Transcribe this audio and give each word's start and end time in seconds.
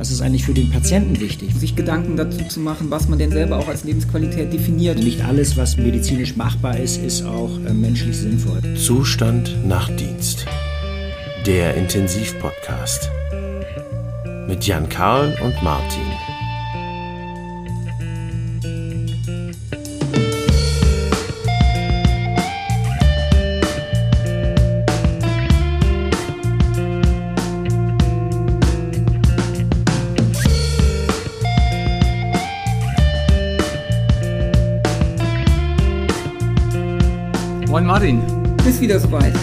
was 0.00 0.10
ist 0.10 0.22
eigentlich 0.22 0.46
für 0.46 0.54
den 0.54 0.70
Patienten 0.70 1.20
wichtig. 1.20 1.54
Sich 1.54 1.76
Gedanken 1.76 2.16
dazu 2.16 2.42
zu 2.48 2.58
machen, 2.58 2.90
was 2.90 3.06
man 3.10 3.18
denn 3.18 3.30
selber 3.30 3.58
auch 3.58 3.68
als 3.68 3.84
Lebensqualität 3.84 4.50
definiert. 4.50 4.98
Nicht 4.98 5.22
alles, 5.22 5.58
was 5.58 5.76
medizinisch 5.76 6.36
machbar 6.36 6.78
ist, 6.78 6.96
ist 6.96 7.22
auch 7.22 7.50
äh, 7.66 7.74
menschlich 7.74 8.16
sinnvoll. 8.16 8.62
Zustand 8.76 9.54
nach 9.68 9.94
Dienst. 9.96 10.46
Der 11.44 11.74
Intensivpodcast. 11.74 13.10
Mit 14.48 14.66
Jan 14.66 14.88
Karl 14.88 15.36
und 15.44 15.62
Martin. 15.62 16.09
Ist 38.80 38.84
wieder 38.84 38.98
soweit. 38.98 39.34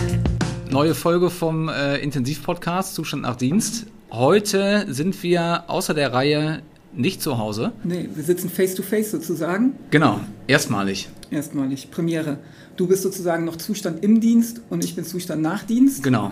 Neue 0.71 0.95
Folge 0.95 1.29
vom 1.29 1.69
äh, 1.69 1.97
Intensivpodcast 1.97 2.95
Zustand 2.95 3.21
nach 3.21 3.35
Dienst. 3.35 3.85
Heute 4.09 4.91
sind 4.91 5.21
wir 5.21 5.65
außer 5.67 5.93
der 5.93 6.11
Reihe 6.11 6.63
nicht 6.91 7.21
zu 7.21 7.37
Hause. 7.37 7.71
Nee, 7.83 8.09
wir 8.15 8.23
sitzen 8.23 8.49
face 8.49 8.73
to 8.73 8.81
face 8.81 9.11
sozusagen. 9.11 9.73
Genau, 9.91 10.21
erstmalig. 10.47 11.09
Erstmalig, 11.29 11.91
Premiere. 11.91 12.39
Du 12.77 12.87
bist 12.87 13.03
sozusagen 13.03 13.45
noch 13.45 13.57
Zustand 13.57 14.03
im 14.03 14.21
Dienst 14.21 14.61
und 14.71 14.83
ich 14.83 14.95
bin 14.95 15.05
Zustand 15.05 15.43
nach 15.43 15.61
Dienst. 15.61 16.01
Genau. 16.01 16.31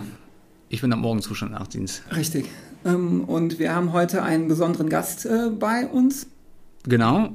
Ich 0.68 0.80
bin 0.80 0.92
am 0.92 1.00
Morgen 1.00 1.22
Zustand 1.22 1.52
nach 1.52 1.68
Dienst. 1.68 2.02
Richtig. 2.16 2.46
Ähm, 2.84 3.22
und 3.22 3.60
wir 3.60 3.72
haben 3.72 3.92
heute 3.92 4.24
einen 4.24 4.48
besonderen 4.48 4.88
Gast 4.88 5.26
äh, 5.26 5.50
bei 5.56 5.86
uns. 5.86 6.26
Genau. 6.88 7.28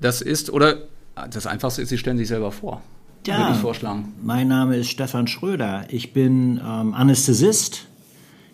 Das 0.00 0.22
ist, 0.22 0.50
oder 0.50 0.84
das 1.28 1.48
Einfachste 1.48 1.82
ist, 1.82 1.88
Sie 1.88 1.98
stellen 1.98 2.16
sich 2.16 2.28
selber 2.28 2.52
vor. 2.52 2.80
Ja, 3.26 3.38
Würde 3.38 3.52
ich 3.52 3.58
vorschlagen. 3.58 4.14
mein 4.22 4.48
Name 4.48 4.76
ist 4.76 4.88
Stefan 4.90 5.26
Schröder. 5.26 5.84
Ich 5.88 6.12
bin 6.14 6.58
ähm, 6.66 6.94
Anästhesist, 6.94 7.86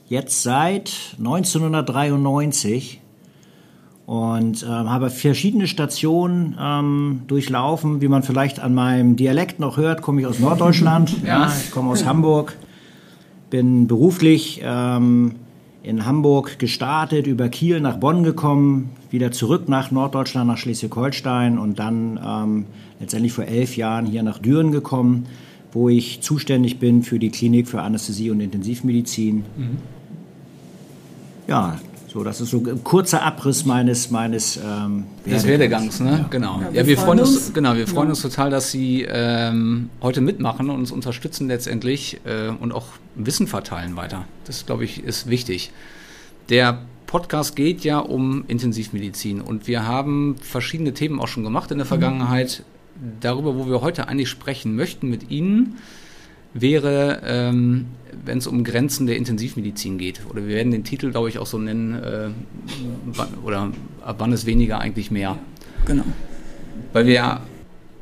jetzt 0.09 0.43
seit 0.43 1.15
1993 1.19 3.01
und 4.07 4.63
ähm, 4.65 4.69
habe 4.91 5.11
verschiedene 5.11 5.67
Stationen 5.69 6.57
ähm, 6.61 7.23
durchlaufen. 7.29 8.01
Wie 8.01 8.09
man 8.09 8.23
vielleicht 8.25 8.59
an 8.61 8.75
meinem 8.75 9.15
Dialekt 9.17 9.61
noch 9.61 9.77
hört, 9.77 10.03
komme 10.03 10.21
ich 10.21 10.27
aus 10.27 10.41
Norddeutschland. 10.41 11.23
ja. 11.25 11.51
Ich 11.65 11.71
komme 11.71 11.91
aus 11.91 12.05
Hamburg, 12.05 12.57
bin 13.51 13.87
beruflich 13.87 14.61
ähm, 14.65 15.37
in 15.87 16.05
Hamburg 16.05 16.59
gestartet, 16.59 17.29
über 17.29 17.49
Kiel 17.49 17.81
nach 17.81 17.97
Bonn 17.99 18.25
gekommen, 18.25 18.91
wieder 19.13 19.31
zurück 19.31 19.69
nach 19.69 19.93
Norddeutschland, 19.93 20.49
nach 20.49 20.59
Schleswig-Holstein 20.59 21.59
und 21.59 21.79
dann 21.79 22.19
ähm, 22.27 22.65
letztendlich 22.99 23.33
vor 23.33 23.45
elf 23.45 23.77
Jahren 23.77 24.05
hier 24.05 24.25
nach 24.25 24.39
Düren 24.39 24.73
gekommen, 24.73 25.27
wo 25.73 25.89
ich 25.89 26.23
zuständig 26.23 26.81
bin 26.81 27.05
für 27.05 27.21
die 27.21 27.31
Klinik 27.31 27.69
für 27.69 27.83
Anästhesie 27.83 28.31
und 28.31 28.41
Intensivmedizin. 28.41 29.45
Ja, 31.47 31.79
so, 32.17 32.25
das 32.25 32.41
ist 32.41 32.49
so 32.51 32.59
ein 32.67 32.83
kurzer 32.83 33.23
Abriss 33.23 33.67
meines, 33.67 34.11
meines 34.11 34.57
ähm, 34.57 35.05
Des 35.27 35.47
Werdegangs, 35.47 36.01
ne? 36.01 36.25
Genau. 36.31 36.61
Ja, 36.63 36.69
Ja, 36.69 36.75
wir 36.75 36.87
wir, 36.87 36.97
freuen 36.97 37.19
freuen 37.19 37.21
uns, 37.21 37.37
uns. 37.37 37.53
genau, 37.53 37.75
wir 37.77 37.87
freuen 37.87 38.07
Ja. 38.07 38.11
uns 38.13 38.23
total, 38.23 38.49
dass 38.49 38.71
Sie 38.71 39.03
ähm, 39.07 39.91
heute 40.01 40.23
mitmachen 40.23 40.71
und 40.71 40.77
uns 40.79 40.91
unterstützen 40.93 41.47
letztendlich 41.49 42.19
äh, 42.25 42.49
und 42.49 42.73
auch 42.73 42.87
Wissen 43.17 43.47
verteilen 43.47 43.97
weiter. 43.97 44.25
Das, 44.47 44.65
glaube 44.65 44.85
ich, 44.85 45.05
ist 45.05 45.29
wichtig. 45.29 45.73
Der 46.49 46.79
Podcast 47.07 47.55
geht 47.55 47.85
ja 47.85 47.99
um 47.99 48.45
Intensivmedizin 48.49 49.43
und 49.43 49.67
wir 49.67 49.87
haben 49.87 50.37
verschiedene 50.41 50.95
Themen 50.95 51.21
auch 51.21 51.29
schon 51.29 51.45
gemacht 51.45 51.71
in 51.71 51.77
der 51.77 51.87
Vergangenheit. 51.87 52.63
Darüber, 53.21 53.57
wo 53.57 53.67
wir 53.69 53.83
heute 53.83 54.09
eigentlich 54.09 54.31
sprechen 54.31 54.75
möchten 54.75 55.11
mit 55.11 55.31
Ihnen, 55.31 55.77
wäre, 56.61 57.23
ähm, 57.25 57.87
wenn 58.25 58.39
es 58.39 58.47
um 58.47 58.65
Grenzen 58.65 59.07
der 59.07 59.17
Intensivmedizin 59.17 59.99
geht. 59.99 60.21
Oder 60.29 60.47
wir 60.47 60.55
werden 60.55 60.73
den 60.73 60.85
Titel, 60.85 61.11
glaube 61.11 61.29
ich, 61.29 61.39
auch 61.39 61.47
so 61.47 61.59
nennen, 61.59 61.95
äh, 61.95 62.29
oder 63.45 63.73
ab 64.03 64.17
wann 64.19 64.33
ist 64.33 64.47
weniger 64.47 64.79
eigentlich 64.81 65.11
mehr. 65.11 65.39
Genau. 65.87 66.05
Weil 66.93 67.07
wir 67.07 67.15
ja, 67.15 67.43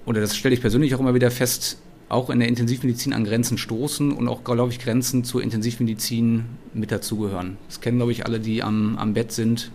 oder 0.06 0.20
das 0.20 0.37
stelle 0.37 0.54
ich 0.54 0.60
persönlich 0.60 0.94
auch 0.94 1.00
immer 1.00 1.14
wieder 1.14 1.31
fest, 1.31 1.78
auch 2.09 2.31
in 2.31 2.38
der 2.38 2.48
Intensivmedizin 2.48 3.12
an 3.12 3.25
Grenzen 3.25 3.59
stoßen 3.59 4.12
und 4.12 4.28
auch, 4.28 4.44
glaube 4.44 4.70
ich, 4.70 4.78
Grenzen 4.78 5.25
zur 5.25 5.43
Intensivmedizin 5.43 6.44
mit 6.75 6.93
dazugehören. 6.93 7.56
Das 7.66 7.81
kennen, 7.81 7.97
glaube 7.97 8.12
ich, 8.12 8.26
alle, 8.26 8.41
die 8.41 8.62
am, 8.62 8.97
am 8.98 9.14
Bett 9.14 9.32
sind, 9.32 9.70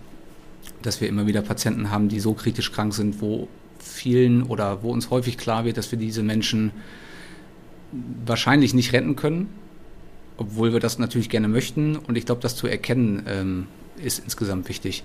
dass 0.82 1.02
wir 1.02 1.10
immer 1.10 1.28
wieder 1.28 1.42
Patienten 1.42 1.92
haben, 1.92 2.08
die 2.08 2.20
so 2.20 2.34
kritisch 2.34 2.72
krank 2.72 2.94
sind, 2.94 3.22
wo 3.22 3.48
vielen 3.80 4.44
oder 4.44 4.84
wo 4.84 4.92
uns 4.92 5.10
häufig 5.10 5.38
klar 5.38 5.66
wird, 5.66 5.78
dass 5.78 5.92
wir 5.92 6.00
diese 6.00 6.24
Menschen 6.24 6.72
wahrscheinlich 8.26 8.74
nicht 8.74 8.94
retten 8.94 9.16
können, 9.16 9.48
obwohl 10.38 10.74
wir 10.74 10.80
das 10.80 11.00
natürlich 11.00 11.30
gerne 11.30 11.48
möchten. 11.48 11.96
Und 11.96 12.18
ich 12.18 12.26
glaube, 12.26 12.42
das 12.42 12.56
zu 12.56 12.68
erkennen 12.68 13.24
ähm, 13.28 13.68
ist 14.04 14.20
insgesamt 14.20 14.70
wichtig. 14.70 15.04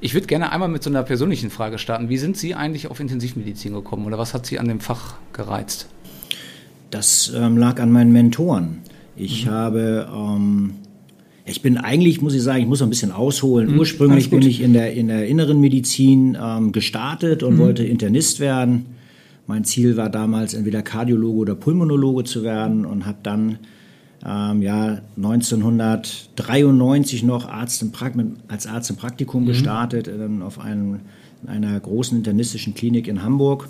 Ich 0.00 0.14
würde 0.14 0.26
gerne 0.26 0.50
einmal 0.50 0.68
mit 0.68 0.82
so 0.82 0.90
einer 0.90 1.04
persönlichen 1.04 1.50
Frage 1.50 1.78
starten. 1.78 2.08
Wie 2.08 2.18
sind 2.18 2.36
Sie 2.36 2.54
eigentlich 2.54 2.88
auf 2.88 2.98
Intensivmedizin 2.98 3.72
gekommen 3.72 4.04
oder 4.06 4.18
was 4.18 4.34
hat 4.34 4.46
Sie 4.46 4.58
an 4.58 4.66
dem 4.66 4.80
Fach 4.80 5.14
gereizt? 5.32 5.86
Das 6.90 7.32
ähm, 7.34 7.56
lag 7.56 7.80
an 7.80 7.92
meinen 7.92 8.12
Mentoren. 8.12 8.78
Ich 9.16 9.46
habe, 9.46 10.08
ähm, 10.12 10.74
ich 11.44 11.62
bin 11.62 11.78
eigentlich, 11.78 12.20
muss 12.20 12.34
ich 12.34 12.42
sagen, 12.42 12.62
ich 12.62 12.66
muss 12.66 12.80
noch 12.80 12.86
ein 12.86 12.90
bisschen 12.90 13.12
ausholen. 13.12 13.78
Ursprünglich 13.78 14.24
alles 14.24 14.30
gut. 14.30 14.40
bin 14.40 14.48
ich 14.48 14.60
in 14.60 14.72
der, 14.72 14.92
in 14.92 15.08
der 15.08 15.28
inneren 15.28 15.60
Medizin 15.60 16.36
ähm, 16.40 16.72
gestartet 16.72 17.42
und 17.42 17.58
wollte 17.58 17.84
Internist 17.84 18.40
werden. 18.40 18.86
Mein 19.52 19.64
Ziel 19.64 19.98
war 19.98 20.08
damals 20.08 20.54
entweder 20.54 20.80
Kardiologe 20.80 21.36
oder 21.36 21.54
Pulmonologe 21.54 22.24
zu 22.24 22.42
werden 22.42 22.86
und 22.86 23.04
habe 23.04 23.18
dann 23.22 23.58
ähm, 24.24 24.62
ja, 24.62 25.02
1993 25.18 27.22
noch 27.22 27.46
Arzt 27.46 27.82
im 27.82 27.92
Prakt 27.92 28.16
als 28.48 28.66
Arzt 28.66 28.88
im 28.88 28.96
Praktikum 28.96 29.44
gestartet 29.44 30.08
ähm, 30.08 30.40
auf 30.40 30.58
einem, 30.58 31.00
in 31.42 31.50
einer 31.50 31.78
großen 31.78 32.16
internistischen 32.16 32.72
Klinik 32.72 33.08
in 33.08 33.22
Hamburg. 33.22 33.68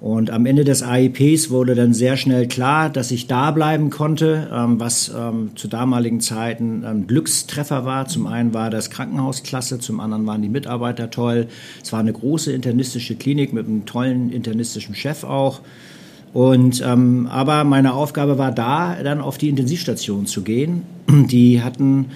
Und 0.00 0.30
am 0.30 0.46
Ende 0.46 0.64
des 0.64 0.82
AIPs 0.82 1.50
wurde 1.50 1.74
dann 1.74 1.92
sehr 1.92 2.16
schnell 2.16 2.48
klar, 2.48 2.88
dass 2.88 3.10
ich 3.10 3.26
da 3.26 3.50
bleiben 3.50 3.90
konnte, 3.90 4.48
ähm, 4.50 4.80
was 4.80 5.12
ähm, 5.14 5.50
zu 5.56 5.68
damaligen 5.68 6.20
Zeiten 6.20 6.84
ein 6.86 7.06
Glückstreffer 7.06 7.84
war. 7.84 8.06
Zum 8.06 8.26
einen 8.26 8.54
war 8.54 8.70
das 8.70 8.88
Krankenhausklasse, 8.88 9.78
zum 9.78 10.00
anderen 10.00 10.26
waren 10.26 10.40
die 10.40 10.48
Mitarbeiter 10.48 11.10
toll. 11.10 11.48
Es 11.82 11.92
war 11.92 12.00
eine 12.00 12.14
große 12.14 12.50
internistische 12.50 13.14
Klinik 13.14 13.52
mit 13.52 13.66
einem 13.66 13.84
tollen 13.84 14.32
internistischen 14.32 14.94
Chef 14.94 15.22
auch. 15.22 15.60
Und 16.32 16.82
ähm, 16.86 17.26
aber 17.30 17.64
meine 17.64 17.92
Aufgabe 17.92 18.38
war 18.38 18.52
da, 18.52 18.96
dann 19.02 19.20
auf 19.20 19.36
die 19.36 19.50
Intensivstation 19.50 20.24
zu 20.24 20.42
gehen. 20.42 20.82
Die 21.10 21.62
hatten 21.62 22.06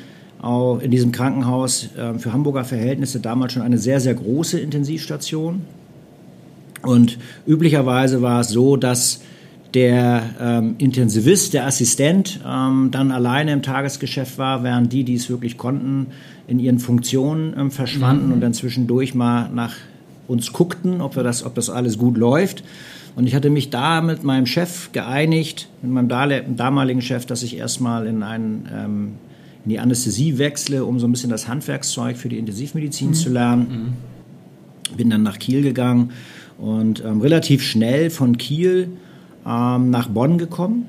auch 0.40 0.78
in 0.78 0.90
diesem 0.90 1.12
Krankenhaus 1.12 1.90
ähm, 1.98 2.18
für 2.18 2.32
Hamburger 2.32 2.64
Verhältnisse 2.64 3.20
damals 3.20 3.52
schon 3.52 3.62
eine 3.62 3.76
sehr, 3.76 4.00
sehr 4.00 4.14
große 4.14 4.58
Intensivstation. 4.58 5.62
Und 6.86 7.18
üblicherweise 7.46 8.22
war 8.22 8.40
es 8.40 8.48
so, 8.48 8.76
dass 8.76 9.20
der 9.74 10.22
ähm, 10.40 10.76
Intensivist, 10.78 11.52
der 11.52 11.66
Assistent, 11.66 12.40
ähm, 12.46 12.90
dann 12.92 13.10
alleine 13.10 13.52
im 13.52 13.62
Tagesgeschäft 13.62 14.38
war, 14.38 14.62
während 14.62 14.92
die, 14.92 15.02
die 15.02 15.14
es 15.14 15.28
wirklich 15.28 15.58
konnten, 15.58 16.06
in 16.46 16.60
ihren 16.60 16.78
Funktionen 16.78 17.54
ähm, 17.58 17.70
verschwanden 17.70 18.32
und 18.32 18.40
dann 18.40 18.54
zwischendurch 18.54 19.14
mal 19.14 19.50
nach 19.52 19.74
uns 20.28 20.52
guckten, 20.52 21.00
ob, 21.00 21.16
wir 21.16 21.22
das, 21.22 21.44
ob 21.44 21.54
das 21.54 21.70
alles 21.70 21.98
gut 21.98 22.16
läuft. 22.16 22.62
Und 23.16 23.26
ich 23.26 23.34
hatte 23.34 23.50
mich 23.50 23.70
da 23.70 24.00
mit 24.00 24.24
meinem 24.24 24.46
Chef 24.46 24.92
geeinigt, 24.92 25.68
mit 25.82 25.90
meinem 25.90 26.56
damaligen 26.56 27.02
Chef, 27.02 27.26
dass 27.26 27.42
ich 27.42 27.56
erstmal 27.56 28.06
in, 28.06 28.22
einen, 28.22 28.68
ähm, 28.72 29.12
in 29.64 29.70
die 29.70 29.80
Anästhesie 29.80 30.38
wechsle, 30.38 30.84
um 30.84 31.00
so 31.00 31.06
ein 31.06 31.12
bisschen 31.12 31.30
das 31.30 31.48
Handwerkszeug 31.48 32.16
für 32.16 32.28
die 32.28 32.38
Intensivmedizin 32.38 33.14
zu 33.14 33.28
lernen 33.28 33.94
bin 34.96 35.10
dann 35.10 35.22
nach 35.22 35.38
Kiel 35.38 35.62
gegangen 35.62 36.10
und 36.58 37.04
ähm, 37.04 37.20
relativ 37.20 37.62
schnell 37.62 38.10
von 38.10 38.38
Kiel 38.38 38.88
ähm, 39.46 39.90
nach 39.90 40.08
Bonn 40.08 40.38
gekommen. 40.38 40.86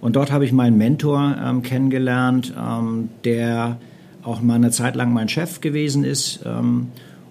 Und 0.00 0.16
dort 0.16 0.30
habe 0.30 0.44
ich 0.44 0.52
meinen 0.52 0.78
Mentor 0.78 1.36
ähm, 1.42 1.62
kennengelernt, 1.62 2.54
ähm, 2.56 3.08
der 3.24 3.78
auch 4.22 4.40
mal 4.40 4.54
eine 4.54 4.70
Zeit 4.70 4.94
lang 4.94 5.12
mein 5.12 5.28
Chef 5.28 5.60
gewesen 5.60 6.04
ist 6.04 6.40
ähm, 6.44 6.88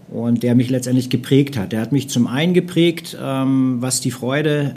und 0.10 0.44
der 0.44 0.56
mich 0.56 0.70
letztendlich 0.70 1.10
geprägt 1.10 1.58
hat. 1.58 1.72
Der 1.72 1.82
hat 1.82 1.92
mich 1.92 2.10
zum 2.10 2.28
einen 2.28 2.54
geprägt, 2.54 3.18
ähm, 3.22 3.78
was 3.82 4.02
die 4.02 4.12
Freude 4.12 4.76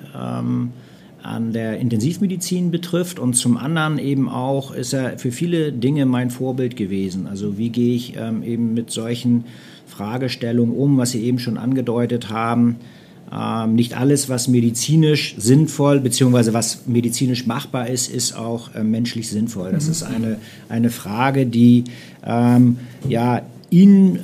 an 1.22 1.52
der 1.52 1.78
Intensivmedizin 1.78 2.70
betrifft 2.70 3.18
und 3.18 3.34
zum 3.34 3.56
anderen 3.56 3.98
eben 3.98 4.28
auch 4.28 4.72
ist 4.72 4.92
er 4.92 5.18
für 5.18 5.32
viele 5.32 5.72
Dinge 5.72 6.06
mein 6.06 6.30
Vorbild 6.30 6.76
gewesen. 6.76 7.26
Also 7.26 7.58
wie 7.58 7.70
gehe 7.70 7.94
ich 7.94 8.16
ähm, 8.16 8.42
eben 8.42 8.74
mit 8.74 8.90
solchen 8.90 9.44
Fragestellungen 9.90 10.74
um, 10.74 10.96
was 10.96 11.10
Sie 11.10 11.22
eben 11.22 11.38
schon 11.38 11.58
angedeutet 11.58 12.30
haben. 12.30 12.76
Ähm, 13.32 13.74
nicht 13.74 13.96
alles, 13.96 14.28
was 14.28 14.48
medizinisch 14.48 15.36
sinnvoll 15.38 16.00
bzw. 16.00 16.52
was 16.52 16.86
medizinisch 16.86 17.46
machbar 17.46 17.88
ist, 17.88 18.08
ist 18.08 18.36
auch 18.36 18.74
äh, 18.74 18.82
menschlich 18.82 19.28
sinnvoll. 19.28 19.70
Das 19.70 19.86
ist 19.86 20.02
eine, 20.02 20.38
eine 20.68 20.90
Frage, 20.90 21.46
die 21.46 21.84
ähm, 22.26 22.78
ja 23.08 23.42
ihn 23.70 24.16
äh, 24.16 24.20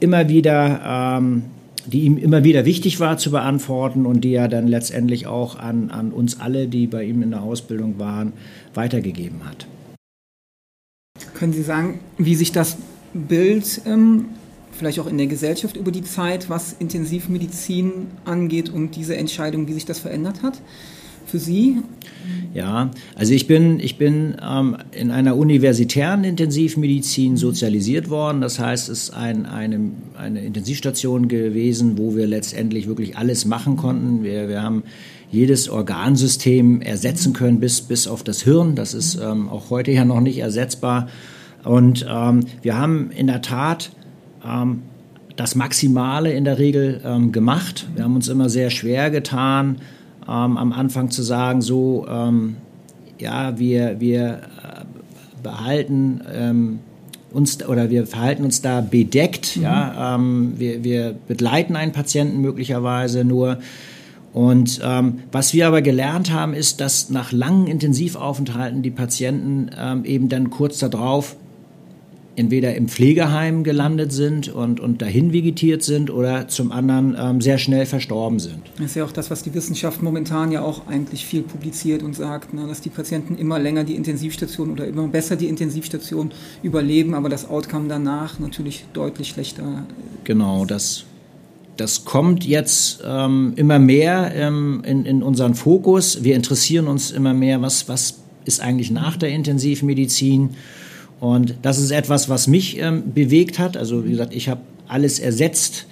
immer 0.00 0.28
wieder, 0.28 1.18
ähm, 1.18 1.44
die 1.86 2.00
ihm 2.00 2.16
immer 2.16 2.42
wieder 2.42 2.64
wichtig 2.64 2.98
war 2.98 3.16
zu 3.16 3.30
beantworten 3.30 4.06
und 4.06 4.22
die 4.22 4.34
er 4.34 4.48
dann 4.48 4.66
letztendlich 4.66 5.28
auch 5.28 5.56
an, 5.56 5.90
an 5.90 6.10
uns 6.10 6.40
alle, 6.40 6.66
die 6.66 6.88
bei 6.88 7.04
ihm 7.04 7.22
in 7.22 7.30
der 7.30 7.42
Ausbildung 7.42 8.00
waren, 8.00 8.32
weitergegeben 8.74 9.44
hat. 9.44 9.68
Können 11.34 11.52
Sie 11.52 11.62
sagen, 11.62 12.00
wie 12.18 12.34
sich 12.34 12.50
das 12.50 12.76
Bild 13.14 13.82
ähm, 13.86 14.26
vielleicht 14.76 15.00
auch 15.00 15.06
in 15.06 15.18
der 15.18 15.26
Gesellschaft 15.26 15.76
über 15.76 15.90
die 15.90 16.02
Zeit, 16.02 16.48
was 16.48 16.74
Intensivmedizin 16.78 18.08
angeht 18.24 18.68
und 18.68 18.96
diese 18.96 19.16
Entscheidung, 19.16 19.68
wie 19.68 19.72
sich 19.72 19.84
das 19.84 19.98
verändert 19.98 20.42
hat? 20.42 20.60
Für 21.26 21.40
Sie? 21.40 21.78
Ja, 22.54 22.92
also 23.16 23.34
ich 23.34 23.48
bin, 23.48 23.80
ich 23.80 23.98
bin 23.98 24.36
ähm, 24.40 24.76
in 24.92 25.10
einer 25.10 25.36
universitären 25.36 26.22
Intensivmedizin 26.22 27.36
sozialisiert 27.36 28.10
worden. 28.10 28.40
Das 28.40 28.60
heißt, 28.60 28.88
es 28.88 29.08
ist 29.08 29.10
ein, 29.10 29.44
eine, 29.44 29.90
eine 30.16 30.44
Intensivstation 30.44 31.26
gewesen, 31.26 31.98
wo 31.98 32.14
wir 32.14 32.28
letztendlich 32.28 32.86
wirklich 32.86 33.16
alles 33.16 33.44
machen 33.44 33.76
konnten. 33.76 34.22
Wir, 34.22 34.48
wir 34.48 34.62
haben 34.62 34.84
jedes 35.30 35.68
Organsystem 35.68 36.80
ersetzen 36.80 37.32
können, 37.32 37.58
bis, 37.58 37.82
bis 37.82 38.06
auf 38.06 38.22
das 38.22 38.42
Hirn. 38.42 38.76
Das 38.76 38.94
ist 38.94 39.16
ähm, 39.16 39.48
auch 39.48 39.70
heute 39.70 39.90
ja 39.90 40.04
noch 40.04 40.20
nicht 40.20 40.38
ersetzbar. 40.38 41.08
Und 41.64 42.06
ähm, 42.08 42.44
wir 42.62 42.78
haben 42.78 43.10
in 43.10 43.26
der 43.26 43.42
Tat 43.42 43.90
ähm, 44.44 44.82
das 45.36 45.54
Maximale 45.54 46.32
in 46.32 46.44
der 46.44 46.58
Regel 46.58 47.00
ähm, 47.04 47.32
gemacht. 47.32 47.86
Wir 47.94 48.04
haben 48.04 48.16
uns 48.16 48.28
immer 48.28 48.48
sehr 48.48 48.70
schwer 48.70 49.10
getan, 49.10 49.78
ähm, 50.26 50.56
am 50.56 50.72
Anfang 50.72 51.10
zu 51.10 51.22
sagen, 51.22 51.60
so, 51.60 52.06
ähm, 52.08 52.56
ja, 53.18 53.58
wir, 53.58 54.00
wir 54.00 54.40
äh, 54.62 55.42
behalten 55.42 56.20
ähm, 56.34 56.78
uns 57.32 57.66
oder 57.66 57.90
wir 57.90 58.06
verhalten 58.06 58.44
uns 58.44 58.62
da 58.62 58.80
bedeckt. 58.80 59.56
Mhm. 59.56 59.62
Ja, 59.62 60.14
ähm, 60.14 60.54
wir, 60.56 60.82
wir 60.82 61.14
begleiten 61.28 61.76
einen 61.76 61.92
Patienten 61.92 62.40
möglicherweise 62.40 63.24
nur. 63.24 63.58
Und 64.32 64.80
ähm, 64.84 65.20
was 65.32 65.54
wir 65.54 65.66
aber 65.66 65.80
gelernt 65.80 66.30
haben, 66.30 66.52
ist, 66.52 66.80
dass 66.80 67.08
nach 67.08 67.32
langen 67.32 67.66
Intensivaufenthalten 67.66 68.82
die 68.82 68.90
Patienten 68.90 69.70
ähm, 69.78 70.04
eben 70.04 70.28
dann 70.28 70.50
kurz 70.50 70.78
darauf 70.78 71.36
entweder 72.36 72.74
im 72.74 72.88
Pflegeheim 72.88 73.64
gelandet 73.64 74.12
sind 74.12 74.48
und, 74.48 74.78
und 74.78 75.02
dahin 75.02 75.32
vegetiert 75.32 75.82
sind 75.82 76.10
oder 76.10 76.48
zum 76.48 76.70
anderen 76.70 77.16
ähm, 77.18 77.40
sehr 77.40 77.58
schnell 77.58 77.86
verstorben 77.86 78.38
sind. 78.38 78.60
Das 78.76 78.86
ist 78.86 78.94
ja 78.96 79.04
auch 79.04 79.12
das, 79.12 79.30
was 79.30 79.42
die 79.42 79.54
Wissenschaft 79.54 80.02
momentan 80.02 80.52
ja 80.52 80.62
auch 80.62 80.86
eigentlich 80.86 81.24
viel 81.24 81.42
publiziert 81.42 82.02
und 82.02 82.14
sagt, 82.14 82.52
ne, 82.54 82.66
dass 82.66 82.80
die 82.80 82.90
Patienten 82.90 83.36
immer 83.36 83.58
länger 83.58 83.84
die 83.84 83.94
Intensivstation 83.94 84.70
oder 84.70 84.86
immer 84.86 85.08
besser 85.08 85.36
die 85.36 85.48
Intensivstation 85.48 86.30
überleben, 86.62 87.14
aber 87.14 87.28
das 87.28 87.48
Outcome 87.48 87.88
danach 87.88 88.38
natürlich 88.38 88.84
deutlich 88.92 89.28
schlechter. 89.28 89.86
Genau, 90.24 90.64
das, 90.66 91.04
das 91.76 92.04
kommt 92.04 92.44
jetzt 92.44 93.02
ähm, 93.04 93.54
immer 93.56 93.78
mehr 93.78 94.32
ähm, 94.34 94.82
in, 94.84 95.06
in 95.06 95.22
unseren 95.22 95.54
Fokus. 95.54 96.22
Wir 96.22 96.36
interessieren 96.36 96.86
uns 96.86 97.10
immer 97.10 97.32
mehr, 97.32 97.62
was, 97.62 97.88
was 97.88 98.18
ist 98.44 98.60
eigentlich 98.60 98.90
nach 98.90 99.16
der 99.16 99.30
Intensivmedizin. 99.30 100.50
Und 101.20 101.56
das 101.62 101.78
ist 101.78 101.90
etwas, 101.90 102.28
was 102.28 102.46
mich 102.46 102.78
ähm, 102.78 103.12
bewegt 103.14 103.58
hat. 103.58 103.76
Also 103.76 104.04
wie 104.04 104.10
gesagt, 104.10 104.34
ich 104.34 104.48
habe 104.48 104.60
alles 104.86 105.18
ersetzt, 105.18 105.86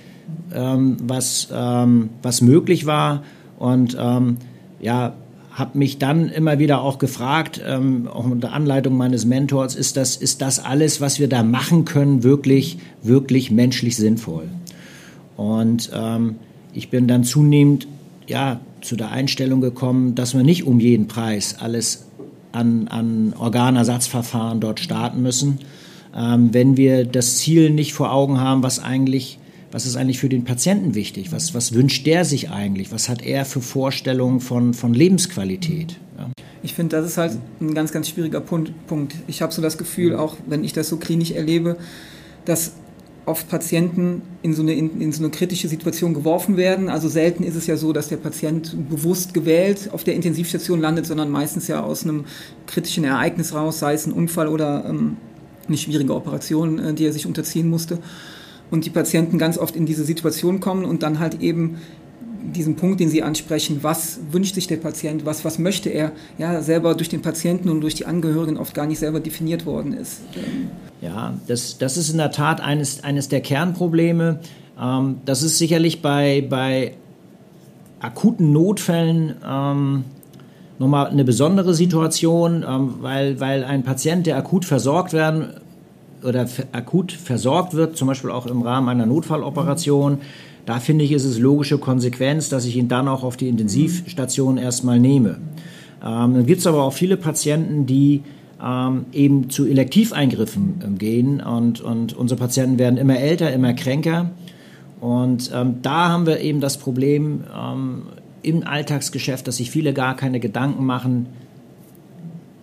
ähm, 0.54 0.96
was, 1.02 1.48
ähm, 1.52 2.10
was 2.22 2.40
möglich 2.40 2.86
war. 2.86 3.22
Und 3.58 3.96
ähm, 3.98 4.36
ja, 4.80 5.14
habe 5.54 5.78
mich 5.78 5.98
dann 5.98 6.28
immer 6.28 6.58
wieder 6.58 6.80
auch 6.80 6.98
gefragt, 6.98 7.62
ähm, 7.64 8.08
auch 8.08 8.24
unter 8.24 8.52
Anleitung 8.52 8.96
meines 8.96 9.24
Mentors, 9.24 9.76
ist 9.76 9.96
das, 9.96 10.16
ist 10.16 10.42
das 10.42 10.58
alles, 10.58 11.00
was 11.00 11.20
wir 11.20 11.28
da 11.28 11.42
machen 11.44 11.84
können, 11.84 12.24
wirklich, 12.24 12.78
wirklich 13.02 13.50
menschlich 13.50 13.96
sinnvoll? 13.96 14.48
Und 15.36 15.90
ähm, 15.94 16.36
ich 16.72 16.90
bin 16.90 17.06
dann 17.06 17.22
zunehmend 17.22 17.86
ja, 18.26 18.60
zu 18.80 18.96
der 18.96 19.10
Einstellung 19.10 19.60
gekommen, 19.60 20.14
dass 20.14 20.34
man 20.34 20.44
nicht 20.44 20.66
um 20.66 20.80
jeden 20.80 21.06
Preis 21.06 21.56
alles 21.60 22.06
an, 22.54 22.88
an 22.88 23.34
Organersatzverfahren 23.36 24.60
dort 24.60 24.80
starten 24.80 25.22
müssen, 25.22 25.58
ähm, 26.16 26.52
wenn 26.52 26.76
wir 26.76 27.04
das 27.04 27.38
Ziel 27.38 27.70
nicht 27.70 27.92
vor 27.92 28.12
Augen 28.12 28.40
haben, 28.40 28.62
was 28.62 28.78
eigentlich 28.78 29.38
was 29.74 29.86
ist 29.86 29.96
eigentlich 29.96 30.20
für 30.20 30.28
den 30.28 30.44
Patienten 30.44 30.94
wichtig? 30.94 31.32
Was, 31.32 31.52
was 31.52 31.74
wünscht 31.74 32.06
der 32.06 32.24
sich 32.24 32.48
eigentlich? 32.48 32.92
Was 32.92 33.08
hat 33.08 33.22
er 33.22 33.44
für 33.44 33.60
Vorstellungen 33.60 34.38
von, 34.38 34.72
von 34.72 34.94
Lebensqualität? 34.94 35.98
Ja. 36.16 36.30
Ich 36.62 36.74
finde, 36.74 36.96
das 36.96 37.06
ist 37.06 37.18
halt 37.18 37.36
ein 37.60 37.74
ganz, 37.74 37.90
ganz 37.90 38.08
schwieriger 38.08 38.40
Punkt. 38.40 38.72
Ich 39.26 39.42
habe 39.42 39.52
so 39.52 39.60
das 39.60 39.76
Gefühl, 39.76 40.14
auch 40.14 40.36
wenn 40.46 40.62
ich 40.62 40.74
das 40.74 40.88
so 40.88 40.96
klinisch 40.96 41.32
erlebe, 41.32 41.76
dass 42.44 42.74
oft 43.26 43.48
Patienten 43.48 44.22
in 44.42 44.54
so, 44.54 44.62
eine, 44.62 44.74
in, 44.74 45.12
so 45.12 45.22
eine 45.22 45.30
kritische 45.30 45.68
Situation 45.68 46.12
geworfen 46.12 46.56
werden. 46.56 46.88
Also 46.88 47.08
selten 47.08 47.42
ist 47.42 47.54
es 47.54 47.66
ja 47.66 47.76
so, 47.76 47.92
dass 47.92 48.08
der 48.08 48.18
Patient 48.18 48.76
bewusst 48.90 49.32
gewählt 49.32 49.90
auf 49.92 50.04
der 50.04 50.14
Intensivstation 50.14 50.80
landet, 50.80 51.06
sondern 51.06 51.30
meistens 51.30 51.66
ja 51.68 51.82
aus 51.82 52.04
einem 52.04 52.24
kritischen 52.66 53.04
Ereignis 53.04 53.54
raus, 53.54 53.78
sei 53.78 53.94
es 53.94 54.06
ein 54.06 54.12
Unfall 54.12 54.48
oder 54.48 54.84
ähm, 54.88 55.16
eine 55.66 55.78
schwierige 55.78 56.14
Operation, 56.14 56.78
äh, 56.78 56.94
die 56.94 57.06
er 57.06 57.12
sich 57.12 57.26
unterziehen 57.26 57.68
musste. 57.68 57.98
Und 58.70 58.84
die 58.84 58.90
Patienten 58.90 59.38
ganz 59.38 59.58
oft 59.58 59.76
in 59.76 59.86
diese 59.86 60.04
Situation 60.04 60.60
kommen 60.60 60.84
und 60.84 61.02
dann 61.02 61.18
halt 61.18 61.40
eben 61.40 61.78
diesen 62.52 62.76
Punkt, 62.76 63.00
den 63.00 63.08
Sie 63.08 63.22
ansprechen, 63.22 63.78
was 63.82 64.18
wünscht 64.30 64.54
sich 64.54 64.66
der 64.66 64.76
Patient, 64.76 65.24
was, 65.24 65.44
was 65.44 65.58
möchte 65.58 65.88
er, 65.88 66.12
ja, 66.38 66.62
selber 66.62 66.94
durch 66.94 67.08
den 67.08 67.22
Patienten 67.22 67.68
und 67.68 67.80
durch 67.80 67.94
die 67.94 68.06
Angehörigen 68.06 68.56
oft 68.56 68.74
gar 68.74 68.86
nicht 68.86 68.98
selber 68.98 69.20
definiert 69.20 69.66
worden 69.66 69.92
ist. 69.92 70.20
Ja, 71.00 71.34
das, 71.46 71.78
das 71.78 71.96
ist 71.96 72.10
in 72.10 72.18
der 72.18 72.30
Tat 72.30 72.60
eines, 72.60 73.02
eines 73.04 73.28
der 73.28 73.40
Kernprobleme. 73.40 74.40
Ähm, 74.80 75.16
das 75.24 75.42
ist 75.42 75.58
sicherlich 75.58 76.02
bei, 76.02 76.46
bei 76.48 76.94
akuten 78.00 78.52
Notfällen 78.52 79.34
ähm, 79.46 80.04
nochmal 80.78 81.06
eine 81.06 81.24
besondere 81.24 81.74
Situation, 81.74 82.64
ähm, 82.68 82.94
weil, 83.00 83.40
weil 83.40 83.64
ein 83.64 83.82
Patient, 83.82 84.26
der 84.26 84.36
akut 84.36 84.64
versorgt 84.64 85.12
werden 85.12 85.54
oder 86.22 86.46
akut 86.72 87.12
versorgt 87.12 87.74
wird, 87.74 87.96
zum 87.96 88.08
Beispiel 88.08 88.30
auch 88.30 88.46
im 88.46 88.62
Rahmen 88.62 88.88
einer 88.88 89.06
Notfalloperation, 89.06 90.18
da 90.66 90.80
finde 90.80 91.04
ich, 91.04 91.12
ist 91.12 91.24
es 91.24 91.38
logische 91.38 91.78
Konsequenz, 91.78 92.48
dass 92.48 92.64
ich 92.64 92.76
ihn 92.76 92.88
dann 92.88 93.08
auch 93.08 93.22
auf 93.22 93.36
die 93.36 93.48
Intensivstation 93.48 94.56
erstmal 94.56 94.98
nehme. 94.98 95.38
Ähm, 96.02 96.34
dann 96.34 96.46
gibt 96.46 96.60
es 96.60 96.66
aber 96.66 96.82
auch 96.82 96.92
viele 96.92 97.16
Patienten, 97.16 97.86
die 97.86 98.22
ähm, 98.62 99.06
eben 99.12 99.50
zu 99.50 99.66
Elektiveingriffen 99.66 100.82
ähm, 100.84 100.98
gehen 100.98 101.40
und, 101.40 101.80
und 101.80 102.14
unsere 102.14 102.38
Patienten 102.38 102.78
werden 102.78 102.96
immer 102.96 103.18
älter, 103.18 103.52
immer 103.52 103.74
kränker. 103.74 104.30
Und 105.00 105.50
ähm, 105.54 105.76
da 105.82 106.08
haben 106.08 106.26
wir 106.26 106.40
eben 106.40 106.60
das 106.60 106.78
Problem 106.78 107.44
ähm, 107.54 108.02
im 108.42 108.66
Alltagsgeschäft, 108.66 109.46
dass 109.46 109.58
sich 109.58 109.70
viele 109.70 109.92
gar 109.92 110.16
keine 110.16 110.40
Gedanken 110.40 110.84
machen, 110.86 111.26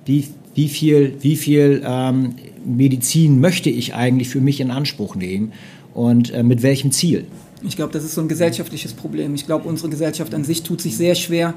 wie, 0.05 0.27
wie 0.55 0.70
viel, 0.70 1.15
wie 1.22 1.36
viel 1.36 1.84
ähm, 1.86 2.36
Medizin 2.65 3.39
möchte 3.39 3.70
ich 3.70 3.93
eigentlich 3.93 4.29
für 4.29 4.41
mich 4.41 4.60
in 4.60 4.72
Anspruch 4.72 5.15
nehmen 5.15 5.51
und 5.93 6.31
äh, 6.31 6.43
mit 6.43 6.63
welchem 6.63 6.91
Ziel. 6.91 7.25
Ich 7.63 7.75
glaube, 7.75 7.94
das 7.94 8.03
ist 8.03 8.15
so 8.15 8.22
ein 8.22 8.27
gesellschaftliches 8.27 8.94
Problem. 8.94 9.36
Ich 9.36 9.46
glaube, 9.46 9.68
unsere 9.68 9.89
Gesellschaft 9.89 10.34
an 10.34 10.44
sich 10.44 10.63
tut 10.63 10.82
sich 10.82 10.98
sehr 10.98 11.15
schwer, 11.15 11.53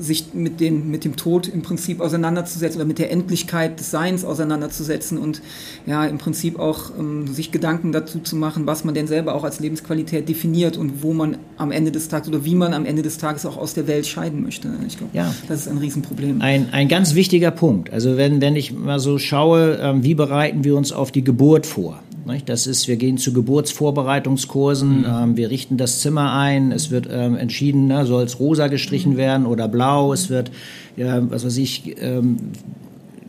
sich 0.00 0.34
mit 0.34 0.60
dem, 0.60 0.90
mit 0.90 1.04
dem 1.04 1.16
Tod 1.16 1.48
im 1.48 1.62
Prinzip 1.62 2.00
auseinanderzusetzen 2.00 2.80
oder 2.80 2.86
mit 2.86 2.98
der 2.98 3.10
Endlichkeit 3.10 3.78
des 3.78 3.90
Seins 3.90 4.24
auseinanderzusetzen 4.24 5.18
und 5.18 5.42
ja, 5.86 6.04
im 6.06 6.18
Prinzip 6.18 6.58
auch 6.58 6.90
ähm, 6.98 7.26
sich 7.28 7.52
Gedanken 7.52 7.92
dazu 7.92 8.20
zu 8.20 8.36
machen, 8.36 8.66
was 8.66 8.84
man 8.84 8.94
denn 8.94 9.06
selber 9.06 9.34
auch 9.34 9.44
als 9.44 9.60
Lebensqualität 9.60 10.28
definiert 10.28 10.76
und 10.76 11.02
wo 11.02 11.12
man 11.12 11.38
am 11.56 11.72
Ende 11.72 11.90
des 11.90 12.08
Tages 12.08 12.28
oder 12.28 12.44
wie 12.44 12.54
man 12.54 12.74
am 12.74 12.84
Ende 12.84 13.02
des 13.02 13.18
Tages 13.18 13.46
auch 13.46 13.56
aus 13.56 13.74
der 13.74 13.86
Welt 13.86 14.06
scheiden 14.06 14.42
möchte. 14.42 14.68
Ich 14.86 14.98
glaube, 14.98 15.16
ja. 15.16 15.34
das 15.48 15.60
ist 15.62 15.68
ein 15.68 15.78
Riesenproblem. 15.78 16.40
Ein, 16.40 16.68
ein 16.72 16.88
ganz 16.88 17.14
wichtiger 17.14 17.50
Punkt. 17.50 17.92
Also 17.92 18.16
wenn, 18.16 18.40
wenn 18.40 18.56
ich 18.56 18.72
mal 18.72 19.00
so 19.00 19.18
schaue, 19.18 19.78
ähm, 19.80 20.02
wie 20.02 20.14
bereiten 20.14 20.64
wir 20.64 20.76
uns 20.76 20.92
auf 20.92 21.12
die 21.12 21.24
Geburt 21.24 21.66
vor? 21.66 22.00
Das 22.44 22.66
ist, 22.66 22.88
wir 22.88 22.96
gehen 22.96 23.16
zu 23.16 23.32
Geburtsvorbereitungskursen, 23.32 24.98
mhm. 24.98 25.06
ähm, 25.06 25.36
wir 25.36 25.50
richten 25.50 25.78
das 25.78 26.00
Zimmer 26.00 26.32
ein, 26.34 26.72
es 26.72 26.90
wird 26.90 27.08
ähm, 27.10 27.36
entschieden, 27.36 27.86
ne, 27.86 28.04
soll 28.04 28.24
es 28.24 28.38
rosa 28.38 28.68
gestrichen 28.68 29.16
werden 29.16 29.46
oder 29.46 29.66
blau, 29.66 30.12
es 30.12 30.28
wird, 30.28 30.50
ja, 30.96 31.22
was 31.30 31.46
weiß 31.46 31.56
ich, 31.56 31.96
ähm, 32.00 32.36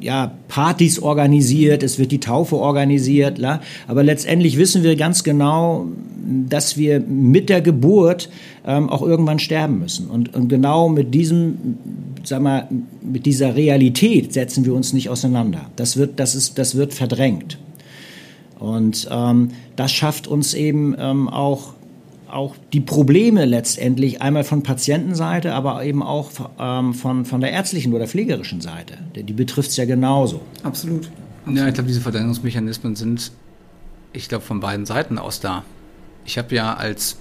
ja, 0.02 0.34
Partys 0.48 1.00
organisiert, 1.00 1.82
es 1.84 2.00
wird 2.00 2.12
die 2.12 2.20
Taufe 2.20 2.58
organisiert, 2.58 3.38
la? 3.38 3.62
aber 3.88 4.04
letztendlich 4.04 4.58
wissen 4.58 4.84
wir 4.84 4.96
ganz 4.96 5.24
genau, 5.24 5.88
dass 6.50 6.78
wir 6.78 7.00
mit 7.00 7.50
der 7.50 7.62
Geburt 7.62 8.30
ähm, 8.66 8.90
auch 8.90 9.02
irgendwann 9.02 9.40
sterben 9.40 9.80
müssen. 9.80 10.08
Und, 10.08 10.36
und 10.36 10.48
genau 10.48 10.90
mit 10.90 11.14
diesem, 11.14 11.78
sag 12.24 12.42
mal, 12.42 12.68
mit 13.02 13.26
dieser 13.26 13.56
Realität 13.56 14.34
setzen 14.34 14.66
wir 14.66 14.74
uns 14.74 14.94
nicht 14.94 15.10
auseinander. 15.10 15.70
Das 15.76 15.98
wird, 15.98 16.20
das 16.20 16.36
ist, 16.36 16.58
das 16.58 16.76
wird 16.76 16.94
verdrängt. 16.94 17.58
Und 18.60 19.08
ähm, 19.10 19.50
das 19.76 19.92
schafft 19.92 20.28
uns 20.28 20.54
eben 20.54 20.96
ähm, 21.00 21.30
auch, 21.30 21.74
auch 22.30 22.56
die 22.74 22.82
Probleme 22.82 23.46
letztendlich 23.46 24.22
einmal 24.22 24.44
von 24.44 24.64
Patientenseite, 24.64 25.54
aber 25.54 25.84
eben 25.84 26.04
auch 26.04 26.30
ähm, 26.60 26.94
von, 26.94 27.26
von 27.26 27.42
der 27.42 27.52
ärztlichen 27.52 27.94
oder 27.94 28.08
pflegerischen 28.08 28.62
Seite. 28.62 28.98
Die 29.16 29.34
betrifft 29.34 29.72
es 29.72 29.78
ja 29.78 29.86
genauso. 29.86 30.42
Absolut. 30.64 31.10
Ja, 31.52 31.68
ich 31.68 31.74
glaube, 31.74 31.88
diese 31.88 32.02
Verdrängungsmechanismen 32.02 32.96
sind 32.96 33.32
ich 34.14 34.30
glaube, 34.30 34.44
von 34.44 34.60
beiden 34.60 34.86
Seiten 34.86 35.18
aus 35.18 35.40
da. 35.40 35.64
Ich 36.26 36.38
habe 36.38 36.56
ja 36.56 36.74
als, 36.74 37.18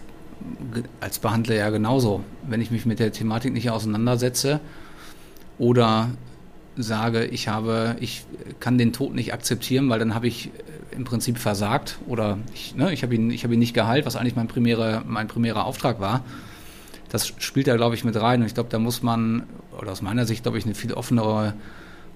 als 1.00 1.18
Behandler 1.18 1.56
ja 1.56 1.70
genauso, 1.70 2.24
wenn 2.46 2.60
ich 2.60 2.70
mich 2.70 2.86
mit 2.86 2.98
der 2.98 3.12
Thematik 3.12 3.52
nicht 3.52 3.70
auseinandersetze 3.70 4.60
oder 5.58 6.10
sage, 6.76 7.24
ich 7.24 7.48
habe, 7.48 7.96
ich 8.00 8.24
kann 8.60 8.78
den 8.78 8.92
Tod 8.92 9.14
nicht 9.14 9.32
akzeptieren, 9.34 9.88
weil 9.88 9.98
dann 9.98 10.14
habe 10.14 10.28
ich 10.28 10.50
im 10.90 11.04
Prinzip 11.04 11.38
versagt 11.38 11.98
oder 12.06 12.38
ich, 12.54 12.74
ne, 12.74 12.92
ich 12.92 13.02
habe 13.02 13.14
ihn, 13.14 13.30
ich 13.30 13.44
habe 13.44 13.54
ihn 13.54 13.60
nicht 13.60 13.74
geheilt, 13.74 14.06
was 14.06 14.16
eigentlich 14.16 14.36
mein 14.36 14.48
primärer, 14.48 15.02
mein 15.06 15.28
primärer 15.28 15.64
Auftrag 15.64 16.00
war. 16.00 16.24
Das 17.10 17.32
spielt 17.38 17.66
da, 17.66 17.76
glaube 17.76 17.94
ich, 17.94 18.04
mit 18.04 18.20
rein. 18.20 18.40
Und 18.40 18.46
ich 18.46 18.54
glaube, 18.54 18.68
da 18.70 18.78
muss 18.78 19.02
man, 19.02 19.44
oder 19.78 19.92
aus 19.92 20.02
meiner 20.02 20.26
Sicht, 20.26 20.42
glaube 20.42 20.58
ich, 20.58 20.64
eine 20.64 20.74
viel 20.74 20.92
offenere 20.92 21.54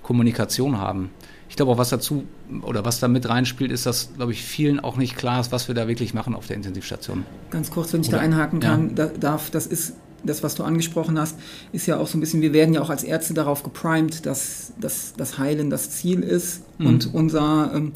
Kommunikation 0.03 0.79
haben. 0.79 1.11
Ich 1.49 1.57
glaube 1.57 1.73
auch, 1.73 1.79
was 1.79 1.91
dazu 1.91 2.25
oder 2.63 2.85
was 2.85 2.99
da 3.01 3.09
mit 3.09 3.29
reinspielt, 3.29 3.71
ist, 3.71 3.87
dass, 3.87 4.15
glaube 4.15 4.33
ich, 4.33 4.43
vielen 4.43 4.81
auch 4.81 4.97
nicht 4.97 5.17
klar 5.17 5.41
ist, 5.41 5.53
was 5.53 5.69
wir 5.69 5.75
da 5.75 5.87
wirklich 5.87 6.15
machen 6.15 6.35
auf 6.35 6.47
der 6.47 6.57
Intensivstation. 6.57 7.25
Ganz 7.51 7.71
kurz, 7.71 7.93
wenn 7.93 8.01
ich 8.01 8.09
oder? 8.09 8.19
da 8.19 8.23
einhaken 8.23 8.61
kann, 8.61 8.89
ja. 8.89 8.95
da, 8.95 9.07
darf, 9.07 9.51
das 9.51 9.67
ist 9.67 9.95
das, 10.25 10.43
was 10.43 10.55
du 10.55 10.63
angesprochen 10.63 11.19
hast, 11.19 11.39
ist 11.73 11.87
ja 11.87 11.99
auch 11.99 12.07
so 12.07 12.19
ein 12.19 12.21
bisschen, 12.21 12.43
wir 12.43 12.53
werden 12.53 12.75
ja 12.75 12.81
auch 12.81 12.91
als 12.91 13.05
Ärzte 13.05 13.35
darauf 13.35 13.63
geprimed, 13.63 14.27
dass, 14.27 14.73
dass 14.81 15.15
das 15.17 15.39
Heilen 15.39 15.71
das 15.71 15.91
Ziel 15.91 16.21
ist. 16.21 16.63
Mhm. 16.79 16.87
Und 16.87 17.15
unser, 17.15 17.73
ähm, 17.75 17.93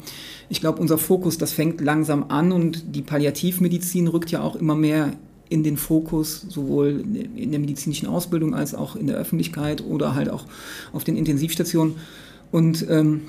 ich 0.49 0.59
glaube, 0.59 0.81
unser 0.81 0.97
Fokus, 0.97 1.37
das 1.37 1.51
fängt 1.51 1.81
langsam 1.81 2.25
an 2.29 2.51
und 2.51 2.95
die 2.95 3.01
Palliativmedizin 3.01 4.07
rückt 4.07 4.31
ja 4.31 4.41
auch 4.41 4.55
immer 4.55 4.75
mehr 4.75 5.13
in 5.49 5.63
den 5.63 5.77
Fokus, 5.77 6.45
sowohl 6.49 7.03
in 7.35 7.51
der 7.51 7.59
medizinischen 7.59 8.07
Ausbildung 8.07 8.53
als 8.53 8.75
auch 8.75 8.95
in 8.95 9.07
der 9.07 9.15
Öffentlichkeit 9.15 9.81
oder 9.81 10.13
halt 10.13 10.29
auch 10.29 10.45
auf 10.91 11.03
den 11.03 11.15
Intensivstationen. 11.15 11.95
Und 12.51 12.85
ähm, 12.89 13.21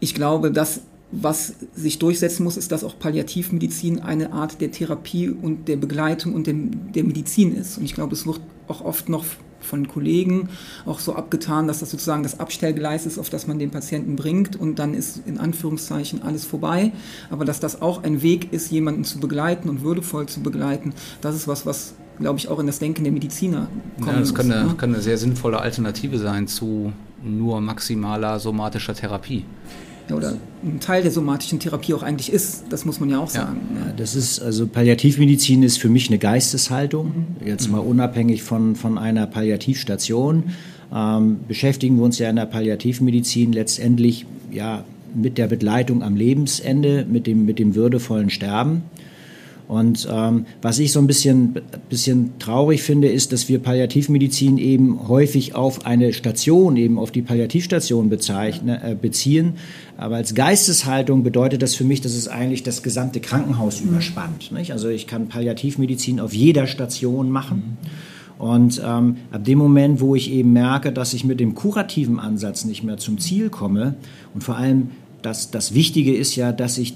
ich 0.00 0.14
glaube, 0.14 0.52
dass 0.52 0.82
was 1.10 1.54
sich 1.74 1.98
durchsetzen 1.98 2.44
muss, 2.44 2.56
ist, 2.56 2.72
dass 2.72 2.82
auch 2.82 2.98
Palliativmedizin 2.98 4.00
eine 4.00 4.32
Art 4.32 4.60
der 4.60 4.70
Therapie 4.70 5.28
und 5.28 5.68
der 5.68 5.76
Begleitung 5.76 6.34
und 6.34 6.46
der, 6.46 6.54
der 6.56 7.04
Medizin 7.04 7.54
ist. 7.54 7.78
Und 7.78 7.84
ich 7.84 7.94
glaube, 7.94 8.14
es 8.14 8.26
wird 8.26 8.40
auch 8.68 8.80
oft 8.84 9.08
noch 9.08 9.24
von 9.64 9.88
Kollegen 9.88 10.48
auch 10.86 10.98
so 10.98 11.14
abgetan, 11.14 11.66
dass 11.66 11.80
das 11.80 11.90
sozusagen 11.90 12.22
das 12.22 12.38
Abstellgleis 12.38 13.06
ist, 13.06 13.18
auf 13.18 13.30
das 13.30 13.46
man 13.46 13.58
den 13.58 13.70
Patienten 13.70 14.16
bringt 14.16 14.56
und 14.56 14.78
dann 14.78 14.94
ist 14.94 15.22
in 15.26 15.38
Anführungszeichen 15.38 16.22
alles 16.22 16.44
vorbei. 16.44 16.92
Aber 17.30 17.44
dass 17.44 17.60
das 17.60 17.80
auch 17.80 18.02
ein 18.02 18.22
Weg 18.22 18.52
ist, 18.52 18.70
jemanden 18.70 19.04
zu 19.04 19.18
begleiten 19.18 19.68
und 19.68 19.82
würdevoll 19.82 20.26
zu 20.26 20.40
begleiten, 20.40 20.92
das 21.20 21.34
ist 21.34 21.48
was, 21.48 21.64
was 21.66 21.94
glaube 22.18 22.38
ich 22.38 22.48
auch 22.48 22.60
in 22.60 22.66
das 22.66 22.78
Denken 22.78 23.04
der 23.04 23.12
Mediziner 23.12 23.68
kommt. 23.96 24.08
Ja, 24.08 24.20
das 24.20 24.34
kann, 24.34 24.46
muss, 24.46 24.56
eine, 24.56 24.66
ne? 24.68 24.74
kann 24.76 24.94
eine 24.94 25.02
sehr 25.02 25.18
sinnvolle 25.18 25.58
Alternative 25.60 26.18
sein 26.18 26.46
zu 26.46 26.92
nur 27.24 27.60
maximaler 27.60 28.38
somatischer 28.38 28.94
Therapie 28.94 29.44
oder 30.12 30.36
ein 30.62 30.80
Teil 30.80 31.02
der 31.02 31.10
somatischen 31.10 31.60
Therapie 31.60 31.94
auch 31.94 32.02
eigentlich 32.02 32.32
ist. 32.32 32.64
Das 32.68 32.84
muss 32.84 33.00
man 33.00 33.10
ja 33.10 33.18
auch 33.18 33.30
sagen. 33.30 33.60
Ja, 33.74 33.92
das 33.96 34.14
ist, 34.14 34.40
also 34.40 34.66
Palliativmedizin 34.66 35.62
ist 35.62 35.78
für 35.78 35.88
mich 35.88 36.08
eine 36.08 36.18
Geisteshaltung. 36.18 37.26
Mhm. 37.40 37.46
Jetzt 37.46 37.70
mal 37.70 37.78
unabhängig 37.78 38.42
von, 38.42 38.76
von 38.76 38.98
einer 38.98 39.26
Palliativstation. 39.26 40.44
Ähm, 40.94 41.40
beschäftigen 41.48 41.96
wir 41.96 42.04
uns 42.04 42.18
ja 42.18 42.28
in 42.28 42.36
der 42.36 42.46
Palliativmedizin 42.46 43.52
letztendlich 43.52 44.26
ja, 44.50 44.84
mit 45.14 45.38
der 45.38 45.46
Begleitung 45.46 46.02
am 46.02 46.16
Lebensende, 46.16 47.06
mit 47.08 47.26
dem, 47.26 47.44
mit 47.44 47.58
dem 47.58 47.74
würdevollen 47.74 48.30
Sterben. 48.30 48.82
Und 49.66 50.06
ähm, 50.10 50.44
was 50.60 50.78
ich 50.78 50.92
so 50.92 51.00
ein 51.00 51.06
bisschen, 51.06 51.56
bisschen 51.88 52.38
traurig 52.38 52.82
finde, 52.82 53.08
ist, 53.08 53.32
dass 53.32 53.48
wir 53.48 53.58
Palliativmedizin 53.60 54.58
eben 54.58 55.08
häufig 55.08 55.54
auf 55.54 55.86
eine 55.86 56.12
Station, 56.12 56.76
eben 56.76 56.98
auf 56.98 57.10
die 57.10 57.22
Palliativstation 57.22 58.10
bezeichnen, 58.10 58.78
äh, 58.82 58.94
beziehen. 59.00 59.54
Aber 59.96 60.16
als 60.16 60.34
Geisteshaltung 60.34 61.22
bedeutet 61.22 61.62
das 61.62 61.74
für 61.74 61.84
mich, 61.84 62.02
dass 62.02 62.14
es 62.14 62.28
eigentlich 62.28 62.62
das 62.62 62.82
gesamte 62.82 63.20
Krankenhaus 63.20 63.80
mhm. 63.80 63.90
überspannt. 63.90 64.52
Nicht? 64.52 64.72
Also 64.72 64.88
ich 64.88 65.06
kann 65.06 65.28
Palliativmedizin 65.28 66.20
auf 66.20 66.34
jeder 66.34 66.66
Station 66.66 67.30
machen. 67.30 67.78
Und 68.38 68.82
ähm, 68.84 69.16
ab 69.30 69.44
dem 69.44 69.58
Moment, 69.58 70.00
wo 70.00 70.14
ich 70.14 70.30
eben 70.30 70.52
merke, 70.52 70.92
dass 70.92 71.14
ich 71.14 71.24
mit 71.24 71.40
dem 71.40 71.54
kurativen 71.54 72.18
Ansatz 72.18 72.64
nicht 72.64 72.82
mehr 72.82 72.98
zum 72.98 73.18
Ziel 73.18 73.48
komme 73.48 73.94
und 74.34 74.42
vor 74.42 74.56
allem 74.56 74.90
das, 75.22 75.50
das 75.50 75.72
Wichtige 75.72 76.14
ist 76.14 76.36
ja, 76.36 76.52
dass 76.52 76.76
ich 76.76 76.94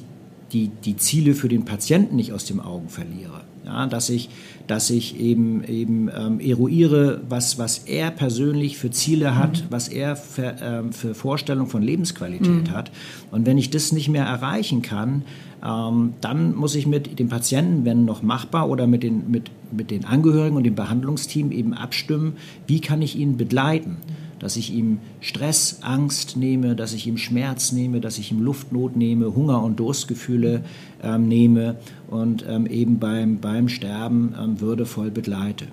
die, 0.52 0.68
die 0.84 0.96
Ziele 0.96 1.34
für 1.34 1.48
den 1.48 1.64
Patienten 1.64 2.16
nicht 2.16 2.32
aus 2.32 2.44
den 2.44 2.60
Augen 2.60 2.88
verliere. 2.88 3.42
Ja, 3.64 3.86
dass 3.86 4.08
ich, 4.08 4.30
dass 4.66 4.88
ich 4.88 5.20
eben, 5.20 5.62
eben 5.64 6.08
ähm, 6.08 6.40
eruiere, 6.40 7.20
was, 7.28 7.58
was 7.58 7.78
er 7.78 8.10
persönlich 8.10 8.78
für 8.78 8.90
Ziele 8.90 9.36
hat, 9.36 9.64
mhm. 9.64 9.66
was 9.68 9.88
er 9.88 10.16
für, 10.16 10.56
ähm, 10.62 10.92
für 10.92 11.14
Vorstellungen 11.14 11.68
von 11.68 11.82
Lebensqualität 11.82 12.68
mhm. 12.68 12.70
hat. 12.70 12.90
Und 13.30 13.44
wenn 13.44 13.58
ich 13.58 13.68
das 13.68 13.92
nicht 13.92 14.08
mehr 14.08 14.24
erreichen 14.24 14.80
kann, 14.80 15.22
ähm, 15.62 16.14
dann 16.22 16.54
muss 16.54 16.74
ich 16.76 16.86
mit 16.86 17.18
dem 17.18 17.28
Patienten, 17.28 17.84
wenn 17.84 18.06
noch 18.06 18.22
machbar, 18.22 18.70
oder 18.70 18.86
mit 18.86 19.02
den, 19.02 19.30
mit, 19.30 19.50
mit 19.70 19.90
den 19.90 20.06
Angehörigen 20.06 20.56
und 20.56 20.64
dem 20.64 20.74
Behandlungsteam 20.74 21.52
eben 21.52 21.74
abstimmen, 21.74 22.36
wie 22.66 22.80
kann 22.80 23.02
ich 23.02 23.16
ihn 23.16 23.36
begleiten. 23.36 23.90
Mhm 23.90 24.27
dass 24.38 24.56
ich 24.56 24.72
ihm 24.72 24.98
Stress, 25.20 25.78
Angst 25.82 26.36
nehme, 26.36 26.76
dass 26.76 26.92
ich 26.92 27.06
ihm 27.06 27.18
Schmerz 27.18 27.72
nehme, 27.72 28.00
dass 28.00 28.18
ich 28.18 28.30
ihm 28.30 28.40
Luftnot 28.40 28.96
nehme, 28.96 29.34
Hunger 29.34 29.62
und 29.62 29.80
Durstgefühle 29.80 30.64
ähm, 31.02 31.28
nehme 31.28 31.76
und 32.08 32.44
ähm, 32.48 32.66
eben 32.66 32.98
beim, 32.98 33.38
beim 33.38 33.68
Sterben 33.68 34.34
ähm, 34.40 34.60
würdevoll 34.60 35.10
begleite. 35.10 35.66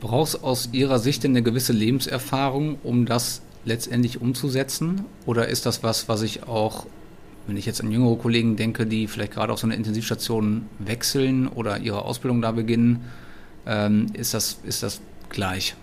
Brauchst 0.00 0.44
aus 0.44 0.68
Ihrer 0.72 0.98
Sicht 0.98 1.24
denn 1.24 1.30
eine 1.30 1.42
gewisse 1.42 1.72
Lebenserfahrung, 1.72 2.76
um 2.82 3.06
das 3.06 3.40
letztendlich 3.64 4.20
umzusetzen? 4.20 5.04
Oder 5.24 5.48
ist 5.48 5.66
das 5.66 5.82
was, 5.82 6.08
was 6.08 6.22
ich 6.22 6.42
auch, 6.46 6.86
wenn 7.46 7.56
ich 7.56 7.66
jetzt 7.66 7.80
an 7.80 7.90
jüngere 7.90 8.16
Kollegen 8.16 8.56
denke, 8.56 8.86
die 8.86 9.06
vielleicht 9.06 9.32
gerade 9.32 9.52
auf 9.52 9.58
so 9.58 9.66
eine 9.66 9.76
Intensivstation 9.76 10.66
wechseln 10.78 11.48
oder 11.48 11.78
ihre 11.78 12.02
Ausbildung 12.04 12.42
da 12.42 12.52
beginnen, 12.52 13.04
ähm, 13.66 14.06
ist, 14.12 14.34
das, 14.34 14.58
ist 14.64 14.82
das 14.82 15.00
gleich? 15.30 15.74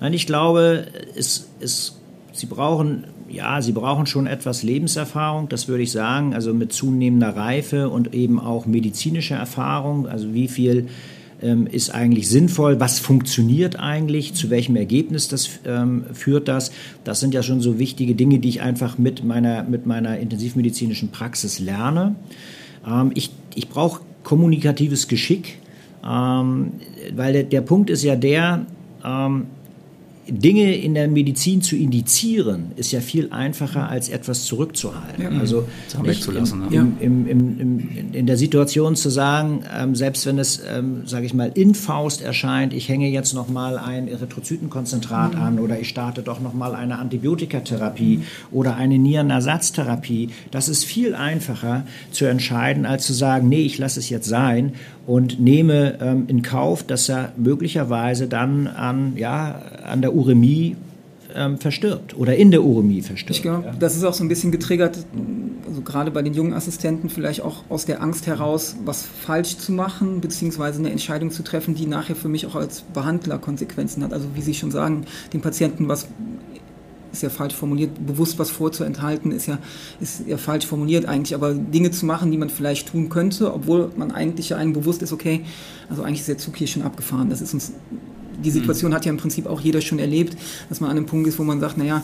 Nein, 0.00 0.12
ich 0.12 0.26
glaube, 0.26 0.86
es, 1.16 1.48
es, 1.60 1.98
sie 2.32 2.46
brauchen 2.46 3.04
ja, 3.28 3.60
sie 3.60 3.72
brauchen 3.72 4.06
schon 4.06 4.26
etwas 4.26 4.62
Lebenserfahrung, 4.62 5.48
das 5.48 5.66
würde 5.68 5.82
ich 5.82 5.90
sagen, 5.90 6.32
also 6.32 6.54
mit 6.54 6.72
zunehmender 6.72 7.36
Reife 7.36 7.88
und 7.88 8.14
eben 8.14 8.38
auch 8.38 8.66
medizinische 8.66 9.34
Erfahrung, 9.34 10.06
also 10.06 10.32
wie 10.32 10.48
viel 10.48 10.86
ähm, 11.42 11.66
ist 11.66 11.90
eigentlich 11.90 12.28
sinnvoll, 12.28 12.80
was 12.80 12.98
funktioniert 12.98 13.78
eigentlich, 13.78 14.34
zu 14.34 14.48
welchem 14.50 14.76
Ergebnis 14.76 15.28
das 15.28 15.50
ähm, 15.66 16.04
führt 16.12 16.48
das. 16.48 16.70
Das 17.04 17.20
sind 17.20 17.34
ja 17.34 17.42
schon 17.42 17.60
so 17.60 17.78
wichtige 17.78 18.14
Dinge, 18.14 18.38
die 18.38 18.48
ich 18.48 18.62
einfach 18.62 18.96
mit 18.96 19.24
meiner, 19.24 19.64
mit 19.64 19.86
meiner 19.86 20.18
intensivmedizinischen 20.18 21.10
Praxis 21.10 21.58
lerne. 21.58 22.14
Ähm, 22.86 23.10
ich 23.14 23.30
ich 23.54 23.68
brauche 23.68 24.02
kommunikatives 24.22 25.08
Geschick, 25.08 25.58
ähm, 26.04 26.72
weil 27.14 27.32
der, 27.32 27.42
der 27.44 27.60
Punkt 27.60 27.90
ist 27.90 28.02
ja 28.02 28.16
der, 28.16 28.66
ähm, 29.04 29.46
Dinge 30.28 30.74
in 30.74 30.94
der 30.94 31.08
Medizin 31.08 31.62
zu 31.62 31.76
indizieren, 31.76 32.72
ist 32.76 32.92
ja 32.92 33.00
viel 33.00 33.32
einfacher, 33.32 33.88
als 33.88 34.08
etwas 34.08 34.44
zurückzuhalten. 34.44 35.22
Ja. 35.22 35.30
Also 35.40 35.68
wegzulassen. 36.02 36.72
Im, 36.72 36.96
im, 37.00 37.26
im, 37.28 37.88
in 38.12 38.26
der 38.26 38.36
Situation 38.36 38.96
zu 38.96 39.08
sagen, 39.08 39.62
ähm, 39.72 39.94
selbst 39.94 40.26
wenn 40.26 40.38
es, 40.38 40.60
ähm, 40.68 41.06
sage 41.06 41.26
ich 41.26 41.34
mal, 41.34 41.52
in 41.54 41.74
Faust 41.74 42.22
erscheint, 42.22 42.72
ich 42.72 42.88
hänge 42.88 43.08
jetzt 43.08 43.34
noch 43.34 43.48
mal 43.48 43.78
ein 43.78 44.08
Erythrozytenkonzentrat 44.08 45.34
mhm. 45.34 45.40
an 45.40 45.58
oder 45.60 45.78
ich 45.78 45.88
starte 45.88 46.22
doch 46.22 46.40
noch 46.40 46.54
mal 46.54 46.74
eine 46.74 46.98
Antibiotikatherapie 46.98 48.18
mhm. 48.18 48.24
oder 48.50 48.76
eine 48.76 48.98
Nierenersatztherapie, 48.98 50.30
das 50.50 50.68
ist 50.68 50.84
viel 50.84 51.14
einfacher 51.14 51.86
zu 52.10 52.24
entscheiden, 52.24 52.84
als 52.84 53.06
zu 53.06 53.12
sagen, 53.12 53.48
nee, 53.48 53.62
ich 53.62 53.78
lasse 53.78 54.00
es 54.00 54.08
jetzt 54.08 54.28
sein 54.28 54.72
und 55.06 55.40
nehme 55.40 55.98
ähm, 56.00 56.24
in 56.26 56.42
Kauf, 56.42 56.82
dass 56.82 57.08
er 57.08 57.32
möglicherweise 57.36 58.26
dann 58.26 58.66
an, 58.66 59.12
ja, 59.16 59.60
an 59.84 60.02
der 60.02 60.14
Uremie 60.14 60.76
ähm, 61.34 61.58
verstirbt 61.58 62.16
oder 62.16 62.34
in 62.36 62.50
der 62.50 62.64
Uremie 62.64 63.02
verstirbt. 63.02 63.36
Ich 63.36 63.42
glaube, 63.42 63.66
ja. 63.66 63.74
das 63.78 63.94
ist 63.94 64.04
auch 64.04 64.14
so 64.14 64.24
ein 64.24 64.28
bisschen 64.28 64.50
getriggert, 64.50 64.98
also 65.68 65.80
gerade 65.82 66.10
bei 66.10 66.22
den 66.22 66.34
jungen 66.34 66.54
Assistenten 66.54 67.08
vielleicht 67.08 67.42
auch 67.42 67.64
aus 67.68 67.84
der 67.84 68.02
Angst 68.02 68.26
heraus, 68.26 68.76
was 68.84 69.02
falsch 69.02 69.58
zu 69.58 69.72
machen, 69.72 70.20
beziehungsweise 70.20 70.80
eine 70.80 70.90
Entscheidung 70.90 71.30
zu 71.30 71.42
treffen, 71.42 71.74
die 71.74 71.86
nachher 71.86 72.16
für 72.16 72.28
mich 72.28 72.46
auch 72.46 72.54
als 72.54 72.82
Behandler 72.82 73.38
Konsequenzen 73.38 74.02
hat. 74.02 74.12
Also 74.12 74.26
wie 74.34 74.40
Sie 74.40 74.54
schon 74.54 74.70
sagen, 74.70 75.04
dem 75.32 75.42
Patienten 75.42 75.88
was 75.88 76.08
ist 77.16 77.22
ja 77.22 77.30
falsch 77.30 77.54
formuliert, 77.54 78.06
bewusst 78.06 78.38
was 78.38 78.50
vorzuenthalten, 78.50 79.32
ist 79.32 79.46
ja, 79.46 79.58
ist 80.00 80.22
ja 80.26 80.36
falsch 80.36 80.66
formuliert 80.66 81.06
eigentlich, 81.06 81.34
aber 81.34 81.54
Dinge 81.54 81.90
zu 81.90 82.06
machen, 82.06 82.30
die 82.30 82.38
man 82.38 82.50
vielleicht 82.50 82.88
tun 82.88 83.08
könnte, 83.08 83.52
obwohl 83.52 83.90
man 83.96 84.12
eigentlich 84.12 84.50
ja 84.50 84.56
einem 84.56 84.72
bewusst 84.72 85.02
ist, 85.02 85.12
okay, 85.12 85.44
also 85.88 86.02
eigentlich 86.02 86.20
ist 86.20 86.28
der 86.28 86.38
Zug 86.38 86.56
hier 86.56 86.66
schon 86.66 86.82
abgefahren. 86.82 87.30
Das 87.30 87.40
ist 87.40 87.54
uns, 87.54 87.72
die 88.42 88.50
Situation 88.50 88.90
mhm. 88.90 88.94
hat 88.94 89.04
ja 89.04 89.10
im 89.10 89.16
Prinzip 89.16 89.46
auch 89.46 89.60
jeder 89.60 89.80
schon 89.80 89.98
erlebt, 89.98 90.36
dass 90.68 90.80
man 90.80 90.90
an 90.90 90.96
einem 90.96 91.06
Punkt 91.06 91.26
ist, 91.26 91.38
wo 91.38 91.44
man 91.44 91.60
sagt, 91.60 91.78
naja, 91.78 92.02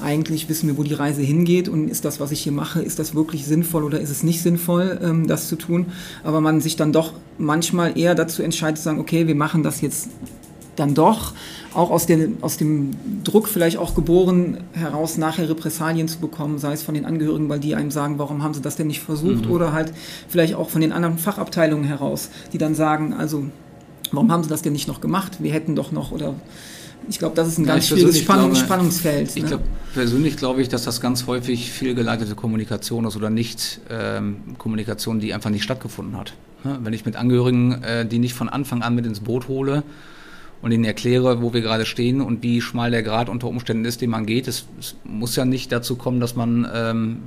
eigentlich 0.00 0.48
wissen 0.48 0.68
wir, 0.68 0.76
wo 0.76 0.82
die 0.82 0.94
Reise 0.94 1.22
hingeht 1.22 1.68
und 1.68 1.88
ist 1.88 2.04
das, 2.04 2.20
was 2.20 2.30
ich 2.30 2.40
hier 2.40 2.52
mache, 2.52 2.80
ist 2.80 2.98
das 2.98 3.14
wirklich 3.14 3.46
sinnvoll 3.46 3.84
oder 3.84 4.00
ist 4.00 4.10
es 4.10 4.22
nicht 4.22 4.42
sinnvoll, 4.42 4.98
ähm, 5.02 5.26
das 5.26 5.48
zu 5.48 5.56
tun. 5.56 5.86
Aber 6.22 6.40
man 6.40 6.60
sich 6.60 6.76
dann 6.76 6.92
doch 6.92 7.12
manchmal 7.36 7.98
eher 7.98 8.14
dazu 8.14 8.42
entscheidet 8.42 8.78
zu 8.78 8.84
sagen, 8.84 9.00
okay, 9.00 9.26
wir 9.26 9.34
machen 9.34 9.62
das 9.62 9.80
jetzt 9.80 10.10
dann 10.78 10.94
doch, 10.94 11.32
auch 11.74 11.90
aus, 11.90 12.06
den, 12.06 12.38
aus 12.40 12.56
dem 12.56 12.90
Druck 13.24 13.48
vielleicht 13.48 13.76
auch 13.76 13.94
geboren, 13.94 14.58
heraus 14.72 15.18
nachher 15.18 15.48
Repressalien 15.48 16.08
zu 16.08 16.18
bekommen, 16.18 16.58
sei 16.58 16.72
es 16.72 16.82
von 16.82 16.94
den 16.94 17.04
Angehörigen, 17.04 17.48
weil 17.48 17.60
die 17.60 17.74
einem 17.74 17.90
sagen, 17.90 18.18
warum 18.18 18.42
haben 18.42 18.54
sie 18.54 18.62
das 18.62 18.76
denn 18.76 18.86
nicht 18.86 19.00
versucht, 19.00 19.46
mhm. 19.46 19.50
oder 19.50 19.72
halt 19.72 19.92
vielleicht 20.28 20.54
auch 20.54 20.70
von 20.70 20.80
den 20.80 20.92
anderen 20.92 21.18
Fachabteilungen 21.18 21.84
heraus, 21.84 22.30
die 22.52 22.58
dann 22.58 22.74
sagen, 22.74 23.14
also 23.14 23.44
warum 24.12 24.32
haben 24.32 24.42
sie 24.42 24.48
das 24.48 24.62
denn 24.62 24.72
nicht 24.72 24.88
noch 24.88 25.00
gemacht? 25.00 25.38
Wir 25.40 25.52
hätten 25.52 25.76
doch 25.76 25.92
noch 25.92 26.12
oder 26.12 26.34
ich 27.08 27.18
glaube, 27.18 27.34
das 27.34 27.48
ist 27.48 27.58
ein 27.58 27.64
ja, 27.64 27.74
ganz 27.74 27.88
schwieriges 27.88 28.18
Spannung, 28.18 28.50
glaube, 28.50 28.66
Spannungsfeld. 28.66 29.36
Ich 29.36 29.42
ne? 29.42 29.48
glaub, 29.48 29.62
persönlich 29.94 30.36
glaube 30.36 30.60
ich, 30.62 30.68
dass 30.68 30.84
das 30.84 31.00
ganz 31.00 31.26
häufig 31.26 31.70
fehlgeleitete 31.70 32.34
Kommunikation 32.34 33.04
ist 33.06 33.16
oder 33.16 33.30
nicht 33.30 33.80
ähm, 33.88 34.56
Kommunikation, 34.58 35.20
die 35.20 35.32
einfach 35.32 35.50
nicht 35.50 35.62
stattgefunden 35.62 36.16
hat. 36.16 36.34
Ja, 36.64 36.78
wenn 36.82 36.92
ich 36.92 37.06
mit 37.06 37.16
Angehörigen, 37.16 37.82
äh, 37.82 38.04
die 38.04 38.18
nicht 38.18 38.34
von 38.34 38.48
Anfang 38.48 38.82
an 38.82 38.94
mit 38.94 39.06
ins 39.06 39.20
Boot 39.20 39.48
hole 39.48 39.84
und 40.60 40.72
ihnen 40.72 40.84
erkläre, 40.84 41.42
wo 41.42 41.52
wir 41.52 41.60
gerade 41.60 41.86
stehen 41.86 42.20
und 42.20 42.42
wie 42.42 42.60
schmal 42.60 42.90
der 42.90 43.02
Grad 43.02 43.28
unter 43.28 43.46
Umständen 43.46 43.84
ist, 43.84 44.00
den 44.00 44.10
man 44.10 44.26
geht, 44.26 44.48
es, 44.48 44.66
es 44.78 44.96
muss 45.04 45.36
ja 45.36 45.44
nicht 45.44 45.70
dazu 45.70 45.96
kommen, 45.96 46.20
dass 46.20 46.34
man 46.34 46.68
ähm, 46.72 47.18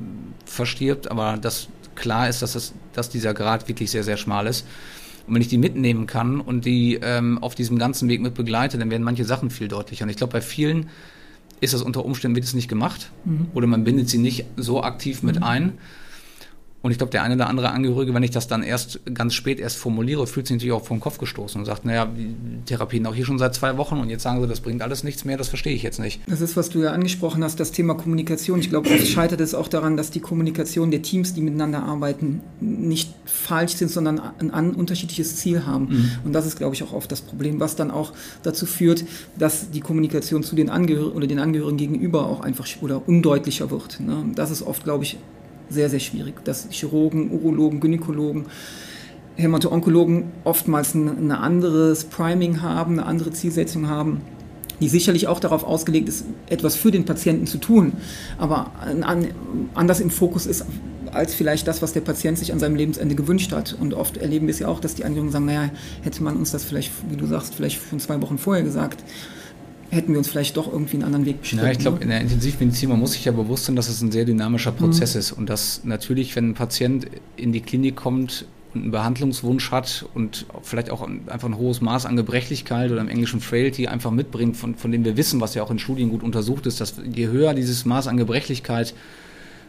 verstirbt, 0.45 1.09
aber 1.09 1.38
dass 1.38 1.69
klar 1.95 2.27
ist, 2.29 2.41
dass, 2.41 2.53
das, 2.53 2.73
dass 2.93 3.09
dieser 3.09 3.33
Grad 3.33 3.67
wirklich 3.67 3.91
sehr, 3.91 4.03
sehr 4.03 4.17
schmal 4.17 4.47
ist 4.47 4.65
und 5.27 5.35
wenn 5.35 5.41
ich 5.41 5.47
die 5.47 5.57
mitnehmen 5.57 6.07
kann 6.07 6.41
und 6.41 6.65
die 6.65 7.00
ähm, 7.01 7.38
auf 7.39 7.55
diesem 7.55 7.77
ganzen 7.77 8.09
Weg 8.09 8.21
mit 8.21 8.33
begleite, 8.33 8.77
dann 8.77 8.89
werden 8.89 9.03
manche 9.03 9.25
Sachen 9.25 9.50
viel 9.50 9.67
deutlicher. 9.67 10.03
Und 10.03 10.09
ich 10.09 10.17
glaube, 10.17 10.33
bei 10.33 10.41
vielen 10.41 10.89
ist 11.59 11.73
das 11.73 11.81
unter 11.81 12.03
Umständen 12.03 12.35
wird 12.35 12.45
es 12.45 12.53
nicht 12.53 12.67
gemacht 12.67 13.11
mhm. 13.23 13.47
oder 13.53 13.67
man 13.67 13.83
bindet 13.83 14.09
sie 14.09 14.17
nicht 14.17 14.45
so 14.57 14.83
aktiv 14.83 15.23
mit 15.23 15.38
mhm. 15.38 15.43
ein. 15.43 15.77
Und 16.81 16.91
ich 16.91 16.97
glaube, 16.97 17.11
der 17.11 17.21
eine 17.21 17.35
oder 17.35 17.47
andere 17.47 17.69
Angehörige, 17.69 18.13
wenn 18.13 18.23
ich 18.23 18.31
das 18.31 18.47
dann 18.47 18.63
erst 18.63 19.00
ganz 19.13 19.35
spät 19.35 19.59
erst 19.59 19.77
formuliere, 19.77 20.25
fühlt 20.25 20.47
sich 20.47 20.55
natürlich 20.55 20.73
auch 20.73 20.83
vom 20.83 21.00
Kopf 21.00 21.19
gestoßen 21.19 21.61
und 21.61 21.65
sagt, 21.65 21.85
naja, 21.85 22.09
Therapien 22.65 23.05
auch 23.05 23.13
hier 23.13 23.25
schon 23.25 23.38
seit 23.38 23.53
zwei 23.53 23.77
Wochen 23.77 24.00
und 24.00 24.09
jetzt 24.09 24.23
sagen 24.23 24.41
sie, 24.41 24.47
das 24.47 24.61
bringt 24.61 24.81
alles 24.81 25.03
nichts 25.03 25.23
mehr, 25.23 25.38
das 25.38 25.47
verstehe 25.47 25.73
ich 25.73 25.83
jetzt 25.83 26.00
nicht. 26.00 26.21
Das 26.27 26.41
ist, 26.41 26.57
was 26.57 26.69
du 26.69 26.79
ja 26.79 26.91
angesprochen 26.91 27.43
hast, 27.43 27.59
das 27.59 27.71
Thema 27.71 27.93
Kommunikation. 27.93 28.59
Ich 28.59 28.69
glaube, 28.69 28.89
oft 28.89 29.07
scheitert 29.07 29.41
es 29.41 29.53
auch 29.53 29.67
daran, 29.67 29.95
dass 29.95 30.09
die 30.09 30.21
Kommunikation 30.21 30.89
der 30.89 31.03
Teams, 31.03 31.33
die 31.35 31.41
miteinander 31.41 31.83
arbeiten, 31.83 32.41
nicht 32.59 33.13
falsch 33.25 33.73
sind, 33.73 33.91
sondern 33.91 34.19
ein, 34.39 34.51
ein 34.51 34.71
unterschiedliches 34.71 35.35
Ziel 35.35 35.67
haben. 35.67 35.85
Mhm. 35.89 36.11
Und 36.25 36.33
das 36.33 36.47
ist, 36.47 36.57
glaube 36.57 36.73
ich, 36.73 36.81
auch 36.81 36.93
oft 36.93 37.11
das 37.11 37.21
Problem, 37.21 37.59
was 37.59 37.75
dann 37.75 37.91
auch 37.91 38.11
dazu 38.41 38.65
führt, 38.65 39.05
dass 39.38 39.69
die 39.69 39.81
Kommunikation 39.81 40.41
zu 40.41 40.55
den 40.55 40.69
Angehörigen 40.69 41.15
oder 41.15 41.27
den 41.27 41.39
Angehörigen 41.39 41.77
gegenüber 41.77 42.25
auch 42.25 42.41
einfach 42.41 42.65
oder 42.81 43.07
undeutlicher 43.07 43.69
wird. 43.69 44.00
Ne? 44.00 44.25
Das 44.33 44.50
ist 44.50 44.63
oft, 44.63 44.83
glaube 44.83 45.03
ich, 45.03 45.17
sehr, 45.71 45.89
sehr 45.89 45.99
schwierig, 45.99 46.43
dass 46.43 46.67
Chirurgen, 46.69 47.31
Urologen, 47.31 47.79
Gynäkologen, 47.79 48.45
Hämato-Onkologen 49.35 50.25
oftmals 50.43 50.93
ein, 50.93 51.31
anderes 51.31 52.03
Priming 52.05 52.61
haben, 52.61 52.99
eine 52.99 53.05
andere 53.05 53.31
Zielsetzung 53.31 53.87
haben 53.87 54.21
die 54.81 54.89
sicherlich 54.89 55.27
auch 55.27 55.39
darauf 55.39 55.63
ausgelegt 55.63 56.09
ist, 56.09 56.25
etwas 56.49 56.75
für 56.75 56.89
den 56.89 57.05
Patienten 57.05 57.45
zu 57.45 57.59
tun, 57.59 57.93
aber 58.39 58.71
an, 58.79 59.27
anders 59.75 59.99
im 59.99 60.09
Fokus 60.09 60.47
ist 60.47 60.65
als 61.13 61.33
vielleicht 61.33 61.67
das, 61.67 61.81
was 61.81 61.93
der 61.93 62.01
Patient 62.01 62.37
sich 62.37 62.51
an 62.51 62.59
seinem 62.59 62.75
Lebensende 62.75 63.15
gewünscht 63.15 63.51
hat. 63.51 63.75
Und 63.79 63.93
oft 63.93 64.17
erleben 64.17 64.47
wir 64.47 64.53
es 64.53 64.59
ja 64.59 64.67
auch, 64.67 64.79
dass 64.79 64.95
die 64.95 65.03
Angehörigen 65.03 65.31
sagen, 65.31 65.45
naja, 65.45 65.69
hätte 66.01 66.23
man 66.23 66.37
uns 66.37 66.51
das 66.51 66.63
vielleicht, 66.63 66.91
wie 67.09 67.17
du 67.17 67.25
sagst, 67.27 67.53
vielleicht 67.53 67.81
schon 67.89 67.99
zwei 67.99 68.21
Wochen 68.21 68.37
vorher 68.37 68.63
gesagt, 68.63 69.03
hätten 69.91 70.13
wir 70.13 70.17
uns 70.17 70.29
vielleicht 70.29 70.55
doch 70.57 70.71
irgendwie 70.71 70.95
einen 70.95 71.03
anderen 71.03 71.25
Weg 71.25 71.41
beschritten. 71.41 71.65
Ja, 71.65 71.71
ich 71.71 71.79
glaube, 71.79 71.98
ne? 71.98 72.03
in 72.03 72.10
der 72.10 72.21
Intensivmedizin, 72.21 72.89
man 72.89 73.00
muss 73.00 73.12
sich 73.12 73.25
ja 73.25 73.31
bewusst 73.31 73.65
sein, 73.65 73.75
dass 73.75 73.89
es 73.89 74.01
ein 74.01 74.12
sehr 74.12 74.25
dynamischer 74.25 74.71
Prozess 74.71 75.13
mhm. 75.13 75.19
ist 75.19 75.31
und 75.33 75.50
dass 75.50 75.81
natürlich, 75.83 76.36
wenn 76.36 76.51
ein 76.51 76.53
Patient 76.53 77.07
in 77.36 77.51
die 77.51 77.62
Klinik 77.62 77.98
kommt 77.98 78.45
und 78.74 78.83
einen 78.83 78.91
Behandlungswunsch 78.91 79.71
hat 79.71 80.05
und 80.13 80.45
vielleicht 80.63 80.89
auch 80.91 81.01
einfach 81.01 81.50
ein 81.50 81.57
hohes 81.57 81.81
Maß 81.81 82.05
an 82.05 82.15
Gebrechlichkeit 82.15 82.89
oder 82.89 83.01
im 83.01 83.10
Englischen 83.10 83.41
Frailty 83.41 83.88
einfach 83.88 84.12
mitbringt, 84.12 84.55
von, 84.55 84.75
von 84.75 84.91
dem 84.91 85.03
wir 85.03 85.17
wissen, 85.17 85.41
was 85.41 85.55
ja 85.55 85.63
auch 85.63 85.71
in 85.71 85.79
Studien 85.79 86.10
gut 86.10 86.24
untersucht 86.24 86.65
ist, 86.65 86.79
dass 86.79 86.95
je 87.03 87.27
höher 87.27 87.53
dieses 87.53 87.83
Maß 87.83 88.07
an 88.07 88.15
Gebrechlichkeit 88.15 88.93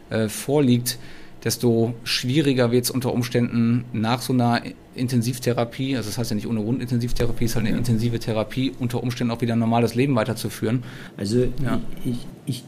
äh, 0.09 0.29
vorliegt, 0.29 0.97
desto 1.43 1.93
schwieriger 2.03 2.71
wird 2.71 2.85
es 2.85 2.91
unter 2.91 3.13
Umständen 3.13 3.85
nach 3.91 4.21
so 4.21 4.33
einer 4.33 4.61
Intensivtherapie, 4.95 5.97
also 5.97 6.09
das 6.09 6.17
heißt 6.17 6.31
ja 6.31 6.35
nicht 6.35 6.47
ohne 6.47 6.59
Rundintensivtherapie, 6.59 7.45
es 7.45 7.51
ist 7.51 7.55
halt 7.55 7.65
eine 7.65 7.73
ja. 7.73 7.77
intensive 7.77 8.19
Therapie, 8.19 8.71
unter 8.79 9.03
Umständen 9.03 9.31
auch 9.31 9.41
wieder 9.41 9.53
ein 9.53 9.59
normales 9.59 9.95
Leben 9.95 10.15
weiterzuführen. 10.15 10.83
Also 11.17 11.45
ja. 11.63 11.81
ich, 12.05 12.25
ich 12.45 12.63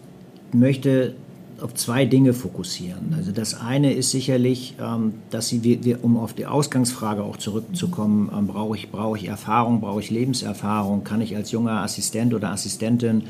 möchte 0.51 1.15
auf 1.61 1.73
zwei 1.73 2.05
Dinge 2.05 2.33
fokussieren. 2.33 3.13
Also 3.15 3.31
das 3.31 3.53
eine 3.53 3.93
ist 3.93 4.11
sicherlich, 4.11 4.75
ähm, 4.79 5.13
dass 5.29 5.47
sie, 5.47 5.63
wir, 5.63 6.03
um 6.03 6.17
auf 6.17 6.33
die 6.33 6.45
Ausgangsfrage 6.45 7.23
auch 7.23 7.37
zurückzukommen, 7.37 8.29
ähm, 8.37 8.47
brauche 8.47 8.75
ich, 8.75 8.91
brauche 8.91 9.17
ich 9.17 9.27
Erfahrung, 9.27 9.79
brauche 9.79 10.01
ich 10.01 10.09
Lebenserfahrung, 10.11 11.03
kann 11.03 11.21
ich 11.21 11.35
als 11.35 11.51
junger 11.51 11.81
Assistent 11.81 12.33
oder 12.33 12.49
Assistentin 12.51 13.23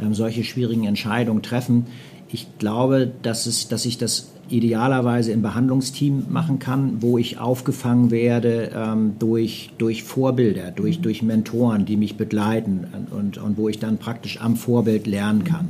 ähm, 0.00 0.12
solche 0.14 0.42
schwierigen 0.42 0.84
Entscheidungen 0.84 1.42
treffen. 1.42 1.86
Ich 2.30 2.58
glaube, 2.58 3.12
dass, 3.22 3.46
es, 3.46 3.68
dass 3.68 3.86
ich 3.86 3.96
das 3.96 4.32
idealerweise 4.50 5.32
im 5.32 5.42
Behandlungsteam 5.42 6.26
machen 6.28 6.58
kann, 6.58 7.00
wo 7.00 7.18
ich 7.18 7.38
aufgefangen 7.38 8.10
werde 8.10 8.70
ähm, 8.74 9.12
durch, 9.18 9.70
durch 9.78 10.02
Vorbilder, 10.02 10.70
durch, 10.70 10.98
mhm. 10.98 11.02
durch 11.02 11.22
Mentoren, 11.22 11.84
die 11.84 11.96
mich 11.96 12.16
begleiten 12.16 12.86
und, 13.10 13.38
und 13.38 13.56
wo 13.56 13.68
ich 13.68 13.78
dann 13.78 13.98
praktisch 13.98 14.40
am 14.40 14.56
Vorbild 14.56 15.06
lernen 15.06 15.44
kann. 15.44 15.68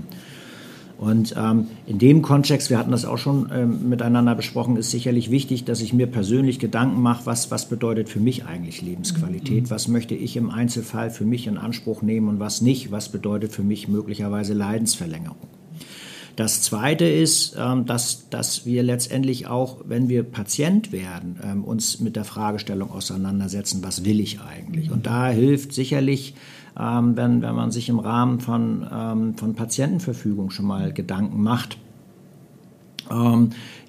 Und 0.99 1.37
ähm, 1.39 1.69
in 1.87 1.99
dem 1.99 2.23
Kontext, 2.23 2.71
wir 2.71 2.79
hatten 2.79 2.91
das 2.91 3.05
auch 3.05 3.19
schon 3.19 3.51
ähm, 3.55 3.89
miteinander 3.89 4.35
besprochen, 4.35 4.77
ist 4.77 4.91
sicherlich 4.91 5.31
wichtig, 5.31 5.65
dass 5.65 5.81
ich 5.81 5.93
mir 5.93 6.09
persönlich 6.09 6.59
Gedanken 6.59 7.01
mache, 7.01 7.25
was, 7.25 7.53
was 7.53 7.69
bedeutet 7.69 8.09
für 8.09 8.19
mich 8.19 8.47
eigentlich 8.47 8.83
Lebensqualität, 8.83 9.65
mhm. 9.65 9.71
was 9.71 9.87
möchte 9.87 10.17
ich 10.17 10.37
im 10.37 10.51
Einzelfall 10.51 11.11
für 11.11 11.25
mich 11.25 11.47
in 11.47 11.57
Anspruch 11.57 12.03
nehmen 12.03 12.29
und 12.29 12.41
was 12.41 12.63
nicht, 12.63 12.91
was 12.91 13.11
bedeutet 13.11 13.53
für 13.53 13.63
mich 13.63 13.87
möglicherweise 13.87 14.55
Leidensverlängerung. 14.55 15.58
Das 16.39 16.63
Zweite 16.63 17.05
ist, 17.05 17.57
ähm, 17.59 17.85
dass, 17.85 18.31
dass 18.31 18.65
wir 18.65 18.85
letztendlich 18.85 19.49
auch, 19.49 19.79
wenn 19.89 20.09
wir 20.09 20.23
Patient 20.23 20.93
werden, 20.93 21.37
ähm, 21.43 21.65
uns 21.65 21.99
mit 21.99 22.15
der 22.15 22.23
Fragestellung 22.23 22.93
auseinandersetzen, 22.93 23.83
was 23.83 24.05
will 24.05 24.21
ich 24.21 24.39
eigentlich? 24.41 24.93
Und 24.93 25.07
da 25.09 25.31
hilft 25.31 25.73
sicherlich, 25.73 26.37
ähm, 26.79 27.17
wenn, 27.17 27.43
wenn 27.43 27.57
man 27.57 27.73
sich 27.73 27.89
im 27.89 27.99
Rahmen 27.99 28.39
von, 28.39 29.35
von 29.37 29.55
Patientenverfügung 29.57 30.51
schon 30.51 30.67
mal 30.67 30.93
Gedanken 30.93 31.43
macht, 31.43 31.77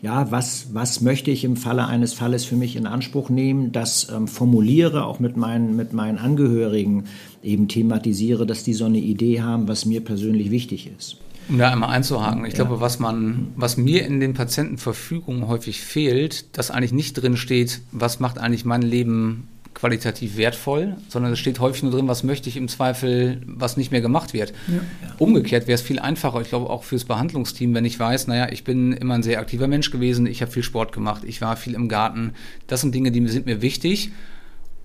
ja, 0.01 0.31
was, 0.31 0.67
was 0.73 1.01
möchte 1.01 1.29
ich 1.29 1.43
im 1.43 1.57
Falle 1.57 1.87
eines 1.87 2.13
Falles 2.13 2.45
für 2.45 2.55
mich 2.55 2.77
in 2.77 2.87
Anspruch 2.87 3.29
nehmen, 3.29 3.73
das 3.73 4.07
ähm, 4.09 4.29
formuliere, 4.29 5.03
auch 5.03 5.19
mit 5.19 5.35
meinen, 5.35 5.75
mit 5.75 5.91
meinen 5.91 6.17
Angehörigen 6.17 7.03
eben 7.43 7.67
thematisiere, 7.67 8.45
dass 8.45 8.63
die 8.63 8.73
so 8.73 8.85
eine 8.85 8.99
Idee 8.99 9.41
haben, 9.41 9.67
was 9.67 9.85
mir 9.85 9.99
persönlich 9.99 10.51
wichtig 10.51 10.89
ist. 10.97 11.17
Um 11.49 11.57
da 11.57 11.71
einmal 11.71 11.89
einzuhaken, 11.89 12.45
ich 12.45 12.53
ja. 12.53 12.63
glaube, 12.63 12.79
was 12.79 12.99
man, 12.99 13.53
was 13.55 13.75
mir 13.77 14.05
in 14.05 14.19
den 14.19 14.33
Patientenverfügungen 14.33 15.47
häufig 15.47 15.81
fehlt, 15.81 16.57
dass 16.57 16.71
eigentlich 16.71 16.93
nicht 16.93 17.13
drin 17.13 17.37
steht, 17.37 17.81
was 17.91 18.19
macht 18.19 18.37
eigentlich 18.37 18.65
mein 18.65 18.81
Leben 18.81 19.47
qualitativ 19.73 20.35
wertvoll, 20.35 20.97
sondern 21.07 21.31
es 21.31 21.39
steht 21.39 21.59
häufig 21.59 21.83
nur 21.83 21.91
drin, 21.91 22.07
was 22.07 22.23
möchte 22.23 22.49
ich 22.49 22.57
im 22.57 22.67
Zweifel, 22.67 23.41
was 23.45 23.77
nicht 23.77 23.91
mehr 23.91 24.01
gemacht 24.01 24.33
wird. 24.33 24.51
Ja. 24.67 24.79
Umgekehrt 25.19 25.67
wäre 25.67 25.75
es 25.75 25.81
viel 25.81 25.99
einfacher, 25.99 26.41
ich 26.41 26.49
glaube 26.49 26.69
auch 26.69 26.83
fürs 26.83 27.05
Behandlungsteam, 27.05 27.73
wenn 27.73 27.85
ich 27.85 27.99
weiß, 27.99 28.27
naja, 28.27 28.49
ich 28.51 28.63
bin 28.63 28.91
immer 28.91 29.13
ein 29.13 29.23
sehr 29.23 29.39
aktiver 29.39 29.67
Mensch 29.67 29.89
gewesen, 29.89 30.25
ich 30.25 30.41
habe 30.41 30.51
viel 30.51 30.63
Sport 30.63 30.91
gemacht, 30.91 31.23
ich 31.25 31.41
war 31.41 31.55
viel 31.55 31.75
im 31.75 31.87
Garten. 31.87 32.33
Das 32.67 32.81
sind 32.81 32.93
Dinge, 32.93 33.11
die 33.11 33.25
sind 33.27 33.45
mir 33.45 33.61
wichtig 33.61 34.11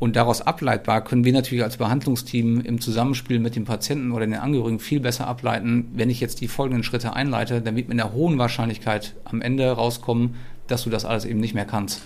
und 0.05 0.17
daraus 0.17 0.43
ableitbar 0.43 1.03
können 1.03 1.25
wir 1.25 1.33
natürlich 1.33 1.65
als 1.65 1.79
Behandlungsteam 1.79 2.61
im 2.61 2.79
Zusammenspiel 2.79 3.39
mit 3.39 3.57
dem 3.57 3.65
Patienten 3.65 4.13
oder 4.13 4.27
den 4.27 4.35
Angehörigen 4.35 4.79
viel 4.79 5.01
besser 5.01 5.27
ableiten, 5.27 5.87
wenn 5.95 6.11
ich 6.11 6.21
jetzt 6.21 6.43
die 6.43 6.49
folgenden 6.49 6.85
Schritte 6.85 7.15
einleite, 7.15 7.63
dann 7.63 7.75
wird 7.75 7.89
mit 7.89 7.99
einer 7.99 8.13
hohen 8.13 8.37
Wahrscheinlichkeit 8.37 9.15
am 9.25 9.41
Ende 9.41 9.67
rauskommen, 9.71 10.35
dass 10.67 10.85
du 10.85 10.91
das 10.91 11.07
alles 11.07 11.25
eben 11.25 11.41
nicht 11.41 11.55
mehr 11.55 11.65
kannst. 11.65 12.03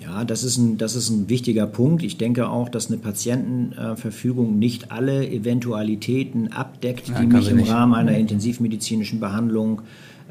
Ja, 0.00 0.24
das 0.24 0.42
ist, 0.42 0.56
ein, 0.56 0.78
das 0.78 0.96
ist 0.96 1.10
ein 1.10 1.28
wichtiger 1.28 1.66
Punkt. 1.66 2.02
Ich 2.02 2.16
denke 2.16 2.48
auch, 2.48 2.70
dass 2.70 2.86
eine 2.86 2.96
Patientenverfügung 2.96 4.58
nicht 4.58 4.90
alle 4.90 5.28
Eventualitäten 5.28 6.50
abdeckt, 6.50 7.08
ja, 7.10 7.20
die 7.20 7.26
mich 7.26 7.50
im 7.50 7.58
nicht. 7.58 7.70
Rahmen 7.70 7.92
einer 7.92 8.16
intensivmedizinischen 8.16 9.20
Behandlung 9.20 9.82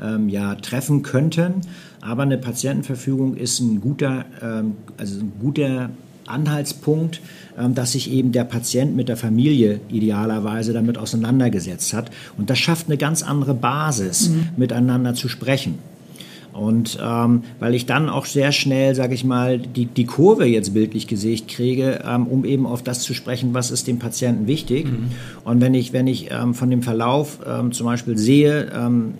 ähm, 0.02 0.30
ja, 0.30 0.56
treffen 0.56 1.04
könnten. 1.04 1.62
Aber 2.02 2.24
eine 2.24 2.40
Patientenverfügung 2.40 3.36
ist 3.36 3.60
ein 3.60 3.82
guter, 3.82 4.26
ähm, 4.42 4.78
also 4.98 5.20
ein 5.20 5.34
guter 5.40 5.92
Anhaltspunkt, 6.28 7.22
ähm, 7.58 7.76
dass 7.76 7.94
sich 7.94 8.12
eben 8.12 8.32
der 8.32 8.44
Patient 8.44 8.96
mit 8.96 9.10
der 9.10 9.18
Familie 9.18 9.80
idealerweise 9.90 10.74
damit 10.74 10.98
auseinandergesetzt 10.98 11.94
hat. 11.94 12.12
Und 12.38 12.50
das 12.50 12.60
schafft 12.60 12.88
eine 12.88 12.98
ganz 12.98 13.24
andere 13.24 13.54
Basis, 13.54 14.30
mhm. 14.30 14.50
miteinander 14.58 15.14
zu 15.14 15.30
sprechen. 15.30 15.80
Und 16.54 17.00
ähm, 17.04 17.44
weil 17.60 17.74
ich 17.74 17.88
dann 17.88 18.10
auch 18.10 18.26
sehr 18.26 18.52
schnell, 18.52 18.94
sage 18.94 19.16
ich 19.16 19.24
mal, 19.24 19.58
die, 19.58 19.88
die 19.88 20.06
Kurve 20.06 20.46
jetzt 20.46 20.74
bildlich 20.74 21.08
gesicht 21.08 21.48
kriege, 21.48 22.02
ähm, 22.08 22.28
um 22.28 22.46
eben 22.46 22.68
auf 22.68 22.84
das 22.84 23.02
zu 23.02 23.16
sprechen, 23.16 23.54
was 23.56 23.72
ist 23.72 23.88
dem 23.88 23.98
Patienten 23.98 24.46
wichtig. 24.46 24.86
Mhm. 24.86 25.08
Und 25.44 25.62
wenn 25.62 25.74
ich, 25.74 25.94
wenn 25.94 26.06
ich 26.06 26.30
ähm, 26.32 26.54
von 26.54 26.70
dem 26.70 26.84
Verlauf 26.84 27.40
ähm, 27.46 27.72
zum 27.72 27.88
Beispiel 27.88 28.18
sehe, 28.18 28.72
ähm, 28.72 29.16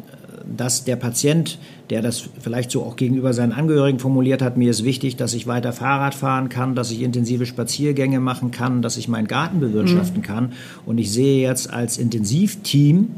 dass 0.46 0.84
der 0.84 0.96
Patient, 0.96 1.58
der 1.90 2.02
das 2.02 2.30
vielleicht 2.40 2.72
so 2.72 2.84
auch 2.84 2.96
gegenüber 2.96 3.34
seinen 3.34 3.52
Angehörigen 3.52 4.00
formuliert 4.00 4.42
hat, 4.42 4.58
mir 4.58 4.72
ist 4.72 4.84
wichtig, 4.84 5.16
dass 5.16 5.34
ich 5.34 5.48
weiter 5.48 5.74
Fahrrad 5.74 6.16
fahren 6.16 6.50
kann, 6.50 6.76
dass 6.76 6.92
ich 6.92 7.02
intensive 7.02 7.46
Spaziergänge 7.46 8.20
machen 8.20 8.52
kann, 8.52 8.82
dass 8.82 8.98
ich 8.98 9.08
meinen 9.08 9.28
Garten 9.28 9.60
bewirtschaften 9.60 10.20
mhm. 10.20 10.26
kann. 10.26 10.52
Und 10.86 10.98
ich 10.98 11.12
sehe 11.12 11.42
jetzt 11.42 11.72
als 11.72 11.98
Intensivteam, 11.98 13.10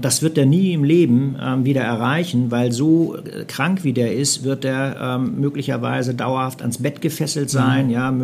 das 0.00 0.22
wird 0.22 0.38
er 0.38 0.46
nie 0.46 0.72
im 0.72 0.84
Leben 0.84 1.36
ähm, 1.42 1.64
wieder 1.64 1.82
erreichen, 1.82 2.50
weil 2.50 2.72
so 2.72 3.16
äh, 3.16 3.44
krank 3.44 3.82
wie 3.82 3.92
der 3.92 4.14
ist, 4.14 4.44
wird 4.44 4.64
er 4.64 4.96
ähm, 5.00 5.40
möglicherweise 5.40 6.14
dauerhaft 6.14 6.62
ans 6.62 6.78
Bett 6.78 7.00
gefesselt 7.00 7.50
sein, 7.50 7.86
mhm. 7.86 7.92
ja, 7.92 8.14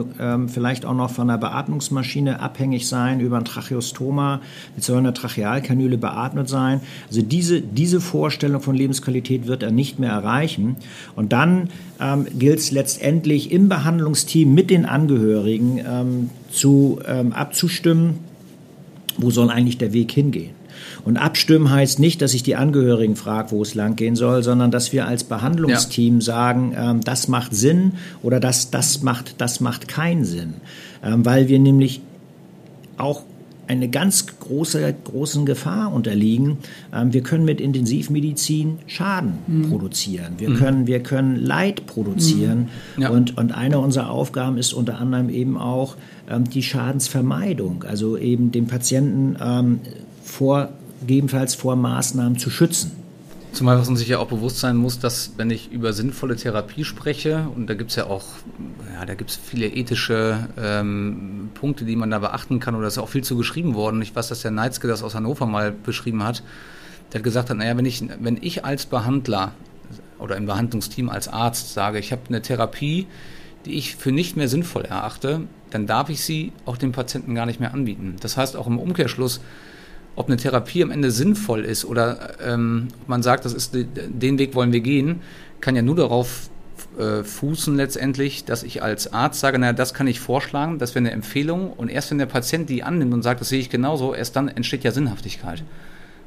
vielleicht 0.46 0.84
auch 0.84 0.94
noch 0.94 1.10
von 1.10 1.28
einer 1.28 1.38
Beatmungsmaschine 1.38 2.40
abhängig 2.40 2.86
sein, 2.86 3.20
über 3.20 3.38
ein 3.38 3.44
Tracheostoma 3.44 4.40
mit 4.74 4.84
so 4.84 4.94
einer 4.94 5.14
Trachealkanüle 5.14 5.98
beatmet 5.98 6.48
sein. 6.48 6.80
Also 7.08 7.22
diese, 7.22 7.60
diese 7.60 8.00
Vorstellung 8.00 8.60
von 8.60 8.74
Lebensqualität 8.74 9.46
wird 9.46 9.62
er 9.62 9.70
nicht 9.70 9.98
mehr 9.98 10.10
erreichen. 10.10 10.76
Und 11.16 11.32
dann 11.32 11.70
ähm, 12.00 12.26
gilt 12.38 12.58
es 12.58 12.70
letztendlich 12.70 13.52
im 13.52 13.68
Behandlungsteam 13.68 14.52
mit 14.54 14.70
den 14.70 14.86
Angehörigen 14.86 15.78
ähm, 15.78 16.30
zu, 16.50 17.00
ähm, 17.06 17.32
abzustimmen, 17.32 18.18
wo 19.18 19.30
soll 19.30 19.50
eigentlich 19.50 19.78
der 19.78 19.92
Weg 19.92 20.12
hingehen. 20.12 20.61
Und 21.04 21.16
abstimmen 21.16 21.70
heißt 21.70 21.98
nicht, 21.98 22.22
dass 22.22 22.34
ich 22.34 22.42
die 22.42 22.56
Angehörigen 22.56 23.16
frage, 23.16 23.50
wo 23.50 23.62
es 23.62 23.74
lang 23.74 23.96
gehen 23.96 24.16
soll, 24.16 24.42
sondern 24.42 24.70
dass 24.70 24.92
wir 24.92 25.06
als 25.06 25.24
Behandlungsteam 25.24 26.16
ja. 26.16 26.20
sagen, 26.20 26.74
ähm, 26.76 27.00
das 27.02 27.28
macht 27.28 27.54
Sinn 27.54 27.92
oder 28.22 28.38
das, 28.40 28.70
das, 28.70 29.02
macht, 29.02 29.40
das 29.40 29.60
macht 29.60 29.88
keinen 29.88 30.24
Sinn. 30.24 30.54
Ähm, 31.04 31.24
weil 31.24 31.48
wir 31.48 31.58
nämlich 31.58 32.00
auch 32.98 33.22
eine 33.68 33.88
ganz 33.88 34.26
große 34.26 34.94
großen 35.04 35.46
Gefahr 35.46 35.92
unterliegen. 35.92 36.58
Ähm, 36.92 37.12
wir 37.12 37.22
können 37.22 37.44
mit 37.44 37.60
Intensivmedizin 37.60 38.78
Schaden 38.86 39.38
mhm. 39.46 39.70
produzieren. 39.70 40.34
Wir 40.38 40.50
mhm. 40.50 40.56
können 40.56 40.86
wir 40.86 41.00
können 41.00 41.36
Leid 41.36 41.86
produzieren. 41.86 42.68
Mhm. 42.96 43.02
Ja. 43.02 43.10
Und 43.10 43.38
und 43.38 43.52
eine 43.52 43.78
unserer 43.78 44.10
Aufgaben 44.10 44.58
ist 44.58 44.72
unter 44.72 44.98
anderem 44.98 45.30
eben 45.30 45.56
auch 45.56 45.96
ähm, 46.28 46.44
die 46.44 46.62
Schadensvermeidung, 46.62 47.84
also 47.84 48.16
eben 48.16 48.52
dem 48.52 48.66
Patienten 48.66 49.36
ähm, 49.40 49.80
vor 50.22 50.70
gegebenenfalls 51.02 51.54
vor 51.54 51.76
Maßnahmen 51.76 52.38
zu 52.38 52.50
schützen. 52.50 52.92
Zumal 53.52 53.78
was 53.78 53.88
man 53.88 53.96
sich 53.96 54.08
ja 54.08 54.18
auch 54.18 54.28
bewusst 54.28 54.60
sein 54.60 54.76
muss, 54.76 54.98
dass 54.98 55.34
wenn 55.36 55.50
ich 55.50 55.70
über 55.70 55.92
sinnvolle 55.92 56.36
Therapie 56.36 56.84
spreche, 56.84 57.48
und 57.54 57.68
da 57.68 57.74
gibt 57.74 57.90
es 57.90 57.96
ja 57.96 58.06
auch, 58.06 58.24
ja, 58.94 59.04
da 59.04 59.14
gibt 59.14 59.30
viele 59.30 59.66
ethische 59.66 60.48
ähm, 60.56 61.50
Punkte, 61.52 61.84
die 61.84 61.94
man 61.94 62.10
da 62.10 62.18
beachten 62.18 62.60
kann, 62.60 62.74
oder 62.74 62.86
es 62.86 62.94
ist 62.94 62.98
auch 62.98 63.10
viel 63.10 63.24
zu 63.24 63.36
geschrieben 63.36 63.74
worden. 63.74 64.00
Ich 64.00 64.16
weiß, 64.16 64.28
dass 64.28 64.40
der 64.40 64.52
Neitzke 64.52 64.88
das 64.88 65.02
aus 65.02 65.14
Hannover 65.14 65.44
mal 65.44 65.70
beschrieben 65.70 66.24
hat. 66.24 66.42
Der 67.12 67.18
hat 67.18 67.24
gesagt, 67.24 67.54
naja, 67.54 67.76
wenn 67.76 67.84
ich, 67.84 68.02
wenn 68.20 68.38
ich 68.40 68.64
als 68.64 68.86
Behandler 68.86 69.52
oder 70.18 70.38
im 70.38 70.46
Behandlungsteam 70.46 71.10
als 71.10 71.28
Arzt 71.28 71.74
sage, 71.74 71.98
ich 71.98 72.10
habe 72.10 72.22
eine 72.28 72.40
Therapie, 72.40 73.06
die 73.66 73.74
ich 73.74 73.96
für 73.96 74.12
nicht 74.12 74.34
mehr 74.34 74.48
sinnvoll 74.48 74.86
erachte, 74.86 75.42
dann 75.68 75.86
darf 75.86 76.08
ich 76.08 76.24
sie 76.24 76.52
auch 76.64 76.78
dem 76.78 76.92
Patienten 76.92 77.34
gar 77.34 77.44
nicht 77.44 77.60
mehr 77.60 77.74
anbieten. 77.74 78.16
Das 78.20 78.38
heißt 78.38 78.56
auch 78.56 78.66
im 78.66 78.78
Umkehrschluss, 78.78 79.40
ob 80.16 80.26
eine 80.26 80.36
Therapie 80.36 80.82
am 80.82 80.90
Ende 80.90 81.10
sinnvoll 81.10 81.64
ist 81.64 81.84
oder 81.84 82.34
ähm, 82.44 82.88
man 83.06 83.22
sagt, 83.22 83.44
das 83.44 83.54
ist 83.54 83.74
den 83.74 84.38
Weg 84.38 84.54
wollen 84.54 84.72
wir 84.72 84.80
gehen, 84.80 85.20
kann 85.60 85.76
ja 85.76 85.82
nur 85.82 85.96
darauf 85.96 86.50
äh, 86.98 87.22
fußen 87.22 87.74
letztendlich, 87.76 88.44
dass 88.44 88.62
ich 88.62 88.82
als 88.82 89.12
Arzt 89.12 89.40
sage, 89.40 89.58
naja, 89.58 89.72
das 89.72 89.94
kann 89.94 90.06
ich 90.06 90.20
vorschlagen, 90.20 90.78
das 90.78 90.94
wäre 90.94 91.04
eine 91.04 91.12
Empfehlung 91.12 91.72
und 91.72 91.88
erst 91.88 92.10
wenn 92.10 92.18
der 92.18 92.26
Patient 92.26 92.68
die 92.68 92.82
annimmt 92.82 93.14
und 93.14 93.22
sagt, 93.22 93.40
das 93.40 93.48
sehe 93.48 93.60
ich 93.60 93.70
genauso, 93.70 94.14
erst 94.14 94.36
dann 94.36 94.48
entsteht 94.48 94.84
ja 94.84 94.90
Sinnhaftigkeit. 94.90 95.62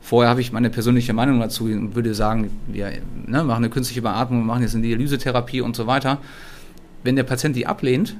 Vorher 0.02 0.30
habe 0.30 0.42
ich 0.42 0.52
meine 0.52 0.70
persönliche 0.70 1.14
Meinung 1.14 1.40
dazu 1.40 1.66
und 1.66 1.96
würde 1.96 2.14
sagen, 2.14 2.52
wir 2.68 2.92
ne, 3.26 3.44
machen 3.44 3.64
eine 3.64 3.70
künstliche 3.70 4.04
Beatmung, 4.04 4.46
machen 4.46 4.62
jetzt 4.62 4.76
eine 4.76 4.84
Dialysetherapie 4.84 5.62
und 5.62 5.76
so 5.76 5.88
weiter. 5.88 6.20
Wenn 7.04 7.16
der 7.16 7.24
Patient 7.24 7.56
die 7.56 7.66
ablehnt, 7.66 8.16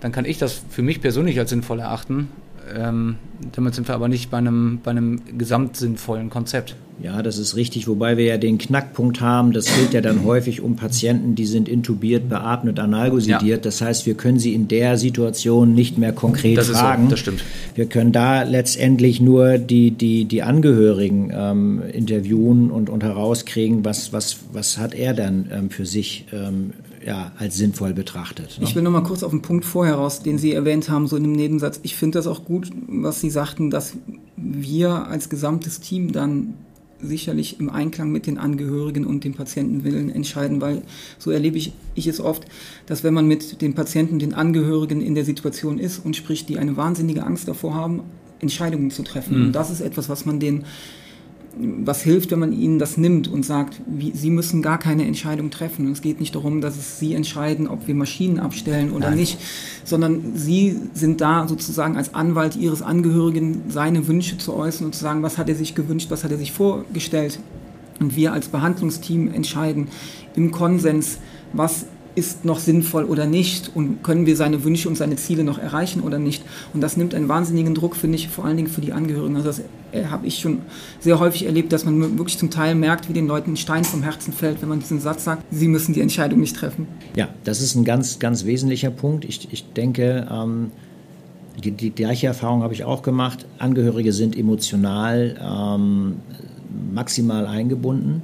dann 0.00 0.10
kann 0.12 0.24
ich 0.24 0.38
das 0.38 0.62
für 0.68 0.82
mich 0.82 1.00
persönlich 1.00 1.38
als 1.38 1.50
sinnvoll 1.50 1.80
erachten 1.80 2.28
ähm, 2.76 3.16
damit 3.52 3.74
sind 3.74 3.88
wir 3.88 3.94
aber 3.94 4.08
nicht 4.08 4.30
bei 4.30 4.38
einem, 4.38 4.80
bei 4.82 4.90
einem 4.90 5.20
gesamtsinnvollen 5.36 6.30
Konzept. 6.30 6.76
Ja, 7.00 7.22
das 7.22 7.38
ist 7.38 7.54
richtig, 7.54 7.86
wobei 7.86 8.16
wir 8.16 8.24
ja 8.24 8.38
den 8.38 8.58
Knackpunkt 8.58 9.20
haben, 9.20 9.52
das 9.52 9.66
gilt 9.66 9.94
ja 9.94 10.00
dann 10.00 10.24
häufig 10.24 10.60
um 10.62 10.74
Patienten, 10.74 11.36
die 11.36 11.46
sind 11.46 11.68
intubiert, 11.68 12.28
beatmet, 12.28 12.80
analgosidiert. 12.80 13.42
Ja. 13.42 13.56
Das 13.56 13.80
heißt, 13.80 14.04
wir 14.06 14.14
können 14.14 14.40
sie 14.40 14.52
in 14.52 14.66
der 14.66 14.98
Situation 14.98 15.74
nicht 15.74 15.96
mehr 15.96 16.12
konkret 16.12 16.58
das 16.58 16.70
fragen. 16.70 17.04
So, 17.04 17.10
das 17.10 17.20
stimmt. 17.20 17.44
Wir 17.76 17.86
können 17.86 18.10
da 18.10 18.42
letztendlich 18.42 19.20
nur 19.20 19.58
die, 19.58 19.92
die, 19.92 20.24
die 20.24 20.42
Angehörigen 20.42 21.30
ähm, 21.32 21.82
interviewen 21.92 22.72
und, 22.72 22.90
und 22.90 23.04
herauskriegen, 23.04 23.84
was, 23.84 24.12
was, 24.12 24.38
was 24.52 24.78
hat 24.78 24.92
er 24.92 25.14
dann 25.14 25.48
ähm, 25.52 25.70
für 25.70 25.86
sich 25.86 26.26
ähm, 26.32 26.72
ja, 27.08 27.32
als 27.38 27.56
sinnvoll 27.56 27.94
betrachtet. 27.94 28.58
Ne? 28.58 28.64
Ich 28.64 28.74
will 28.74 28.82
noch 28.82 28.90
mal 28.90 29.02
kurz 29.02 29.22
auf 29.22 29.30
den 29.30 29.40
Punkt 29.40 29.64
vorher 29.64 29.94
raus, 29.94 30.22
den 30.22 30.36
Sie 30.36 30.52
erwähnt 30.52 30.90
haben, 30.90 31.06
so 31.06 31.16
in 31.16 31.22
dem 31.22 31.32
Nebensatz. 31.32 31.80
Ich 31.82 31.96
finde 31.96 32.18
das 32.18 32.26
auch 32.26 32.44
gut, 32.44 32.70
was 32.86 33.22
Sie 33.22 33.30
sagten, 33.30 33.70
dass 33.70 33.94
wir 34.36 35.06
als 35.06 35.30
gesamtes 35.30 35.80
Team 35.80 36.12
dann 36.12 36.52
sicherlich 37.00 37.60
im 37.60 37.70
Einklang 37.70 38.12
mit 38.12 38.26
den 38.26 38.36
Angehörigen 38.36 39.06
und 39.06 39.24
dem 39.24 39.32
Patientenwillen 39.32 40.10
entscheiden, 40.10 40.60
weil 40.60 40.82
so 41.18 41.30
erlebe 41.30 41.56
ich, 41.56 41.72
ich 41.94 42.08
es 42.08 42.20
oft, 42.20 42.44
dass 42.84 43.04
wenn 43.04 43.14
man 43.14 43.26
mit 43.26 43.62
den 43.62 43.74
Patienten, 43.74 44.18
den 44.18 44.34
Angehörigen 44.34 45.00
in 45.00 45.14
der 45.14 45.24
Situation 45.24 45.78
ist 45.78 46.04
und 46.04 46.14
spricht, 46.14 46.50
die 46.50 46.58
eine 46.58 46.76
wahnsinnige 46.76 47.24
Angst 47.24 47.48
davor 47.48 47.74
haben, 47.74 48.02
Entscheidungen 48.40 48.90
zu 48.90 49.02
treffen. 49.02 49.38
Mhm. 49.38 49.46
Und 49.46 49.52
das 49.52 49.70
ist 49.70 49.80
etwas, 49.80 50.10
was 50.10 50.26
man 50.26 50.40
den 50.40 50.64
was 51.60 52.02
hilft, 52.02 52.30
wenn 52.30 52.38
man 52.38 52.52
ihnen 52.52 52.78
das 52.78 52.96
nimmt 52.96 53.28
und 53.28 53.44
sagt, 53.44 53.80
wie, 53.86 54.12
sie 54.14 54.30
müssen 54.30 54.62
gar 54.62 54.78
keine 54.78 55.06
Entscheidung 55.06 55.50
treffen. 55.50 55.86
Und 55.86 55.92
es 55.92 56.02
geht 56.02 56.20
nicht 56.20 56.34
darum, 56.34 56.60
dass 56.60 56.76
es 56.76 56.98
sie 56.98 57.14
entscheiden, 57.14 57.66
ob 57.66 57.88
wir 57.88 57.94
Maschinen 57.94 58.38
abstellen 58.38 58.92
oder 58.92 59.10
Nein. 59.10 59.18
nicht, 59.18 59.38
sondern 59.84 60.36
sie 60.36 60.76
sind 60.94 61.20
da 61.20 61.48
sozusagen 61.48 61.96
als 61.96 62.14
Anwalt 62.14 62.56
ihres 62.56 62.82
Angehörigen, 62.82 63.62
seine 63.68 64.06
Wünsche 64.06 64.38
zu 64.38 64.54
äußern 64.54 64.86
und 64.86 64.94
zu 64.94 65.02
sagen, 65.02 65.22
was 65.22 65.38
hat 65.38 65.48
er 65.48 65.54
sich 65.54 65.74
gewünscht, 65.74 66.10
was 66.10 66.24
hat 66.24 66.30
er 66.30 66.38
sich 66.38 66.52
vorgestellt. 66.52 67.40
Und 67.98 68.14
wir 68.14 68.32
als 68.32 68.48
Behandlungsteam 68.48 69.32
entscheiden 69.32 69.88
im 70.36 70.52
Konsens, 70.52 71.18
was 71.52 71.86
ist 72.14 72.44
noch 72.44 72.58
sinnvoll 72.58 73.04
oder 73.04 73.26
nicht 73.26 73.70
und 73.74 74.02
können 74.02 74.26
wir 74.26 74.36
seine 74.36 74.64
Wünsche 74.64 74.88
und 74.88 74.96
seine 74.96 75.16
Ziele 75.16 75.44
noch 75.44 75.58
erreichen 75.58 76.00
oder 76.00 76.18
nicht. 76.18 76.42
Und 76.74 76.80
das 76.80 76.96
nimmt 76.96 77.14
einen 77.14 77.28
wahnsinnigen 77.28 77.74
Druck, 77.74 77.96
finde 77.96 78.16
ich, 78.16 78.28
vor 78.28 78.44
allen 78.44 78.56
Dingen 78.56 78.68
für 78.68 78.80
die 78.80 78.92
Angehörigen. 78.92 79.36
Also 79.36 79.48
das 79.48 79.62
äh, 79.92 80.06
habe 80.06 80.26
ich 80.26 80.38
schon 80.38 80.60
sehr 81.00 81.20
häufig 81.20 81.46
erlebt, 81.46 81.72
dass 81.72 81.84
man 81.84 82.18
wirklich 82.18 82.38
zum 82.38 82.50
Teil 82.50 82.74
merkt, 82.74 83.08
wie 83.08 83.12
den 83.12 83.26
Leuten 83.26 83.52
ein 83.52 83.56
Stein 83.56 83.84
vom 83.84 84.02
Herzen 84.02 84.32
fällt, 84.32 84.60
wenn 84.62 84.68
man 84.68 84.80
diesen 84.80 85.00
Satz 85.00 85.24
sagt, 85.24 85.44
sie 85.50 85.68
müssen 85.68 85.94
die 85.94 86.00
Entscheidung 86.00 86.40
nicht 86.40 86.56
treffen. 86.56 86.88
Ja, 87.14 87.28
das 87.44 87.60
ist 87.60 87.74
ein 87.74 87.84
ganz, 87.84 88.18
ganz 88.18 88.44
wesentlicher 88.44 88.90
Punkt. 88.90 89.24
Ich, 89.24 89.48
ich 89.52 89.72
denke, 89.72 90.26
ähm, 90.30 90.72
die, 91.62 91.70
die, 91.70 91.90
gleiche 91.90 92.26
Erfahrung 92.26 92.62
habe 92.62 92.74
ich 92.74 92.84
auch 92.84 93.02
gemacht. 93.02 93.46
Angehörige 93.58 94.12
sind 94.12 94.36
emotional 94.36 95.36
ähm, 95.40 96.16
maximal 96.92 97.46
eingebunden 97.46 98.22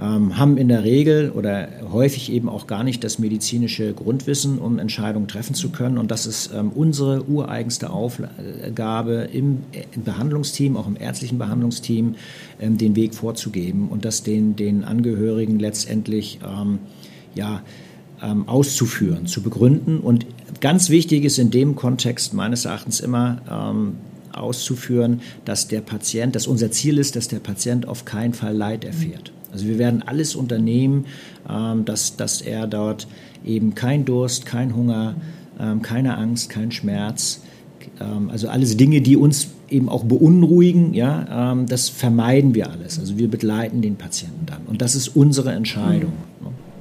ähm, 0.00 0.38
haben 0.38 0.56
in 0.56 0.68
der 0.68 0.82
Regel 0.82 1.30
oder 1.30 1.68
häufig 1.92 2.32
eben 2.32 2.48
auch 2.48 2.66
gar 2.66 2.84
nicht 2.84 3.04
das 3.04 3.18
medizinische 3.18 3.92
Grundwissen, 3.92 4.58
um 4.58 4.78
Entscheidungen 4.78 5.28
treffen 5.28 5.54
zu 5.54 5.70
können. 5.70 5.98
Und 5.98 6.10
das 6.10 6.26
ist 6.26 6.50
ähm, 6.54 6.70
unsere 6.74 7.28
ureigenste 7.28 7.90
Aufgabe 7.90 9.28
im, 9.32 9.58
im, 9.72 10.02
Behandlungsteam, 10.04 10.76
auch 10.76 10.86
im 10.86 10.96
ärztlichen 10.96 11.38
Behandlungsteam, 11.38 12.14
ähm, 12.60 12.78
den 12.78 12.96
Weg 12.96 13.14
vorzugeben 13.14 13.88
und 13.88 14.04
das 14.04 14.22
den, 14.22 14.56
den 14.56 14.84
Angehörigen 14.84 15.58
letztendlich 15.58 16.40
ähm, 16.44 16.78
ja, 17.34 17.62
ähm, 18.22 18.48
auszuführen, 18.48 19.26
zu 19.26 19.42
begründen. 19.42 19.98
Und 19.98 20.24
ganz 20.60 20.88
wichtig 20.88 21.24
ist 21.24 21.38
in 21.38 21.50
dem 21.50 21.76
Kontext 21.76 22.32
meines 22.32 22.64
Erachtens 22.64 23.00
immer, 23.00 23.42
ähm, 23.50 23.96
auszuführen, 24.32 25.20
dass 25.44 25.68
der 25.68 25.80
Patient, 25.80 26.36
dass 26.36 26.46
unser 26.46 26.70
Ziel 26.70 26.98
ist, 26.98 27.16
dass 27.16 27.28
der 27.28 27.40
Patient 27.40 27.88
auf 27.88 28.04
keinen 28.04 28.32
Fall 28.32 28.56
Leid 28.56 28.84
erfährt. 28.84 29.32
Also 29.52 29.66
wir 29.66 29.78
werden 29.78 30.02
alles 30.02 30.34
unternehmen, 30.34 31.06
ähm, 31.48 31.84
dass, 31.84 32.16
dass 32.16 32.40
er 32.40 32.66
dort 32.66 33.06
eben 33.44 33.74
kein 33.74 34.04
Durst, 34.04 34.46
kein 34.46 34.74
Hunger, 34.74 35.14
ähm, 35.58 35.82
keine 35.82 36.16
Angst, 36.16 36.50
kein 36.50 36.70
Schmerz, 36.72 37.42
ähm, 38.00 38.30
also 38.30 38.48
alles 38.48 38.76
Dinge, 38.76 39.00
die 39.00 39.16
uns 39.16 39.48
eben 39.68 39.88
auch 39.88 40.02
beunruhigen, 40.02 40.94
ja, 40.94 41.54
das 41.68 41.88
vermeiden 41.88 42.56
wir 42.56 42.72
alles. 42.72 42.98
Also 42.98 43.18
wir 43.18 43.28
begleiten 43.28 43.82
den 43.82 43.94
Patienten 43.94 44.44
dann. 44.44 44.62
Und 44.66 44.82
das 44.82 44.96
ist 44.96 45.14
unsere 45.14 45.52
Entscheidung. 45.52 46.12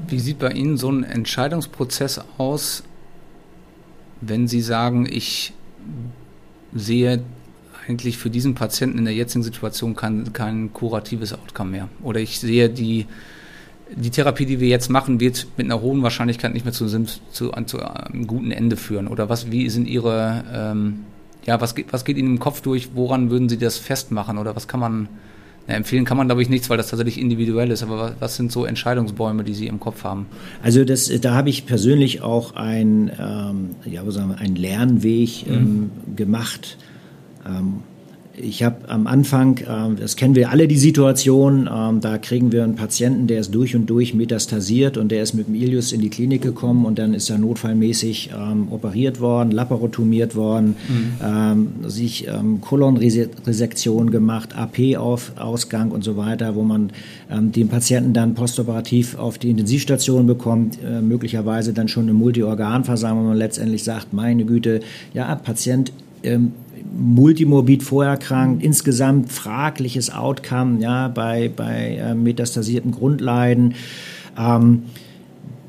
Wie 0.07 0.17
sieht 0.17 0.39
bei 0.39 0.49
Ihnen 0.49 0.75
so 0.75 0.89
ein 0.91 1.03
Entscheidungsprozess 1.03 2.19
aus, 2.39 2.81
wenn 4.21 4.47
Sie 4.47 4.61
sagen, 4.61 5.07
ich 5.07 5.53
sehe 6.73 7.21
eigentlich 7.89 8.17
für 8.17 8.29
diesen 8.29 8.53
Patienten 8.53 8.99
in 8.99 9.05
der 9.05 9.13
jetzigen 9.13 9.43
Situation 9.43 9.95
kein, 9.95 10.31
kein 10.31 10.71
kuratives 10.73 11.33
Outcome 11.33 11.71
mehr. 11.71 11.89
Oder 12.03 12.19
ich 12.19 12.39
sehe, 12.39 12.69
die, 12.69 13.07
die 13.95 14.11
Therapie, 14.11 14.45
die 14.45 14.59
wir 14.59 14.67
jetzt 14.67 14.89
machen, 14.89 15.19
wird 15.19 15.47
mit 15.57 15.65
einer 15.65 15.81
hohen 15.81 16.03
Wahrscheinlichkeit 16.03 16.53
nicht 16.53 16.65
mehr 16.65 16.73
zu, 16.73 16.87
zu, 16.87 17.07
zu 17.31 17.51
einem 17.51 18.27
guten 18.27 18.51
Ende 18.51 18.77
führen. 18.77 19.07
Oder 19.07 19.27
was, 19.27 19.51
wie 19.51 19.69
sind 19.69 19.87
Ihre, 19.87 20.43
ähm, 20.53 20.99
ja, 21.45 21.59
was 21.59 21.73
geht, 21.73 21.91
was 21.91 22.05
geht 22.05 22.17
Ihnen 22.17 22.35
im 22.35 22.39
Kopf 22.39 22.61
durch? 22.61 22.89
Woran 22.93 23.31
würden 23.31 23.49
Sie 23.49 23.57
das 23.57 23.77
festmachen? 23.77 24.37
Oder 24.37 24.55
was 24.55 24.67
kann 24.67 24.79
man 24.79 25.09
Ja, 25.67 25.75
empfehlen 25.75 26.03
kann 26.03 26.17
man, 26.17 26.27
glaube 26.27 26.41
ich, 26.41 26.49
nichts, 26.49 26.69
weil 26.69 26.77
das 26.77 26.89
tatsächlich 26.89 27.19
individuell 27.19 27.69
ist. 27.69 27.83
Aber 27.83 28.15
was 28.19 28.35
sind 28.35 28.51
so 28.51 28.65
Entscheidungsbäume, 28.65 29.43
die 29.43 29.53
Sie 29.53 29.67
im 29.67 29.79
Kopf 29.79 30.03
haben? 30.03 30.25
Also 30.63 30.83
das, 30.83 31.11
da 31.21 31.35
habe 31.35 31.49
ich 31.49 31.67
persönlich 31.67 32.21
auch 32.21 32.55
ein, 32.55 33.11
ähm, 33.19 33.69
ja, 33.85 34.05
was 34.05 34.15
sagen 34.15 34.29
wir, 34.29 34.39
einen 34.39 34.55
Lernweg 34.55 35.47
ähm, 35.47 35.91
mhm. 36.07 36.15
gemacht. 36.15 36.77
Ähm, 37.49 37.83
ich 38.41 38.63
habe 38.63 38.87
am 38.87 39.05
Anfang, 39.05 39.59
ähm, 39.69 39.97
das 39.99 40.15
kennen 40.15 40.33
wir 40.33 40.49
alle 40.49 40.69
die 40.69 40.77
Situation, 40.77 41.69
ähm, 41.71 41.99
da 41.99 42.17
kriegen 42.17 42.53
wir 42.53 42.63
einen 42.63 42.75
Patienten, 42.75 43.27
der 43.27 43.41
ist 43.41 43.53
durch 43.53 43.75
und 43.75 43.89
durch 43.89 44.13
metastasiert 44.13 44.97
und 44.97 45.11
der 45.11 45.23
ist 45.23 45.33
mit 45.33 45.47
dem 45.47 45.55
Ilius 45.55 45.91
in 45.91 45.99
die 45.99 46.09
Klinik 46.09 46.41
gekommen 46.41 46.85
und 46.85 46.99
dann 46.99 47.13
ist 47.13 47.29
er 47.29 47.37
notfallmäßig 47.37 48.29
operiert 48.69 49.19
worden, 49.19 49.51
laparotomiert 49.51 50.35
worden, 50.35 50.75
mhm. 50.87 51.89
sich 51.89 52.27
Kolonresektion 52.61 54.11
gemacht, 54.11 54.55
AP-Ausgang 54.55 55.91
und 55.91 56.03
so 56.03 56.15
weiter, 56.17 56.55
wo 56.55 56.63
man 56.63 56.91
den 57.29 57.67
Patienten 57.67 58.13
dann 58.13 58.35
postoperativ 58.35 59.17
auf 59.17 59.37
die 59.37 59.49
Intensivstation 59.49 60.27
bekommt, 60.27 60.79
äh, 60.83 61.01
möglicherweise 61.01 61.73
dann 61.73 61.87
schon 61.87 62.03
eine 62.03 62.13
Multiorganversammlung 62.13 63.31
und 63.31 63.37
letztendlich 63.37 63.83
sagt, 63.83 64.13
meine 64.13 64.45
Güte, 64.45 64.81
ja, 65.13 65.33
Patient 65.35 65.91
multimorbid 66.97 67.83
vorerkrankt, 67.83 68.63
insgesamt 68.63 69.31
fragliches 69.31 70.13
Outcome 70.13 70.79
ja, 70.81 71.07
bei, 71.07 71.51
bei 71.55 71.95
äh, 71.95 72.15
metastasierten 72.15 72.91
Grundleiden. 72.91 73.75
Ähm, 74.37 74.83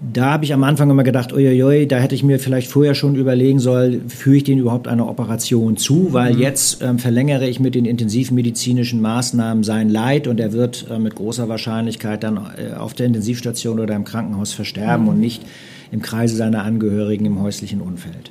da 0.00 0.32
habe 0.32 0.44
ich 0.44 0.54
am 0.54 0.64
Anfang 0.64 0.88
immer 0.88 1.04
gedacht, 1.04 1.32
uiuiui, 1.32 1.86
da 1.86 1.98
hätte 1.98 2.14
ich 2.14 2.22
mir 2.22 2.38
vielleicht 2.38 2.70
vorher 2.70 2.94
schon 2.94 3.16
überlegen 3.16 3.58
sollen, 3.58 4.08
führe 4.08 4.36
ich 4.36 4.44
den 4.44 4.58
überhaupt 4.58 4.88
einer 4.88 5.06
Operation 5.06 5.76
zu, 5.76 6.14
weil 6.14 6.34
mhm. 6.34 6.40
jetzt 6.40 6.82
ähm, 6.82 6.98
verlängere 6.98 7.46
ich 7.46 7.60
mit 7.60 7.74
den 7.74 7.84
intensivmedizinischen 7.84 9.02
Maßnahmen 9.02 9.62
sein 9.62 9.90
Leid 9.90 10.26
und 10.26 10.40
er 10.40 10.52
wird 10.52 10.86
äh, 10.90 10.98
mit 10.98 11.16
großer 11.16 11.50
Wahrscheinlichkeit 11.50 12.22
dann 12.22 12.38
äh, 12.38 12.74
auf 12.76 12.94
der 12.94 13.06
Intensivstation 13.06 13.78
oder 13.78 13.94
im 13.94 14.04
Krankenhaus 14.04 14.54
versterben 14.54 15.04
mhm. 15.04 15.10
und 15.10 15.20
nicht 15.20 15.42
im 15.92 16.02
Kreise 16.02 16.36
seiner 16.36 16.64
Angehörigen 16.64 17.26
im 17.26 17.40
häuslichen 17.40 17.80
Umfeld. 17.80 18.30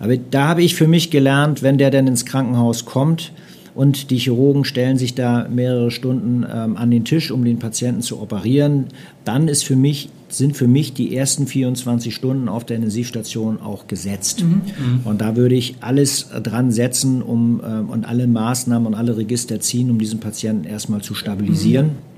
Aber 0.00 0.16
da 0.16 0.48
habe 0.48 0.62
ich 0.62 0.74
für 0.74 0.88
mich 0.88 1.10
gelernt, 1.10 1.62
wenn 1.62 1.78
der 1.78 1.90
denn 1.90 2.06
ins 2.06 2.24
Krankenhaus 2.24 2.84
kommt 2.84 3.32
und 3.74 4.10
die 4.10 4.18
Chirurgen 4.18 4.64
stellen 4.64 4.98
sich 4.98 5.14
da 5.14 5.46
mehrere 5.48 5.90
Stunden 5.90 6.44
ähm, 6.52 6.76
an 6.76 6.90
den 6.90 7.04
Tisch, 7.04 7.30
um 7.30 7.44
den 7.44 7.58
Patienten 7.58 8.02
zu 8.02 8.20
operieren, 8.20 8.86
dann 9.24 9.48
ist 9.48 9.64
für 9.64 9.76
mich, 9.76 10.10
sind 10.28 10.56
für 10.56 10.66
mich 10.66 10.92
die 10.92 11.16
ersten 11.16 11.46
24 11.46 12.14
Stunden 12.14 12.48
auf 12.48 12.66
der 12.66 12.76
Intensivstation 12.76 13.60
auch 13.60 13.86
gesetzt. 13.86 14.42
Mhm. 14.42 14.48
mhm. 14.48 15.00
Und 15.04 15.20
da 15.20 15.36
würde 15.36 15.54
ich 15.54 15.76
alles 15.80 16.28
dran 16.42 16.70
setzen 16.70 17.22
um, 17.22 17.62
ähm, 17.64 17.88
und 17.88 18.04
alle 18.04 18.26
Maßnahmen 18.26 18.86
und 18.88 18.94
alle 18.94 19.16
Register 19.16 19.60
ziehen, 19.60 19.90
um 19.90 19.98
diesen 19.98 20.20
Patienten 20.20 20.64
erstmal 20.64 21.00
zu 21.00 21.14
stabilisieren. 21.14 21.86
Mhm 21.86 22.11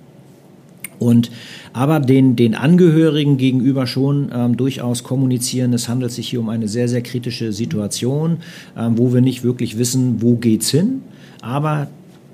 und 0.98 1.30
aber 1.72 2.00
den, 2.00 2.36
den 2.36 2.54
Angehörigen 2.54 3.36
gegenüber 3.36 3.86
schon 3.86 4.30
ähm, 4.32 4.56
durchaus 4.56 5.02
kommunizieren, 5.02 5.72
es 5.72 5.88
handelt 5.88 6.12
sich 6.12 6.28
hier 6.28 6.40
um 6.40 6.48
eine 6.48 6.68
sehr, 6.68 6.88
sehr 6.88 7.02
kritische 7.02 7.52
Situation, 7.52 8.38
ähm, 8.76 8.98
wo 8.98 9.12
wir 9.12 9.20
nicht 9.20 9.44
wirklich 9.44 9.78
wissen, 9.78 10.22
wo 10.22 10.36
geht's 10.36 10.70
hin. 10.70 11.02
Aber 11.40 11.88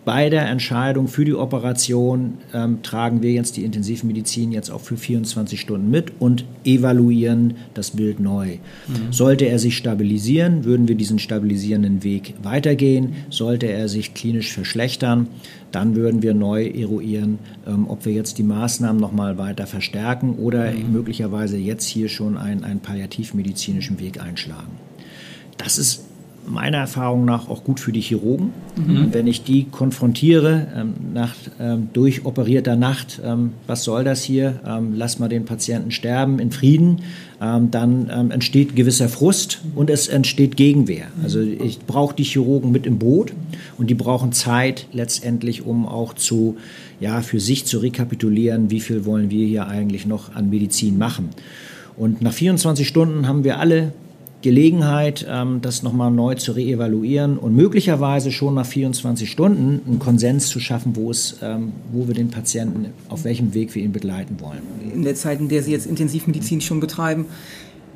bei 0.05 0.31
der 0.31 0.49
Entscheidung 0.49 1.09
für 1.09 1.27
die 1.27 1.35
Operation 1.35 2.39
ähm, 2.55 2.83
tragen 2.83 3.23
wir 3.23 3.33
jetzt 3.33 3.59
die 3.59 3.65
Intensivmedizin 3.65 4.51
jetzt 4.51 4.71
auch 4.71 4.81
für 4.81 4.97
24 4.97 5.61
Stunden 5.61 5.91
mit 5.91 6.13
und 6.21 6.45
evaluieren 6.65 7.55
das 7.75 7.91
Bild 7.91 8.19
neu. 8.19 8.57
Mhm. 8.89 9.13
Sollte 9.13 9.45
er 9.45 9.59
sich 9.59 9.77
stabilisieren, 9.77 10.65
würden 10.65 10.89
wir 10.89 10.95
diesen 10.95 11.19
stabilisierenden 11.19 12.03
Weg 12.03 12.35
weitergehen. 12.43 13.15
Sollte 13.29 13.67
er 13.67 13.89
sich 13.89 14.15
klinisch 14.15 14.53
verschlechtern, 14.53 15.29
dann 15.71 15.95
würden 15.97 16.23
wir 16.23 16.33
neu 16.33 16.67
eruieren, 16.67 17.39
ähm, 17.67 17.87
ob 17.89 18.07
wir 18.07 18.13
jetzt 18.13 18.39
die 18.39 18.43
Maßnahmen 18.43 19.01
noch 19.01 19.13
mal 19.13 19.37
weiter 19.37 19.67
verstärken 19.67 20.37
oder 20.37 20.73
mhm. 20.73 20.93
möglicherweise 20.93 21.59
jetzt 21.59 21.87
hier 21.87 22.09
schon 22.09 22.39
einen, 22.39 22.65
einen 22.65 22.81
palliativmedizinischen 22.81 24.01
Weg 24.01 24.21
einschlagen. 24.21 24.79
Das 25.59 25.77
ist 25.77 26.10
meiner 26.47 26.79
Erfahrung 26.79 27.25
nach 27.25 27.49
auch 27.49 27.65
gut 27.65 27.81
für 27.81 27.93
die 27.93 28.01
Chirurgen. 28.01 28.53
Mhm. 28.77 29.09
Wenn 29.13 29.27
ich 29.27 29.45
die 29.45 29.65
konfrontiere, 29.65 30.67
ähm, 30.77 30.95
nach 31.15 31.35
ähm, 31.59 31.89
durchoperierter 31.93 32.77
Nacht, 32.77 33.21
ähm, 33.25 33.53
was 33.67 33.85
soll 33.85 34.05
das 34.05 34.23
hier, 34.23 34.61
ähm, 34.67 34.95
lass 34.97 35.19
mal 35.19 35.29
den 35.29 35.45
Patienten 35.45 35.91
sterben 35.91 36.39
in 36.39 36.51
Frieden, 36.51 37.03
ähm, 37.41 37.71
dann 37.71 38.11
ähm, 38.13 38.31
entsteht 38.31 38.77
gewisser 38.77 39.09
Frust 39.09 39.61
und 39.75 39.91
es 39.91 40.09
entsteht 40.09 40.57
Gegenwehr. 40.57 41.07
Also 41.23 41.41
ich 41.41 41.79
brauche 41.81 42.15
die 42.15 42.25
Chirurgen 42.25 42.73
mit 42.73 42.87
im 42.87 42.99
Boot 42.99 43.33
und 43.79 43.89
die 43.89 43.95
brauchen 43.95 44.33
Zeit 44.33 44.87
letztendlich, 44.93 45.65
um 45.65 45.87
auch 45.87 46.15
zu, 46.15 46.57
ja, 47.01 47.23
für 47.23 47.41
sich 47.41 47.65
zu 47.65 47.79
rekapitulieren, 47.79 48.71
wie 48.71 48.81
viel 48.81 49.05
wollen 49.05 49.31
wir 49.31 49.47
hier 49.47 49.69
eigentlich 49.69 50.07
noch 50.07 50.35
an 50.35 50.51
Medizin 50.51 50.99
machen. 50.99 51.31
Und 51.97 52.23
nach 52.23 52.33
24 52.33 52.87
Stunden 52.87 53.29
haben 53.29 53.45
wir 53.45 53.59
alle 53.59 53.93
Gelegenheit, 54.43 55.27
ähm, 55.29 55.61
das 55.61 55.83
nochmal 55.83 56.11
neu 56.11 56.35
zu 56.35 56.53
reevaluieren 56.53 57.37
und 57.37 57.55
möglicherweise 57.55 58.33
schon 58.33 58.55
nach 58.55 58.67
24 58.67 59.31
Stunden 59.31 59.81
einen 59.87 59.99
Konsens 59.99 60.47
zu 60.47 60.61
schaffen, 60.61 60.97
wo, 60.97 61.11
es, 61.11 61.37
ähm, 61.43 61.73
wo 61.93 62.07
wir 62.07 62.15
den 62.15 62.31
Patienten, 62.31 62.87
auf 63.09 63.25
welchem 63.25 63.53
Weg 63.53 63.75
wir 63.75 63.83
ihn 63.83 63.93
begleiten 63.93 64.37
wollen. 64.41 64.63
In 64.95 65.03
der 65.03 65.15
Zeit, 65.15 65.41
in 65.41 65.49
der 65.49 65.63
Sie 65.63 65.73
jetzt 65.73 65.87
Intensivmedizin 65.87 66.61
schon 66.61 66.81
betreiben, 66.81 67.27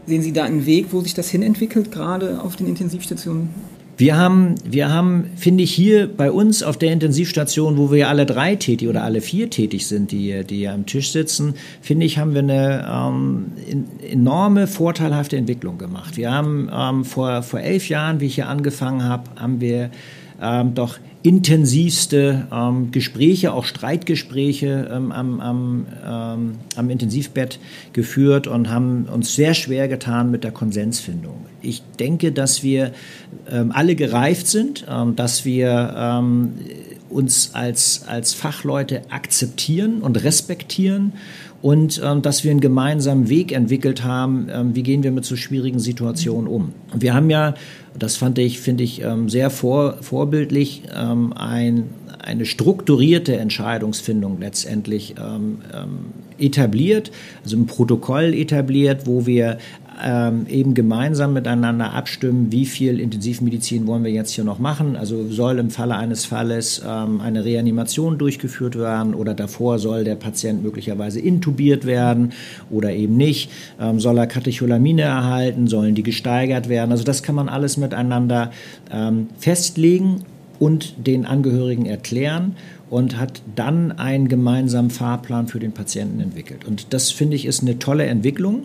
sehen 0.06 0.22
Sie 0.22 0.32
da 0.32 0.44
einen 0.44 0.66
Weg, 0.66 0.88
wo 0.90 1.00
sich 1.00 1.14
das 1.14 1.30
hinentwickelt, 1.30 1.90
gerade 1.90 2.40
auf 2.42 2.56
den 2.56 2.66
Intensivstationen? 2.66 3.48
Wir 3.96 4.16
haben, 4.16 4.56
wir 4.64 4.92
haben, 4.92 5.30
finde 5.36 5.62
ich, 5.62 5.72
hier 5.72 6.08
bei 6.08 6.32
uns 6.32 6.64
auf 6.64 6.76
der 6.76 6.92
Intensivstation, 6.92 7.76
wo 7.76 7.92
wir 7.92 8.08
alle 8.08 8.26
drei 8.26 8.56
tätig 8.56 8.88
oder 8.88 9.04
alle 9.04 9.20
vier 9.20 9.50
tätig 9.50 9.86
sind, 9.86 10.10
die, 10.10 10.42
die 10.44 10.56
hier 10.56 10.72
am 10.72 10.84
Tisch 10.84 11.12
sitzen, 11.12 11.54
finde 11.80 12.04
ich, 12.04 12.18
haben 12.18 12.34
wir 12.34 12.40
eine 12.40 12.86
ähm, 12.90 13.52
enorme, 14.02 14.66
vorteilhafte 14.66 15.36
Entwicklung 15.36 15.78
gemacht. 15.78 16.16
Wir 16.16 16.32
haben 16.32 16.68
ähm, 16.72 17.04
vor, 17.04 17.42
vor 17.42 17.60
elf 17.60 17.88
Jahren, 17.88 18.20
wie 18.20 18.26
ich 18.26 18.34
hier 18.34 18.48
angefangen 18.48 19.04
habe, 19.04 19.30
haben 19.36 19.60
wir 19.60 19.90
ähm, 20.42 20.74
doch 20.74 20.98
intensivste 21.24 22.46
ähm, 22.52 22.90
Gespräche, 22.90 23.54
auch 23.54 23.64
Streitgespräche 23.64 24.90
ähm, 24.92 25.10
am, 25.10 25.40
am, 25.40 25.86
ähm, 26.06 26.56
am 26.76 26.90
Intensivbett 26.90 27.58
geführt 27.94 28.46
und 28.46 28.68
haben 28.68 29.06
uns 29.06 29.34
sehr 29.34 29.54
schwer 29.54 29.88
getan 29.88 30.30
mit 30.30 30.44
der 30.44 30.52
Konsensfindung. 30.52 31.46
Ich 31.62 31.82
denke, 31.98 32.30
dass 32.30 32.62
wir 32.62 32.92
ähm, 33.50 33.72
alle 33.72 33.96
gereift 33.96 34.46
sind, 34.46 34.84
ähm, 34.86 35.16
dass 35.16 35.46
wir 35.46 35.94
ähm, 35.96 36.52
uns 37.08 37.54
als, 37.54 38.04
als 38.06 38.34
Fachleute 38.34 39.00
akzeptieren 39.08 40.02
und 40.02 40.22
respektieren 40.22 41.14
und 41.62 41.98
ähm, 42.04 42.20
dass 42.20 42.44
wir 42.44 42.50
einen 42.50 42.60
gemeinsamen 42.60 43.30
Weg 43.30 43.50
entwickelt 43.50 44.04
haben, 44.04 44.48
ähm, 44.52 44.74
wie 44.74 44.82
gehen 44.82 45.02
wir 45.02 45.12
mit 45.12 45.24
so 45.24 45.36
schwierigen 45.36 45.78
Situationen 45.78 46.46
um. 46.46 46.74
Wir 46.94 47.14
haben 47.14 47.30
ja, 47.30 47.54
das 47.98 48.16
fand 48.16 48.38
ich, 48.38 48.60
finde 48.60 48.84
ich, 48.84 49.02
ähm, 49.02 49.28
sehr 49.28 49.50
vor, 49.50 49.98
vorbildlich, 50.00 50.82
ähm, 50.94 51.32
ein, 51.34 51.90
eine 52.18 52.46
strukturierte 52.46 53.36
Entscheidungsfindung 53.36 54.40
letztendlich 54.40 55.14
ähm, 55.18 55.58
etabliert, 56.38 57.12
also 57.44 57.56
ein 57.56 57.66
Protokoll 57.66 58.34
etabliert, 58.34 59.06
wo 59.06 59.26
wir 59.26 59.58
ähm, 60.02 60.46
eben 60.48 60.74
gemeinsam 60.74 61.32
miteinander 61.32 61.92
abstimmen, 61.92 62.50
wie 62.50 62.66
viel 62.66 63.00
Intensivmedizin 63.00 63.86
wollen 63.86 64.04
wir 64.04 64.10
jetzt 64.10 64.32
hier 64.32 64.44
noch 64.44 64.58
machen. 64.58 64.96
Also 64.96 65.28
soll 65.28 65.58
im 65.58 65.70
Falle 65.70 65.96
eines 65.96 66.24
Falles 66.24 66.82
ähm, 66.86 67.20
eine 67.20 67.44
Reanimation 67.44 68.18
durchgeführt 68.18 68.78
werden 68.78 69.14
oder 69.14 69.34
davor 69.34 69.78
soll 69.78 70.04
der 70.04 70.16
Patient 70.16 70.62
möglicherweise 70.62 71.20
intubiert 71.20 71.84
werden 71.84 72.32
oder 72.70 72.92
eben 72.92 73.16
nicht. 73.16 73.50
Ähm, 73.80 74.00
soll 74.00 74.18
er 74.18 74.26
Katecholamine 74.26 75.02
erhalten, 75.02 75.66
sollen 75.66 75.94
die 75.94 76.02
gesteigert 76.02 76.68
werden. 76.68 76.90
Also 76.90 77.04
das 77.04 77.22
kann 77.22 77.34
man 77.34 77.48
alles 77.48 77.76
miteinander 77.76 78.50
ähm, 78.90 79.28
festlegen 79.38 80.22
und 80.58 81.06
den 81.06 81.26
Angehörigen 81.26 81.86
erklären 81.86 82.56
und 82.90 83.18
hat 83.18 83.42
dann 83.56 83.92
einen 83.92 84.28
gemeinsamen 84.28 84.90
Fahrplan 84.90 85.48
für 85.48 85.58
den 85.58 85.72
Patienten 85.72 86.20
entwickelt. 86.20 86.64
Und 86.64 86.92
das 86.92 87.10
finde 87.10 87.36
ich 87.36 87.46
ist 87.46 87.62
eine 87.62 87.78
tolle 87.78 88.04
Entwicklung. 88.04 88.64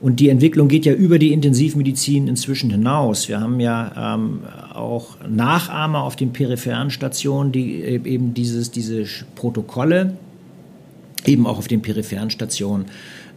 Und 0.00 0.20
die 0.20 0.28
Entwicklung 0.28 0.68
geht 0.68 0.84
ja 0.84 0.92
über 0.92 1.18
die 1.18 1.32
Intensivmedizin 1.32 2.28
inzwischen 2.28 2.70
hinaus. 2.70 3.28
Wir 3.28 3.40
haben 3.40 3.60
ja 3.60 4.14
ähm, 4.14 4.40
auch 4.74 5.16
Nachahmer 5.26 6.02
auf 6.02 6.16
den 6.16 6.32
peripheren 6.32 6.90
Stationen, 6.90 7.50
die 7.50 7.80
eben 7.82 8.34
dieses, 8.34 8.70
diese 8.70 9.04
Protokolle 9.34 10.16
eben 11.24 11.46
auch 11.46 11.58
auf 11.58 11.68
den 11.68 11.82
peripheren 11.82 12.30
Stationen 12.30 12.86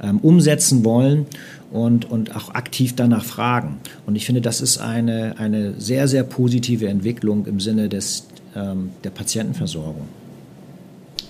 ähm, 0.02 0.20
umsetzen 0.20 0.84
wollen 0.84 1.26
und, 1.72 2.10
und 2.10 2.36
auch 2.36 2.54
aktiv 2.54 2.94
danach 2.96 3.24
fragen. 3.24 3.78
Und 4.06 4.16
ich 4.16 4.26
finde, 4.26 4.42
das 4.42 4.62
ist 4.62 4.80
eine, 4.80 5.36
eine 5.38 5.80
sehr, 5.80 6.08
sehr 6.08 6.24
positive 6.24 6.88
Entwicklung 6.88 7.46
im 7.46 7.60
Sinne 7.60 7.90
des, 7.90 8.28
ähm, 8.56 8.92
der 9.04 9.12
Patientenversorgung. 9.12 10.08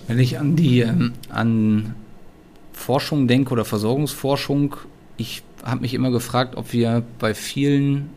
Wenn 0.06 0.18
ich 0.18 0.38
an 0.38 0.56
die 0.56 0.80
ähm, 0.80 1.12
an 1.28 1.94
Forschung 2.72 3.28
denke 3.28 3.52
oder 3.52 3.64
Versorgungsforschung, 3.64 4.76
ich 5.20 5.42
habe 5.62 5.82
mich 5.82 5.92
immer 5.92 6.10
gefragt, 6.10 6.56
ob 6.56 6.72
wir 6.72 7.04
bei 7.18 7.34
vielen 7.34 8.08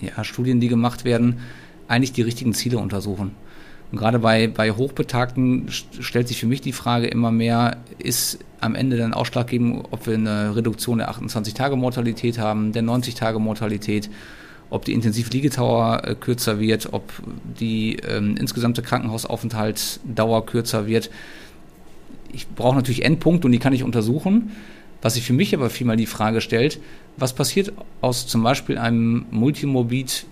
ja, 0.00 0.22
Studien, 0.22 0.60
die 0.60 0.68
gemacht 0.68 1.06
werden, 1.06 1.40
eigentlich 1.88 2.12
die 2.12 2.22
richtigen 2.22 2.52
Ziele 2.52 2.76
untersuchen. 2.76 3.30
Und 3.90 3.96
gerade 3.96 4.18
bei, 4.18 4.48
bei 4.48 4.70
Hochbetagten 4.70 5.68
stellt 5.70 6.28
sich 6.28 6.38
für 6.38 6.46
mich 6.46 6.60
die 6.60 6.74
Frage 6.74 7.06
immer 7.06 7.30
mehr, 7.30 7.78
ist 7.98 8.38
am 8.60 8.74
Ende 8.74 8.98
dann 8.98 9.14
ausschlaggebend, 9.14 9.86
ob 9.90 10.06
wir 10.06 10.14
eine 10.14 10.54
Reduktion 10.54 10.98
der 10.98 11.10
28-Tage-Mortalität 11.10 12.38
haben, 12.38 12.72
der 12.72 12.82
90-Tage-Mortalität, 12.82 14.10
ob 14.68 14.84
die 14.84 14.92
Intensivliegedauer 14.92 16.02
äh, 16.04 16.14
kürzer 16.16 16.60
wird, 16.60 16.92
ob 16.92 17.10
die 17.58 17.96
ähm, 18.06 18.36
insgesamte 18.36 18.82
Krankenhausaufenthaltsdauer 18.82 20.44
kürzer 20.44 20.86
wird. 20.86 21.08
Ich 22.30 22.46
brauche 22.46 22.76
natürlich 22.76 23.06
Endpunkte 23.06 23.46
und 23.46 23.52
die 23.52 23.58
kann 23.58 23.72
ich 23.72 23.84
untersuchen. 23.84 24.50
Was 25.02 25.14
sich 25.14 25.24
für 25.24 25.32
mich 25.32 25.54
aber 25.54 25.70
vielmal 25.70 25.96
die 25.96 26.06
Frage 26.06 26.40
stellt, 26.40 26.80
was 27.16 27.32
passiert 27.32 27.72
aus 28.00 28.26
zum 28.26 28.42
Beispiel 28.42 28.78
einem 28.78 29.26
multimorbid 29.30 30.26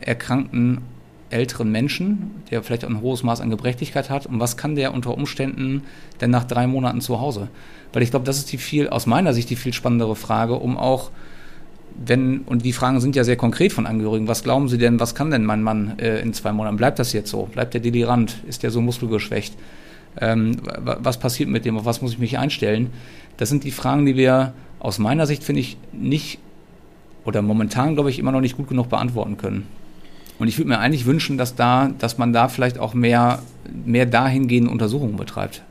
erkrankten 0.00 0.82
älteren 1.30 1.70
Menschen, 1.70 2.30
der 2.50 2.62
vielleicht 2.62 2.84
ein 2.84 3.00
hohes 3.00 3.22
Maß 3.22 3.40
an 3.40 3.50
Gebrechlichkeit 3.50 4.10
hat, 4.10 4.26
und 4.26 4.40
was 4.40 4.56
kann 4.56 4.76
der 4.76 4.94
unter 4.94 5.14
Umständen 5.14 5.82
denn 6.20 6.30
nach 6.30 6.44
drei 6.44 6.66
Monaten 6.66 7.00
zu 7.00 7.20
Hause? 7.20 7.48
Weil 7.92 8.02
ich 8.02 8.10
glaube, 8.10 8.24
das 8.24 8.38
ist 8.38 8.52
die 8.52 8.58
viel, 8.58 8.88
aus 8.88 9.06
meiner 9.06 9.34
Sicht 9.34 9.50
die 9.50 9.56
viel 9.56 9.72
spannendere 9.72 10.16
Frage, 10.16 10.54
um 10.54 10.76
auch, 10.76 11.10
wenn, 12.06 12.40
und 12.40 12.64
die 12.64 12.72
Fragen 12.72 13.00
sind 13.00 13.16
ja 13.16 13.24
sehr 13.24 13.36
konkret 13.36 13.72
von 13.72 13.86
Angehörigen, 13.86 14.28
was 14.28 14.44
glauben 14.44 14.68
Sie 14.68 14.78
denn, 14.78 15.00
was 15.00 15.14
kann 15.14 15.30
denn 15.30 15.44
mein 15.44 15.62
Mann 15.62 15.98
äh, 15.98 16.20
in 16.20 16.32
zwei 16.32 16.52
Monaten? 16.52 16.76
Bleibt 16.76 16.98
das 16.98 17.12
jetzt 17.12 17.30
so? 17.30 17.44
Bleibt 17.52 17.74
der 17.74 17.80
delirant? 17.80 18.36
Ist 18.46 18.62
der 18.62 18.70
so 18.70 18.80
muskelgeschwächt? 18.80 19.54
Ähm, 20.20 20.56
was 20.64 21.18
passiert 21.18 21.48
mit 21.48 21.64
dem? 21.64 21.76
Auf 21.76 21.84
was 21.84 22.02
muss 22.02 22.12
ich 22.12 22.18
mich 22.18 22.38
einstellen? 22.38 22.90
Das 23.36 23.48
sind 23.48 23.64
die 23.64 23.70
Fragen, 23.70 24.06
die 24.06 24.16
wir 24.16 24.52
aus 24.80 24.98
meiner 24.98 25.26
Sicht, 25.26 25.44
finde 25.44 25.60
ich, 25.60 25.76
nicht 25.92 26.38
oder 27.24 27.42
momentan, 27.42 27.94
glaube 27.94 28.10
ich, 28.10 28.18
immer 28.18 28.32
noch 28.32 28.40
nicht 28.40 28.56
gut 28.56 28.68
genug 28.68 28.88
beantworten 28.88 29.36
können. 29.36 29.66
Und 30.38 30.48
ich 30.48 30.56
würde 30.56 30.68
mir 30.68 30.78
eigentlich 30.78 31.04
wünschen, 31.04 31.36
dass 31.36 31.56
da, 31.56 31.90
dass 31.98 32.16
man 32.16 32.32
da 32.32 32.48
vielleicht 32.48 32.78
auch 32.78 32.94
mehr, 32.94 33.42
mehr 33.84 34.06
dahingehende 34.06 34.70
Untersuchungen 34.70 35.16
betreibt. 35.16 35.62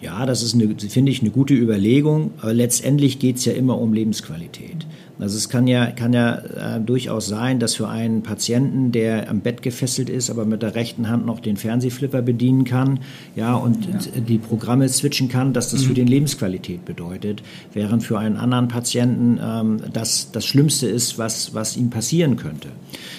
Ja, 0.00 0.26
das 0.26 0.42
ist, 0.42 0.56
finde 0.92 1.10
ich, 1.10 1.20
eine 1.20 1.30
gute 1.30 1.54
Überlegung. 1.54 2.32
Aber 2.40 2.54
letztendlich 2.54 3.18
geht 3.18 3.36
es 3.36 3.44
ja 3.44 3.52
immer 3.54 3.78
um 3.78 3.92
Lebensqualität. 3.92 4.86
Also 5.18 5.36
es 5.36 5.48
kann 5.48 5.66
ja, 5.66 5.90
kann 5.90 6.12
ja 6.12 6.36
äh, 6.76 6.80
durchaus 6.80 7.26
sein, 7.26 7.58
dass 7.58 7.74
für 7.74 7.88
einen 7.88 8.22
Patienten, 8.22 8.92
der 8.92 9.28
am 9.28 9.40
Bett 9.40 9.62
gefesselt 9.62 10.08
ist, 10.08 10.30
aber 10.30 10.44
mit 10.44 10.62
der 10.62 10.76
rechten 10.76 11.08
Hand 11.08 11.26
noch 11.26 11.40
den 11.40 11.56
Fernsehflipper 11.56 12.22
bedienen 12.22 12.64
kann, 12.64 13.00
ja, 13.34 13.54
und 13.54 13.86
ja. 13.86 14.20
die 14.20 14.38
Programme 14.38 14.88
switchen 14.88 15.28
kann, 15.28 15.52
dass 15.52 15.70
das 15.70 15.82
mhm. 15.82 15.86
für 15.86 15.94
den 15.94 16.06
Lebensqualität 16.06 16.84
bedeutet, 16.84 17.42
während 17.72 18.04
für 18.04 18.18
einen 18.18 18.36
anderen 18.36 18.68
Patienten 18.68 19.40
ähm, 19.42 19.80
das 19.92 20.30
das 20.30 20.46
Schlimmste 20.46 20.86
ist, 20.86 21.18
was, 21.18 21.52
was 21.52 21.76
ihm 21.76 21.90
passieren 21.90 22.36
könnte. 22.36 22.68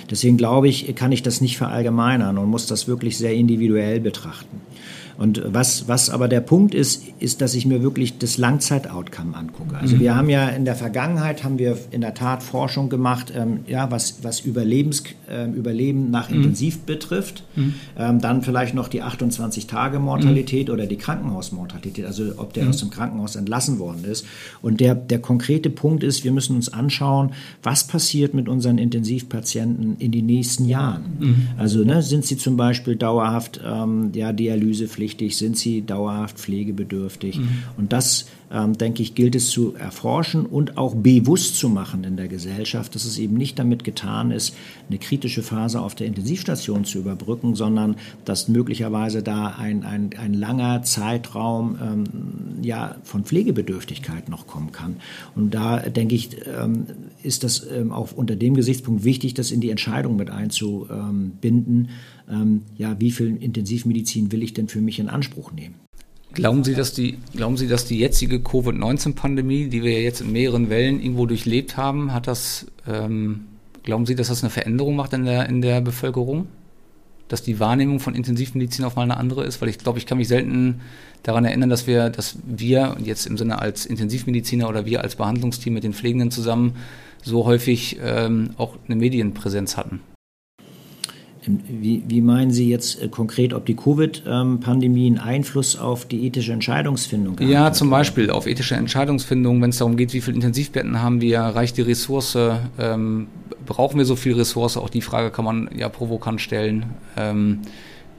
Deswegen 0.10 0.38
glaube 0.38 0.70
ich, 0.70 0.96
kann 0.96 1.12
ich 1.12 1.22
das 1.22 1.42
nicht 1.42 1.58
verallgemeinern 1.58 2.38
und 2.38 2.50
muss 2.50 2.66
das 2.66 2.88
wirklich 2.88 3.18
sehr 3.18 3.34
individuell 3.34 4.00
betrachten. 4.00 4.62
Und 5.20 5.44
was, 5.46 5.90
was 5.90 6.10
aber 6.10 6.30
der 6.30 6.40
Punkt 6.40 6.74
ist, 6.74 7.04
ist, 7.20 7.42
dass 7.42 7.54
ich 7.54 7.66
mir 7.66 7.84
wirklich 7.84 8.20
das 8.20 8.38
Langzeit-Outcome 8.38 9.36
angucke. 9.36 9.76
Also 9.76 9.98
mhm. 9.98 10.00
wir 10.00 10.16
haben 10.16 10.30
ja 10.30 10.48
in 10.48 10.64
der 10.64 10.76
Vergangenheit 10.76 11.44
haben 11.44 11.60
wir 11.60 11.78
in 11.92 12.00
der 12.00 12.14
Tat 12.14 12.42
Forschung 12.42 12.88
gemacht, 12.88 13.34
ähm, 13.36 13.60
ja, 13.68 13.92
was, 13.92 14.24
was 14.24 14.40
Überlebens, 14.40 15.04
äh, 15.30 15.46
Überleben 15.52 16.10
nach 16.10 16.30
mhm. 16.30 16.38
Intensiv 16.38 16.80
betrifft. 16.80 17.44
Mhm. 17.58 17.74
Ähm, 17.98 18.22
dann 18.22 18.44
vielleicht 18.44 18.74
noch 18.74 18.88
die 18.88 19.04
28-Tage-Mortalität 19.04 20.70
mhm. 20.70 20.74
oder 20.74 20.86
die 20.86 20.96
Krankenhausmortalität, 20.96 22.06
also 22.06 22.24
ob 22.38 22.54
der 22.54 22.64
mhm. 22.64 22.70
aus 22.70 22.78
dem 22.78 22.90
Krankenhaus 22.90 23.36
entlassen 23.36 23.78
worden 23.78 24.06
ist. 24.06 24.26
Und 24.62 24.80
der, 24.80 24.96
der 24.96 25.20
konkrete 25.20 25.70
Punkt 25.70 26.02
ist, 26.02 26.24
wir 26.24 26.32
müssen 26.32 26.56
uns 26.56 26.72
anschauen, 26.72 27.32
was 27.62 27.86
passiert 27.86 28.34
mit 28.34 28.48
unseren 28.48 28.78
Intensivpatienten 28.78 29.98
in 30.00 30.14
den 30.14 30.28
nächsten 30.28 30.64
Jahren. 30.64 31.04
Mhm. 31.20 31.48
Also 31.58 31.84
ne, 31.84 32.02
sind 32.04 32.26
sie 32.26 32.38
zum 32.38 32.56
Beispiel 32.56 32.96
dauerhaft 32.96 33.60
ähm, 33.66 34.12
ja, 34.14 34.32
dialysepflichtig, 34.32 35.09
pflichtig, 35.10 35.38
sind 35.38 35.58
sie 35.58 35.82
dauerhaft 35.82 36.38
pflegebedürftig. 36.38 37.40
Mhm. 37.40 37.50
Und 37.78 37.94
das, 37.94 38.28
ähm, 38.52 38.78
denke 38.78 39.02
ich, 39.02 39.16
gilt 39.16 39.36
es 39.36 39.50
zu 39.50 39.74
erforschen 39.76 40.46
und 40.46 40.78
auch 40.78 40.94
bewusst 40.94 41.58
zu 41.58 41.68
machen 41.70 42.04
in 42.04 42.16
der 42.16 42.28
Gesellschaft, 42.28 42.94
dass 42.94 43.06
es 43.06 43.18
eben 43.18 43.36
nicht 43.36 43.58
damit 43.58 43.84
getan 43.84 44.30
ist, 44.30 44.56
eine 44.88 45.00
kritische 45.00 45.42
Phase 45.42 45.82
auf 45.82 45.96
der 45.96 46.06
Intensivstation 46.06 46.86
zu 46.86 47.00
überbrücken, 47.00 47.56
sondern 47.56 47.96
dass 48.26 48.48
möglicherweise 48.48 49.24
da 49.24 49.56
ein, 49.58 49.84
ein, 49.84 50.12
ein 50.20 50.34
langer 50.34 50.84
Zeitraum 50.84 51.78
ähm, 51.82 52.04
ja, 52.62 52.96
von 53.04 53.24
Pflegebedürftigkeit 53.24 54.30
noch 54.30 54.46
kommen 54.46 54.72
kann. 54.72 54.98
Und 55.36 55.56
da, 55.56 55.80
denke 55.80 56.14
ich, 56.14 56.38
ähm, 56.48 56.86
ist 57.24 57.44
das 57.44 57.66
ähm, 57.72 57.92
auch 57.92 58.12
unter 58.12 58.36
dem 58.36 58.54
Gesichtspunkt 58.54 59.04
wichtig, 59.04 59.34
das 59.34 59.52
in 59.52 59.62
die 59.62 59.72
Entscheidung 59.72 60.18
mit 60.18 60.30
einzubinden 60.30 61.90
ähm, 62.30 62.64
ja, 62.78 63.00
wie 63.00 63.12
viel 63.12 63.38
Intensivmedizin 63.38 64.32
will 64.32 64.44
ich 64.44 64.54
denn 64.54 64.68
für 64.68 64.82
mich 64.82 65.00
in 65.00 65.10
Anspruch 65.10 65.52
nehmen? 65.52 65.76
Glauben 66.34 66.64
Sie, 66.64 66.76
dass 66.76 66.94
die, 66.94 67.18
glauben 67.36 67.58
Sie, 67.58 67.68
dass 67.68 67.86
die 67.86 67.98
jetzige 67.98 68.40
Covid-19-Pandemie, 68.40 69.68
die 69.68 69.82
wir 69.82 70.02
jetzt 70.02 70.22
in 70.22 70.32
mehreren 70.32 70.70
Wellen 70.70 71.02
irgendwo 71.02 71.26
durchlebt 71.26 71.76
haben, 71.76 72.14
hat 72.14 72.28
das, 72.28 72.68
ähm, 72.88 73.46
glauben 73.84 74.06
Sie, 74.06 74.14
dass 74.14 74.28
das 74.28 74.44
eine 74.44 74.52
Veränderung 74.52 74.96
macht 74.96 75.14
in 75.14 75.26
der, 75.26 75.50
in 75.50 75.62
der 75.62 75.82
Bevölkerung? 75.82 76.48
Dass 77.30 77.42
die 77.42 77.60
Wahrnehmung 77.60 78.00
von 78.00 78.14
Intensivmedizin 78.14 78.86
auf 78.86 78.96
mal 78.96 79.04
eine 79.04 79.18
andere 79.18 79.44
ist? 79.44 79.60
Weil 79.62 79.70
ich 79.70 79.80
glaube, 79.80 79.98
ich 79.98 80.06
kann 80.06 80.20
mich 80.20 80.28
selten 80.28 80.82
daran 81.24 81.46
erinnern, 81.46 81.70
dass 81.70 81.88
wir, 81.88 82.10
dass 82.12 82.38
wir 82.46 82.96
jetzt 83.04 83.26
im 83.26 83.38
Sinne 83.38 83.60
als 83.60 83.88
Intensivmediziner 83.88 84.70
oder 84.70 84.86
wir 84.86 85.02
als 85.02 85.16
Behandlungsteam 85.16 85.74
mit 85.74 85.84
den 85.84 85.94
Pflegenden 85.94 86.30
zusammen 86.30 86.76
so 87.24 87.46
häufig 87.46 87.98
ähm, 88.04 88.52
auch 88.58 88.78
eine 88.88 88.96
Medienpräsenz 88.96 89.78
hatten. 89.78 90.00
Wie, 91.46 92.04
wie, 92.06 92.22
meinen 92.22 92.52
Sie 92.52 92.70
jetzt 92.70 93.02
äh, 93.02 93.08
konkret, 93.08 93.54
ob 93.54 93.66
die 93.66 93.76
Covid-Pandemie 93.76 95.08
einen 95.08 95.20
Einfluss 95.20 95.78
auf 95.78 96.06
die 96.06 96.26
ethische 96.26 96.52
Entscheidungsfindung 96.52 97.40
hat? 97.40 97.48
Ja, 97.48 97.72
zum 97.72 97.90
Beispiel 97.90 98.30
auf 98.30 98.46
ethische 98.46 98.76
Entscheidungsfindung, 98.76 99.62
wenn 99.62 99.70
es 99.70 99.78
darum 99.78 99.96
geht, 99.96 100.14
wie 100.14 100.20
viele 100.20 100.36
Intensivbetten 100.36 101.02
haben 101.02 101.22
wir, 101.22 101.40
reicht 101.40 101.78
die 101.78 101.84
Ressource, 101.84 102.38
ähm, 102.78 103.28
brauchen 103.66 103.98
wir 103.98 104.06
so 104.06 104.18
viel 104.18 104.34
Ressource? 104.34 104.76
Auch 104.76 104.90
die 104.90 105.02
Frage 105.02 105.32
kann 105.32 105.46
man 105.46 105.70
ja 105.76 105.88
provokant 105.88 106.42
stellen. 106.42 106.88
Ähm, 107.16 107.60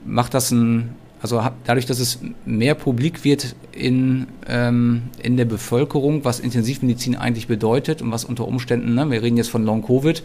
macht 0.03 0.33
das 0.33 0.49
ein, 0.49 0.95
also 1.21 1.41
dadurch, 1.65 1.85
dass 1.85 1.99
es 1.99 2.19
mehr 2.45 2.73
publik 2.73 3.23
wird 3.23 3.55
in, 3.71 4.27
ähm, 4.47 5.03
in 5.21 5.37
der 5.37 5.45
Bevölkerung, 5.45 6.25
was 6.25 6.39
Intensivmedizin 6.39 7.15
eigentlich 7.15 7.47
bedeutet 7.47 8.01
und 8.01 8.11
was 8.11 8.25
unter 8.25 8.47
Umständen, 8.47 8.95
ne, 8.95 9.09
wir 9.11 9.21
reden 9.21 9.37
jetzt 9.37 9.49
von 9.49 9.63
Long-Covid, 9.63 10.23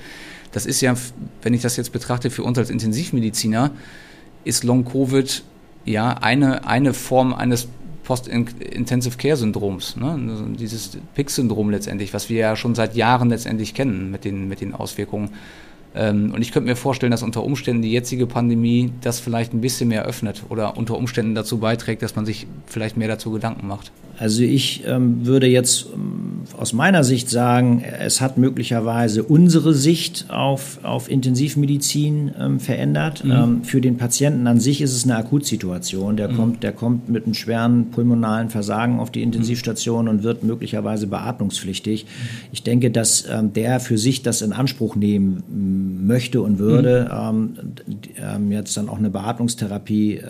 das 0.53 0.67
ist 0.67 0.81
ja, 0.81 0.95
wenn 1.43 1.55
ich 1.55 1.63
das 1.63 1.77
jetzt 1.77 1.93
betrachte, 1.93 2.31
für 2.31 2.43
uns 2.43 2.59
als 2.59 2.71
Intensivmediziner, 2.71 3.71
ist 4.45 4.65
Long-Covid 4.65 5.43
ja 5.85 6.11
eine, 6.11 6.67
eine 6.67 6.95
Form 6.95 7.35
eines 7.35 7.69
Post-Intensive 8.05 9.17
Care 9.19 9.37
Syndroms, 9.37 9.97
ne? 9.97 10.19
Dieses 10.57 10.97
PIC-Syndrom 11.15 11.71
letztendlich, 11.71 12.15
was 12.15 12.29
wir 12.29 12.39
ja 12.39 12.57
schon 12.57 12.77
seit 12.77 12.95
Jahren 12.95 13.31
letztendlich 13.31 13.75
kennen 13.75 14.13
mit 14.13 14.25
den, 14.25 14.47
mit 14.47 14.61
den 14.61 14.75
Auswirkungen. 14.75 15.31
Ähm, 15.97 16.33
und 16.33 16.41
ich 16.41 16.53
könnte 16.53 16.69
mir 16.69 16.77
vorstellen, 16.77 17.11
dass 17.11 17.25
unter 17.25 17.43
Umständen 17.43 17.83
die 17.83 17.91
jetzige 17.91 18.27
Pandemie 18.27 18.93
das 19.01 19.19
vielleicht 19.19 19.53
ein 19.55 19.61
bisschen 19.61 19.89
mehr 19.89 20.05
öffnet 20.05 20.45
oder 20.51 20.77
unter 20.77 20.97
Umständen 20.97 21.35
dazu 21.35 21.59
beiträgt, 21.59 22.03
dass 22.03 22.15
man 22.15 22.27
sich 22.27 22.47
vielleicht 22.67 22.97
mehr 22.97 23.09
dazu 23.09 23.33
Gedanken 23.33 23.67
macht. 23.67 23.91
Also 24.19 24.43
ich 24.43 24.85
ähm, 24.87 25.27
würde 25.27 25.47
jetzt 25.47 25.89
ähm, 25.95 26.41
aus 26.57 26.73
meiner 26.73 27.05
Sicht 27.05 27.29
sagen, 27.29 27.83
es 27.83 28.21
hat 28.21 28.39
möglicherweise 28.39 29.23
unsere 29.23 29.75
Sicht 29.75 30.27
auf, 30.29 30.79
auf 30.83 31.11
Intensivmedizin 31.11 32.33
ähm, 32.39 32.61
verändert. 32.61 33.25
Mhm. 33.25 33.31
Ähm, 33.31 33.65
für 33.65 33.81
den 33.81 33.99
Patienten 33.99 34.47
an 34.47 34.59
sich 34.59 34.81
ist 34.81 34.95
es 34.95 35.05
eine 35.05 35.17
Akutsituation. 35.17 36.17
Der, 36.17 36.29
mhm. 36.29 36.37
kommt, 36.37 36.63
der 36.63 36.73
kommt 36.73 37.09
mit 37.11 37.25
einem 37.25 37.35
schweren 37.35 37.91
pulmonalen 37.91 38.49
Versagen 38.49 39.01
auf 39.01 39.11
die 39.11 39.23
Intensivstation 39.23 40.05
mhm. 40.05 40.11
und 40.11 40.23
wird 40.23 40.45
möglicherweise 40.45 41.07
beatmungspflichtig. 41.07 42.05
Mhm. 42.05 42.09
Ich 42.53 42.63
denke, 42.63 42.91
dass 42.91 43.27
ähm, 43.31 43.53
der 43.53 43.81
für 43.81 43.99
sich 43.99 44.23
das 44.23 44.41
in 44.41 44.53
Anspruch 44.53 44.97
nehmen 44.97 46.05
möchte 46.07 46.41
und 46.41 46.59
würde, 46.59 47.11
mhm. 47.13 47.67
ähm, 48.19 48.51
jetzt 48.51 48.77
dann 48.77 48.89
auch 48.89 48.99
eine 48.99 49.11
Beatmungstherapie 49.11 50.21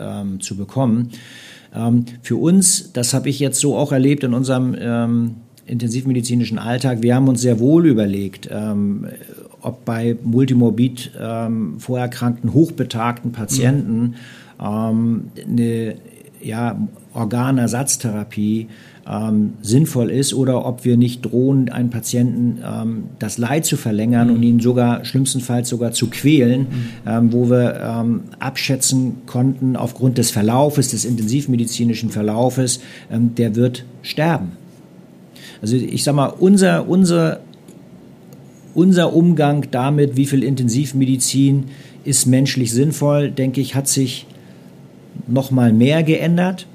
zu 0.40 0.57
bekommen. 0.57 1.11
Ähm, 1.77 2.05
für 2.23 2.37
uns, 2.37 2.93
das 2.93 3.15
habe 3.15 3.29
ich 3.29 3.39
jetzt 3.39 3.61
so 3.61 3.77
auch 3.77 3.93
erlebt 3.93 4.25
in 4.25 4.35
unserem 4.35 4.75
ähm, 4.79 5.35
intensivmedizinischen 5.67 6.59
Alltag, 6.59 7.03
wir 7.03 7.15
haben 7.15 7.29
uns 7.29 7.41
sehr 7.41 7.59
wohl 7.59 7.87
überlegt, 7.87 8.49
ähm, 8.51 9.07
ob 9.61 9.85
bei 9.85 10.17
multimorbid 10.23 11.12
ähm, 11.21 11.79
vorerkrankten, 11.79 12.53
hochbetagten 12.53 13.33
Patienten 13.33 14.01
mhm. 14.01 14.15
ähm, 14.61 15.23
eine 15.47 15.97
ja, 16.41 16.79
Organersatztherapie 17.17 18.69
ähm, 19.09 19.55
sinnvoll 19.62 20.11
ist 20.11 20.35
oder 20.35 20.67
ob 20.67 20.85
wir 20.85 20.97
nicht 20.97 21.23
drohen, 21.23 21.69
einen 21.69 21.91
Patienten 21.91 22.59
ähm, 22.64 23.05
das 23.19 23.39
Leid 23.39 23.64
zu 23.64 23.77
verlängern 23.77 24.29
mhm. 24.29 24.35
und 24.35 24.43
ihn 24.43 24.61
sogar 24.61 25.05
schlimmstenfalls 25.05 25.69
sogar 25.69 25.93
zu 25.93 26.09
quälen, 26.09 26.62
mhm. 26.62 26.67
ähm, 27.07 27.33
wo 27.33 27.49
wir 27.49 27.81
ähm, 27.81 28.23
abschätzen 28.39 29.23
konnten 29.27 29.77
aufgrund 29.77 30.19
des 30.19 30.31
Verlaufes, 30.31 30.91
des 30.91 31.05
intensivmedizinischen 31.05 32.11
Verlaufes, 32.11 32.81
ähm, 33.11 33.35
der 33.37 33.55
wird 33.55 33.85
sterben. 34.03 34.53
Also 35.62 35.77
ich 35.77 36.03
sage 36.05 36.17
mal, 36.17 36.27
unser, 36.27 36.89
unser, 36.89 37.41
unser 38.75 39.14
Umgang 39.14 39.67
damit, 39.71 40.17
wie 40.17 40.27
viel 40.27 40.43
Intensivmedizin 40.43 41.64
ist 42.05 42.27
menschlich 42.27 42.73
sinnvoll, 42.73 43.31
denke 43.31 43.61
ich, 43.61 43.75
hat 43.75 43.89
sich 43.89 44.27
noch 45.27 45.51
mal 45.51 45.73
mehr 45.73 46.03
geändert. 46.03 46.67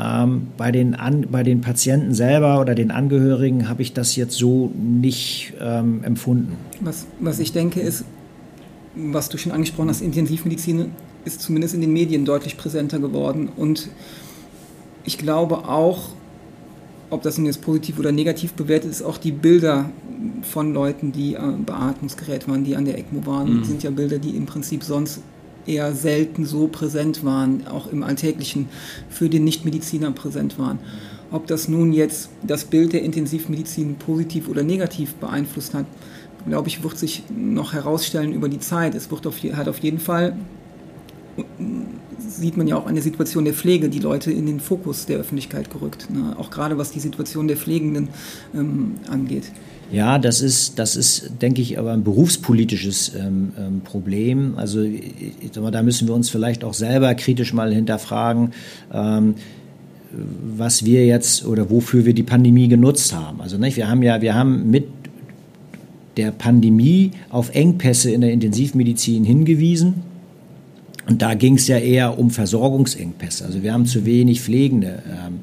Ähm, 0.00 0.48
bei, 0.56 0.70
den 0.70 0.94
An 0.94 1.26
bei 1.28 1.42
den 1.42 1.60
Patienten 1.60 2.14
selber 2.14 2.60
oder 2.60 2.76
den 2.76 2.92
Angehörigen 2.92 3.68
habe 3.68 3.82
ich 3.82 3.94
das 3.94 4.14
jetzt 4.14 4.36
so 4.36 4.70
nicht 4.76 5.54
ähm, 5.60 6.04
empfunden. 6.04 6.56
Was, 6.80 7.06
was 7.18 7.40
ich 7.40 7.52
denke 7.52 7.80
ist, 7.80 8.04
was 8.94 9.28
du 9.28 9.38
schon 9.38 9.50
angesprochen 9.50 9.88
hast, 9.88 10.00
Intensivmedizin 10.00 10.92
ist 11.24 11.40
zumindest 11.40 11.74
in 11.74 11.80
den 11.80 11.92
Medien 11.92 12.24
deutlich 12.24 12.56
präsenter 12.56 13.00
geworden. 13.00 13.48
Und 13.56 13.88
ich 15.04 15.18
glaube 15.18 15.68
auch, 15.68 16.10
ob 17.10 17.22
das 17.22 17.36
nun 17.36 17.46
jetzt 17.46 17.62
positiv 17.62 17.98
oder 17.98 18.12
negativ 18.12 18.52
bewertet 18.52 18.92
ist, 18.92 19.02
auch 19.02 19.18
die 19.18 19.32
Bilder 19.32 19.90
von 20.42 20.74
Leuten, 20.74 21.10
die 21.10 21.36
am 21.36 21.64
Beatmungsgerät 21.64 22.46
waren, 22.48 22.62
die 22.62 22.76
an 22.76 22.84
der 22.84 22.98
ECMO 22.98 23.26
waren, 23.26 23.58
mhm. 23.58 23.64
sind 23.64 23.82
ja 23.82 23.90
Bilder, 23.90 24.18
die 24.18 24.36
im 24.36 24.46
Prinzip 24.46 24.84
sonst 24.84 25.22
eher 25.68 25.94
selten 25.94 26.44
so 26.46 26.68
präsent 26.68 27.24
waren, 27.24 27.66
auch 27.66 27.92
im 27.92 28.02
Alltäglichen 28.02 28.68
für 29.08 29.28
den 29.28 29.44
Nichtmediziner 29.44 30.10
präsent 30.12 30.58
waren. 30.58 30.78
Ob 31.30 31.46
das 31.46 31.68
nun 31.68 31.92
jetzt 31.92 32.30
das 32.42 32.64
Bild 32.64 32.94
der 32.94 33.02
Intensivmedizin 33.02 33.96
positiv 33.96 34.48
oder 34.48 34.62
negativ 34.62 35.14
beeinflusst 35.14 35.74
hat, 35.74 35.84
glaube 36.46 36.68
ich, 36.68 36.82
wird 36.82 36.98
sich 36.98 37.22
noch 37.28 37.74
herausstellen 37.74 38.32
über 38.32 38.48
die 38.48 38.60
Zeit. 38.60 38.94
Es 38.94 39.10
wird 39.10 39.26
auf, 39.26 39.42
hat 39.42 39.68
auf 39.68 39.78
jeden 39.78 39.98
Fall, 39.98 40.36
sieht 42.38 42.56
man 42.56 42.66
ja 42.66 42.76
auch 42.76 42.86
an 42.86 42.94
der 42.94 43.02
Situation 43.02 43.44
der 43.44 43.54
Pflege, 43.54 43.88
die 43.88 43.98
Leute 43.98 44.30
in 44.30 44.46
den 44.46 44.60
Fokus 44.60 45.06
der 45.06 45.18
Öffentlichkeit 45.18 45.70
gerückt. 45.70 46.08
Ne? 46.10 46.36
Auch 46.38 46.50
gerade 46.50 46.78
was 46.78 46.90
die 46.90 47.00
Situation 47.00 47.48
der 47.48 47.56
Pflegenden 47.56 48.08
ähm, 48.54 48.94
angeht. 49.08 49.44
Ja, 49.90 50.18
das 50.18 50.42
ist, 50.42 50.78
das 50.78 50.96
ist, 50.96 51.32
denke 51.40 51.62
ich, 51.62 51.78
aber 51.78 51.92
ein 51.92 52.04
berufspolitisches 52.04 53.12
ähm, 53.14 53.52
ähm, 53.58 53.80
Problem. 53.80 54.54
Also 54.56 54.84
sag 55.52 55.62
mal, 55.62 55.70
da 55.70 55.82
müssen 55.82 56.06
wir 56.06 56.14
uns 56.14 56.28
vielleicht 56.28 56.62
auch 56.62 56.74
selber 56.74 57.14
kritisch 57.14 57.54
mal 57.54 57.72
hinterfragen, 57.72 58.52
ähm, 58.92 59.34
was 60.56 60.84
wir 60.84 61.06
jetzt 61.06 61.46
oder 61.46 61.70
wofür 61.70 62.04
wir 62.04 62.12
die 62.12 62.22
Pandemie 62.22 62.68
genutzt 62.68 63.14
haben. 63.14 63.40
Also 63.40 63.56
nicht, 63.56 63.76
wir 63.76 63.88
haben 63.88 64.02
ja, 64.02 64.20
wir 64.20 64.34
haben 64.34 64.70
mit 64.70 64.88
der 66.18 66.32
Pandemie 66.32 67.12
auf 67.30 67.54
Engpässe 67.54 68.10
in 68.10 68.20
der 68.20 68.32
Intensivmedizin 68.32 69.24
hingewiesen. 69.24 70.02
Und 71.08 71.22
da 71.22 71.34
ging 71.34 71.54
es 71.54 71.66
ja 71.68 71.78
eher 71.78 72.18
um 72.18 72.30
Versorgungsengpässe. 72.30 73.44
Also 73.44 73.62
wir 73.62 73.72
haben 73.72 73.86
zu 73.86 74.04
wenig 74.04 74.42
Pflegende 74.42 75.02
ähm, 75.08 75.40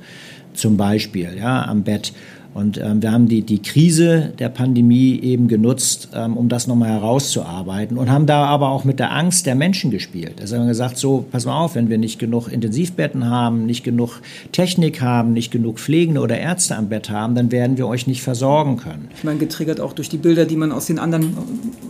zum 0.54 0.78
Beispiel 0.78 1.36
ja, 1.38 1.66
am 1.66 1.84
Bett. 1.84 2.14
Und 2.56 2.78
ähm, 2.78 3.02
wir 3.02 3.12
haben 3.12 3.28
die, 3.28 3.42
die 3.42 3.62
Krise 3.62 4.32
der 4.40 4.48
Pandemie 4.48 5.20
eben 5.20 5.50
genutzt, 5.50 6.08
ähm, 6.14 6.38
um 6.38 6.48
das 6.48 6.68
nochmal 6.68 6.88
herauszuarbeiten 6.88 7.98
und 7.98 8.10
haben 8.10 8.28
da 8.28 8.46
aber 8.46 8.70
auch 8.70 8.86
mit 8.86 8.98
der 8.98 9.12
Angst 9.12 9.46
der 9.46 9.56
Menschen 9.56 9.92
gespielt. 9.92 10.40
Also 10.40 10.56
haben 10.56 10.64
wir 10.64 10.70
gesagt, 10.70 10.98
so, 10.98 11.26
pass 11.30 11.46
mal 11.46 11.60
auf, 11.60 11.76
wenn 11.76 11.90
wir 11.90 11.98
nicht 11.98 12.18
genug 12.18 12.48
Intensivbetten 12.48 13.30
haben, 13.30 13.66
nicht 13.66 13.84
genug 13.84 14.22
Technik 14.54 15.02
haben, 15.02 15.34
nicht 15.34 15.52
genug 15.52 15.80
Pflegende 15.80 16.22
oder 16.22 16.40
Ärzte 16.40 16.78
am 16.78 16.88
Bett 16.88 17.10
haben, 17.10 17.36
dann 17.36 17.52
werden 17.52 17.78
wir 17.78 17.88
euch 17.88 18.08
nicht 18.08 18.22
versorgen 18.22 18.78
können. 18.78 19.10
Ich 19.18 19.26
meine, 19.26 19.38
getriggert 19.38 19.82
auch 19.82 19.92
durch 19.92 20.08
die 20.08 20.18
Bilder, 20.18 20.46
die 20.46 20.56
man 20.56 20.72
aus 20.72 20.86
den 20.86 20.98
anderen, 20.98 21.36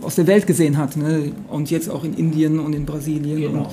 aus 0.02 0.16
der 0.16 0.26
Welt 0.26 0.48
gesehen 0.48 0.78
hat. 0.78 0.96
Ne? 0.96 1.30
Und 1.48 1.70
jetzt 1.70 1.88
auch 1.88 2.02
in 2.02 2.14
Indien 2.14 2.58
und 2.58 2.74
in 2.74 2.86
Brasilien. 2.86 3.40
Genau. 3.40 3.58
Und 3.60 3.68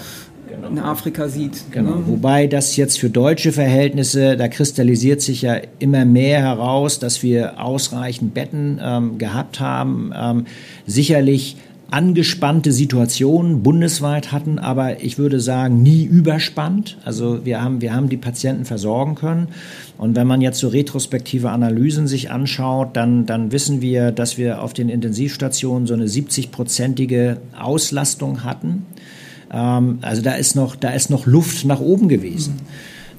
genau. 0.56 0.68
in 0.68 0.80
Afrika 0.80 1.28
sieht. 1.28 1.72
Genau. 1.72 1.96
Ne? 1.96 2.04
Wobei 2.08 2.48
das 2.48 2.76
jetzt 2.76 3.00
für 3.00 3.10
deutsche 3.10 3.52
Verhältnisse, 3.52 4.38
da 4.38 4.48
kristallisiert 4.48 5.22
sich 5.22 5.42
ja 5.42 5.58
immer 5.80 6.06
mehr 6.06 6.42
heraus, 6.42 7.00
dass 7.00 7.24
wir 7.24 7.62
ausreichend 7.62 8.34
Betten 8.34 8.80
ähm, 8.82 9.18
gehabt 9.18 9.60
haben. 9.60 10.12
Ähm, 10.16 10.46
sicherlich 10.86 11.58
angespannte 11.94 12.72
Situationen 12.72 13.62
bundesweit 13.62 14.32
hatten, 14.32 14.58
aber 14.58 15.04
ich 15.04 15.20
würde 15.20 15.40
sagen, 15.40 15.84
nie 15.84 16.04
überspannt. 16.04 16.98
Also 17.06 17.46
wir 17.46 17.62
haben, 17.62 17.82
wir 17.82 17.94
haben 17.94 18.10
die 18.10 18.18
Patienten 18.18 18.66
versorgen 18.66 19.14
können. 19.14 19.50
Und 20.00 20.16
wenn 20.16 20.26
man 20.26 20.42
jetzt 20.42 20.58
so 20.58 20.70
retrospektive 20.70 21.52
Analysen 21.52 22.08
sich 22.08 22.32
anschaut, 22.32 22.96
dann, 22.98 23.28
dann 23.28 23.52
wissen 23.52 23.82
wir, 23.82 24.12
dass 24.12 24.40
wir 24.40 24.64
auf 24.64 24.74
den 24.74 24.90
Intensivstationen 24.90 25.86
so 25.86 25.94
eine 25.94 26.08
70-prozentige 26.08 27.38
Auslastung 27.56 28.44
hatten. 28.44 28.88
Ähm, 29.54 30.00
also 30.02 30.22
da 30.22 30.34
ist 30.34 30.56
noch, 30.56 30.76
da 30.76 30.90
ist 30.90 31.10
noch 31.10 31.26
Luft 31.26 31.66
nach 31.66 31.80
oben 31.80 32.10
gewesen. 32.10 32.60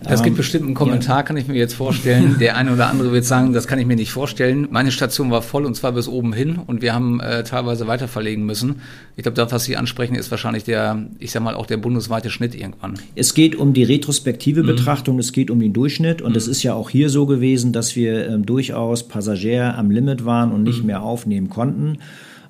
Das 0.08 0.22
gibt 0.22 0.34
ähm, 0.34 0.36
bestimmt 0.36 0.66
einen 0.66 0.74
Kommentar, 0.74 1.18
ja. 1.18 1.22
kann 1.22 1.36
ich 1.36 1.48
mir 1.48 1.54
jetzt 1.54 1.74
vorstellen. 1.74 2.36
Der 2.40 2.56
eine 2.56 2.72
oder 2.72 2.88
andere 2.88 3.12
wird 3.12 3.24
sagen, 3.24 3.52
das 3.52 3.66
kann 3.66 3.78
ich 3.78 3.86
mir 3.86 3.96
nicht 3.96 4.12
vorstellen. 4.12 4.68
Meine 4.70 4.90
Station 4.90 5.30
war 5.30 5.42
voll 5.42 5.64
und 5.64 5.74
zwar 5.74 5.92
bis 5.92 6.08
oben 6.08 6.32
hin 6.32 6.58
und 6.66 6.82
wir 6.82 6.94
haben 6.94 7.20
äh, 7.20 7.44
teilweise 7.44 7.86
weiter 7.86 8.08
verlegen 8.08 8.44
müssen. 8.44 8.82
Ich 9.16 9.22
glaube, 9.22 9.36
das, 9.36 9.50
was 9.52 9.64
Sie 9.64 9.76
ansprechen, 9.76 10.14
ist 10.14 10.30
wahrscheinlich 10.30 10.64
der, 10.64 11.06
ich 11.18 11.30
sag 11.30 11.42
mal, 11.42 11.54
auch 11.54 11.66
der 11.66 11.78
bundesweite 11.78 12.30
Schnitt 12.30 12.54
irgendwann. 12.54 12.94
Es 13.14 13.34
geht 13.34 13.56
um 13.56 13.72
die 13.72 13.84
retrospektive 13.84 14.62
mhm. 14.62 14.66
Betrachtung, 14.66 15.18
es 15.18 15.32
geht 15.32 15.50
um 15.50 15.60
den 15.60 15.72
Durchschnitt 15.72 16.22
und 16.22 16.32
mhm. 16.32 16.36
es 16.36 16.48
ist 16.48 16.62
ja 16.62 16.74
auch 16.74 16.90
hier 16.90 17.08
so 17.08 17.26
gewesen, 17.26 17.72
dass 17.72 17.96
wir 17.96 18.28
ähm, 18.28 18.44
durchaus 18.44 19.08
Passagier 19.08 19.76
am 19.76 19.90
Limit 19.90 20.24
waren 20.24 20.52
und 20.52 20.64
nicht 20.64 20.80
mhm. 20.80 20.86
mehr 20.86 21.02
aufnehmen 21.02 21.48
konnten. 21.48 21.98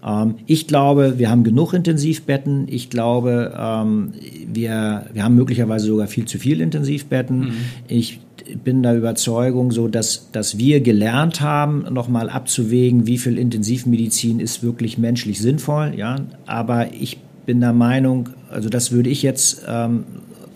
Ähm, 0.04 0.36
ich 0.46 0.66
glaube, 0.66 1.18
wir 1.18 1.30
haben 1.30 1.44
genug 1.44 1.72
Intensivbetten. 1.72 2.66
Ich 2.68 2.90
glaube, 2.90 3.54
ähm, 3.58 4.12
wir, 4.52 5.06
wir 5.12 5.24
haben 5.24 5.34
möglicherweise 5.34 5.86
sogar 5.86 6.06
viel 6.06 6.26
zu 6.26 6.38
viel 6.38 6.60
Intensivbetten. 6.60 7.38
Mhm. 7.40 7.54
Ich 7.88 8.20
bin 8.62 8.82
der 8.82 8.96
Überzeugung, 8.96 9.70
so 9.70 9.88
dass, 9.88 10.30
dass 10.32 10.58
wir 10.58 10.80
gelernt 10.80 11.40
haben, 11.40 11.86
nochmal 11.90 12.28
abzuwägen, 12.28 13.06
wie 13.06 13.18
viel 13.18 13.38
Intensivmedizin 13.38 14.40
ist 14.40 14.62
wirklich 14.62 14.98
menschlich 14.98 15.40
sinnvoll. 15.40 15.94
Ja, 15.96 16.16
aber 16.46 16.92
ich 16.92 17.18
bin 17.46 17.60
der 17.60 17.72
Meinung, 17.72 18.30
also 18.50 18.68
das 18.68 18.92
würde 18.92 19.10
ich 19.10 19.22
jetzt 19.22 19.62
ähm, 19.68 20.04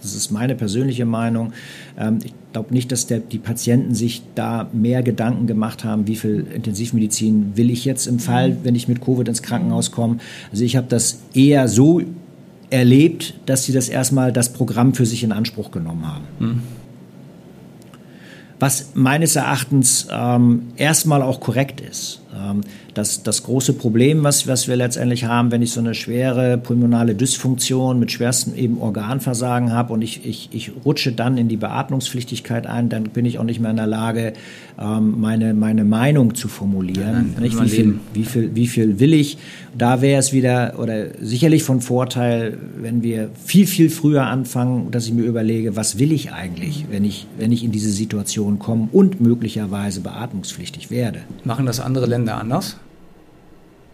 das 0.03 0.15
ist 0.15 0.31
meine 0.31 0.55
persönliche 0.55 1.05
Meinung. 1.05 1.53
Ähm, 1.99 2.19
ich 2.25 2.33
glaube 2.53 2.73
nicht, 2.73 2.93
dass 2.93 3.07
der, 3.07 3.19
die 3.19 3.39
Patienten 3.39 3.95
sich 3.95 4.23
da 4.35 4.69
mehr 4.73 5.03
Gedanken 5.03 5.47
gemacht 5.47 5.85
haben, 5.85 6.07
wie 6.07 6.17
viel 6.17 6.47
Intensivmedizin 6.55 7.53
will 7.57 7.71
ich 7.71 7.85
jetzt 7.85 8.07
im 8.07 8.19
Fall, 8.19 8.57
wenn 8.63 8.75
ich 8.75 8.89
mit 8.89 9.01
Covid 9.01 9.29
ins 9.29 9.43
Krankenhaus 9.43 9.91
komme. 9.91 10.19
Also 10.51 10.65
ich 10.65 10.77
habe 10.77 10.87
das 10.89 11.21
eher 11.35 11.69
so 11.69 12.03
erlebt, 12.71 13.35
dass 13.47 13.65
sie 13.65 13.73
das 13.73 13.89
erstmal 13.89 14.33
das 14.33 14.53
Programm 14.53 14.95
für 14.95 15.07
sich 15.07 15.25
in 15.25 15.33
Anspruch 15.33 15.71
genommen 15.71 16.07
haben. 16.07 16.25
Mhm. 16.39 16.63
Was 18.61 18.91
meines 18.95 19.37
Erachtens 19.37 20.09
ähm, 20.11 20.69
erstmal 20.77 21.23
auch 21.23 21.41
korrekt 21.41 21.81
ist. 21.81 22.21
Ähm, 22.35 22.61
das, 22.95 23.23
das 23.23 23.43
große 23.43 23.73
Problem, 23.75 24.25
was, 24.25 24.47
was 24.47 24.69
wir 24.69 24.77
letztendlich 24.77 25.25
haben, 25.25 25.51
wenn 25.51 25.63
ich 25.63 25.71
so 25.73 25.81
eine 25.81 25.95
schwere 25.95 26.59
pulmonale 26.59 27.15
Dysfunktion 27.15 27.99
mit 27.99 28.13
schwerstem 28.13 28.55
eben 28.55 28.81
Organversagen 28.81 29.73
habe 29.73 29.93
und 29.93 30.03
ich, 30.03 30.27
ich, 30.27 30.49
ich 30.53 30.73
rutsche 30.85 31.13
dann 31.13 31.39
in 31.39 31.49
die 31.49 31.57
Beatmungspflichtigkeit 31.57 32.67
ein, 32.67 32.89
dann 32.89 33.05
bin 33.05 33.25
ich 33.25 33.39
auch 33.39 33.45
nicht 33.45 33.61
mehr 33.61 33.71
in 33.71 33.77
der 33.77 33.87
Lage, 33.87 34.35
ähm, 34.79 35.21
meine, 35.21 35.55
meine 35.55 35.85
Meinung 35.85 36.35
zu 36.35 36.49
formulieren. 36.49 37.35
Ja, 37.35 37.41
nicht, 37.41 37.63
wie, 37.63 37.69
viel, 37.69 38.01
wie, 38.13 38.25
viel, 38.25 38.55
wie 38.55 38.67
viel 38.67 39.01
will 39.01 39.15
ich? 39.15 39.39
Da 39.77 40.03
wäre 40.03 40.19
es 40.19 40.33
wieder 40.33 40.75
oder 40.79 41.07
sicherlich 41.21 41.63
von 41.63 41.81
Vorteil, 41.81 42.59
wenn 42.77 43.03
wir 43.03 43.31
viel, 43.45 43.67
viel 43.67 43.91
früher 43.91 44.27
anfangen, 44.27 44.91
dass 44.91 45.07
ich 45.07 45.13
mir 45.13 45.23
überlege, 45.23 45.77
was 45.77 45.99
will 45.99 46.13
ich 46.13 46.33
eigentlich, 46.33 46.87
wenn 46.91 47.05
ich, 47.05 47.27
wenn 47.39 47.53
ich 47.53 47.65
in 47.65 47.71
diese 47.71 47.91
Situation 47.91 48.59
komme 48.59 48.89
und 48.93 49.21
möglicherweise 49.21 50.01
beatmungspflichtig 50.01 50.91
werde. 50.91 51.21
Machen 51.45 51.65
das 51.65 51.81
andere 51.81 52.07
Länder 52.07 52.18
anders? 52.27 52.77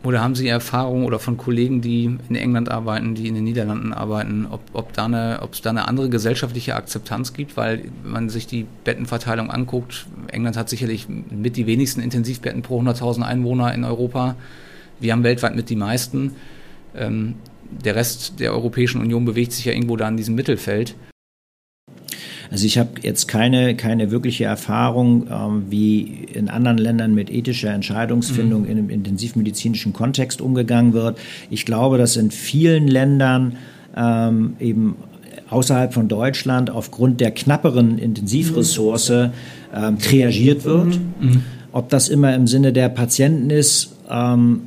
Oder 0.05 0.23
haben 0.23 0.35
Sie 0.35 0.47
Erfahrungen 0.47 1.07
oder 1.07 1.19
von 1.19 1.39
Kollegen, 1.39 1.81
die 1.81 2.05
in 2.29 2.37
England 2.37 2.71
arbeiten, 2.71 3.15
die 3.15 3.27
in 3.27 3.35
den 3.35 3.45
Niederlanden 3.45 3.95
arbeiten, 3.95 4.47
ob, 4.51 4.61
ob, 4.75 4.93
da 4.93 5.07
eine, 5.07 5.39
ob 5.41 5.55
es 5.55 5.63
da 5.63 5.71
eine 5.71 5.89
andere 5.89 6.11
gesellschaftliche 6.11 6.77
Akzeptanz 6.77 7.33
gibt? 7.33 7.57
Weil 7.57 7.87
man 8.05 8.29
sich 8.29 8.47
die 8.47 8.67
Bettenverteilung 8.85 9.51
anguckt, 9.51 10.07
England 10.31 10.59
hat 10.59 10.69
sicherlich 10.69 11.09
mit 11.09 11.57
die 11.57 11.67
wenigsten 11.67 12.03
Intensivbetten 12.03 12.61
pro 12.61 12.83
100.000 12.83 13.23
Einwohner 13.23 13.73
in 13.73 13.85
Europa. 13.85 14.37
Wir 15.01 15.13
haben 15.13 15.25
weltweit 15.25 15.57
mit 15.57 15.71
die 15.71 15.77
meisten. 15.77 16.33
Ähm, 16.95 17.37
der 17.71 17.97
Rest 17.97 18.41
der 18.41 18.53
Europäischen 18.53 19.01
Union 19.01 19.25
bewegt 19.25 19.53
sich 19.53 19.65
ja 19.65 19.73
irgendwo 19.73 19.97
da 19.97 20.07
in 20.07 20.19
diesem 20.19 20.35
Mittelfeld. 20.35 20.95
Also 22.55 22.67
ich 22.67 22.79
habe 22.79 22.91
jetzt 23.03 23.27
keine, 23.27 23.75
keine 23.75 24.13
wirkliche 24.13 24.45
Erfahrung, 24.45 25.27
ähm, 25.29 25.65
wie 25.71 26.03
in 26.35 26.49
anderen 26.49 26.79
Ländern 26.79 27.13
mit 27.13 27.29
ethischer 27.29 27.75
Entscheidungsfindung 27.75 28.61
mhm. 28.61 28.69
in 28.69 28.79
einem 28.79 28.91
intensivmedizinischen 28.91 29.93
Kontext 29.93 30.41
umgegangen 30.41 30.93
wird. 30.93 31.19
Ich 31.51 31.67
glaube, 31.67 31.99
dass 31.99 32.15
in 32.15 32.31
vielen 32.31 32.87
Ländern 32.87 33.57
ähm, 33.97 34.55
eben 34.61 34.95
außerhalb 35.51 35.93
von 35.93 36.07
Deutschland 36.07 36.71
aufgrund 36.71 37.21
der 37.21 37.33
knapperen 37.33 37.99
Intensivressource 37.99 39.11
ähm, 39.11 39.99
triagiert 39.99 40.65
wird. 40.65 41.01
Mhm. 41.19 41.29
mhm. 41.29 41.43
Ob 41.73 41.89
das 41.89 42.09
immer 42.09 42.37
im 42.37 42.47
Sinne 42.47 42.73
der 42.73 42.89
Patienten 42.89 43.51
ist, 43.51 43.97
ähm, 44.09 44.61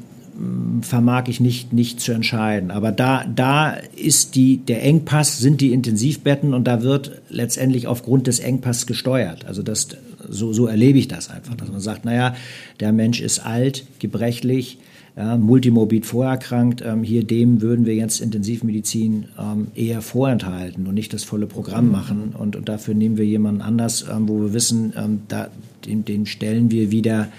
vermag 0.82 1.28
ich 1.28 1.40
nicht, 1.40 1.74
nicht 1.74 2.00
zu 2.00 2.12
entscheiden. 2.12 2.72
Aber 2.72 2.92
da, 2.92 3.26
da 3.26 3.72
ist 3.96 4.36
die, 4.36 4.58
der 4.58 4.84
Engpass, 4.84 5.40
sind 5.40 5.62
die 5.62 5.74
Intensivbetten 5.74 6.54
und 6.54 6.66
da 6.66 6.84
wird 6.84 7.22
letztendlich 7.30 7.88
aufgrund 7.88 8.28
des 8.28 8.40
Engpasses 8.40 8.86
gesteuert. 8.86 9.46
Also 9.46 9.64
das 9.64 9.88
so, 10.30 10.54
so 10.54 10.68
erlebe 10.68 11.00
ich 11.00 11.08
das 11.08 11.30
einfach, 11.30 11.56
dass 11.56 11.72
man 11.72 11.80
sagt, 11.80 12.06
naja, 12.06 12.36
der 12.80 12.92
Mensch 12.92 13.22
ist 13.22 13.40
alt, 13.40 13.86
gebrechlich, 14.00 14.80
ja, 15.16 15.36
multimorbid 15.36 16.06
vorerkrankt, 16.06 16.84
ähm, 16.86 17.02
hier 17.02 17.24
dem 17.24 17.62
würden 17.62 17.86
wir 17.88 17.96
jetzt 17.96 18.22
Intensivmedizin 18.22 19.26
ähm, 19.40 19.68
eher 19.74 20.02
vorenthalten 20.04 20.86
und 20.86 20.94
nicht 20.94 21.12
das 21.12 21.24
volle 21.24 21.48
Programm 21.48 21.92
machen. 21.92 22.36
Und, 22.38 22.56
und 22.56 22.70
dafür 22.70 22.94
nehmen 22.94 23.18
wir 23.18 23.26
jemanden 23.26 23.62
anders, 23.62 24.06
ähm, 24.12 24.30
wo 24.30 24.42
wir 24.42 24.54
wissen, 24.54 24.94
ähm, 24.96 25.22
da, 25.28 25.50
den, 25.88 26.06
den 26.06 26.28
stellen 26.28 26.70
wir 26.70 26.92
wieder 26.92 27.30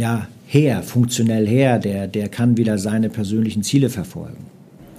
ja, 0.00 0.28
her, 0.46 0.82
funktionell 0.82 1.46
her, 1.46 1.78
der, 1.78 2.08
der 2.08 2.30
kann 2.30 2.56
wieder 2.56 2.78
seine 2.78 3.10
persönlichen 3.10 3.62
Ziele 3.62 3.90
verfolgen. 3.90 4.46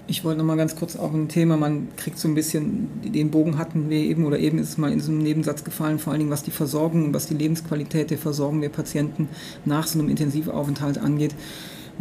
Ich 0.08 0.24
wollte 0.24 0.40
noch 0.40 0.46
mal 0.46 0.58
ganz 0.58 0.76
kurz 0.76 0.96
auf 0.96 1.12
ein 1.14 1.28
Thema, 1.28 1.58
man 1.58 1.88
kriegt 1.98 2.20
so 2.20 2.28
ein 2.28 2.36
bisschen, 2.36 2.88
den 3.04 3.32
Bogen 3.32 3.58
hatten 3.58 3.90
wir 3.90 3.98
eben 3.98 4.26
oder 4.26 4.38
eben 4.38 4.60
ist 4.60 4.70
es 4.70 4.78
mal 4.78 4.92
in 4.92 5.00
so 5.00 5.12
einem 5.12 5.24
Nebensatz 5.24 5.64
gefallen, 5.64 5.98
vor 5.98 6.12
allen 6.12 6.20
Dingen 6.20 6.32
was 6.32 6.44
die 6.44 6.52
Versorgung 6.52 7.14
was 7.14 7.28
die 7.28 7.34
Lebensqualität 7.34 8.12
der 8.12 8.18
Versorgung 8.20 8.62
der 8.62 8.70
Patienten 8.70 9.28
nach 9.66 9.88
so 9.88 9.98
einem 9.98 10.10
Intensivaufenthalt 10.10 10.98
angeht 11.00 11.34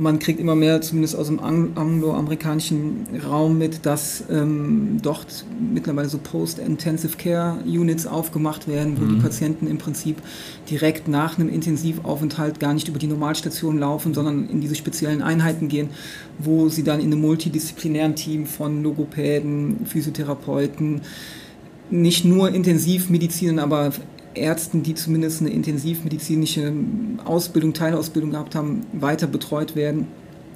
man 0.00 0.18
kriegt 0.18 0.40
immer 0.40 0.54
mehr, 0.54 0.80
zumindest 0.80 1.14
aus 1.14 1.26
dem 1.26 1.40
angloamerikanischen 1.40 3.06
Raum 3.28 3.58
mit, 3.58 3.84
dass 3.84 4.24
ähm, 4.30 4.98
dort 5.02 5.44
mittlerweile 5.72 6.08
so 6.08 6.16
Post-Intensive 6.16 7.18
Care 7.18 7.58
Units 7.66 8.06
aufgemacht 8.06 8.66
werden, 8.66 8.98
wo 8.98 9.04
mhm. 9.04 9.16
die 9.16 9.20
Patienten 9.20 9.66
im 9.66 9.76
Prinzip 9.76 10.16
direkt 10.70 11.06
nach 11.06 11.38
einem 11.38 11.50
Intensivaufenthalt 11.50 12.58
gar 12.58 12.72
nicht 12.72 12.88
über 12.88 12.98
die 12.98 13.08
Normalstation 13.08 13.78
laufen, 13.78 14.14
sondern 14.14 14.48
in 14.48 14.62
diese 14.62 14.74
speziellen 14.74 15.20
Einheiten 15.20 15.68
gehen, 15.68 15.90
wo 16.38 16.70
sie 16.70 16.82
dann 16.82 17.00
in 17.00 17.12
einem 17.12 17.20
multidisziplinären 17.20 18.14
Team 18.14 18.46
von 18.46 18.82
Logopäden, 18.82 19.84
Physiotherapeuten, 19.84 21.02
nicht 21.90 22.24
nur 22.24 22.54
Intensivmedizinern, 22.54 23.58
aber 23.58 23.92
Ärzten, 24.34 24.82
die 24.82 24.94
zumindest 24.94 25.40
eine 25.40 25.50
intensivmedizinische 25.50 26.72
Ausbildung, 27.24 27.72
Teilausbildung 27.72 28.30
gehabt 28.30 28.54
haben, 28.54 28.86
weiter 28.92 29.26
betreut 29.26 29.76
werden. 29.76 30.06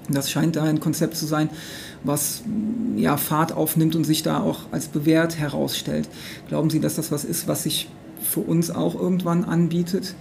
Das 0.09 0.31
scheint 0.31 0.57
da 0.57 0.65
ein 0.65 0.81
Konzept 0.81 1.17
zu 1.17 1.27
sein, 1.27 1.49
was 2.03 2.43
ja, 2.97 3.17
Fahrt 3.17 3.53
aufnimmt 3.53 3.97
und 3.97 4.05
sich 4.05 4.23
da 4.23 4.41
auch 4.41 4.61
als 4.71 4.89
bewährt 4.89 5.39
herausstellt. 5.39 6.09
Glauben 6.49 6.71
Sie, 6.71 6.81
dass 6.81 6.97
das 6.97 7.11
was 7.11 7.25
ist, 7.25 7.49
was 7.49 7.63
sich 7.63 7.89
für 8.21 8.41
uns 8.41 8.71
auch 8.71 8.95
irgendwann 8.95 9.45
anbietet? 9.45 10.15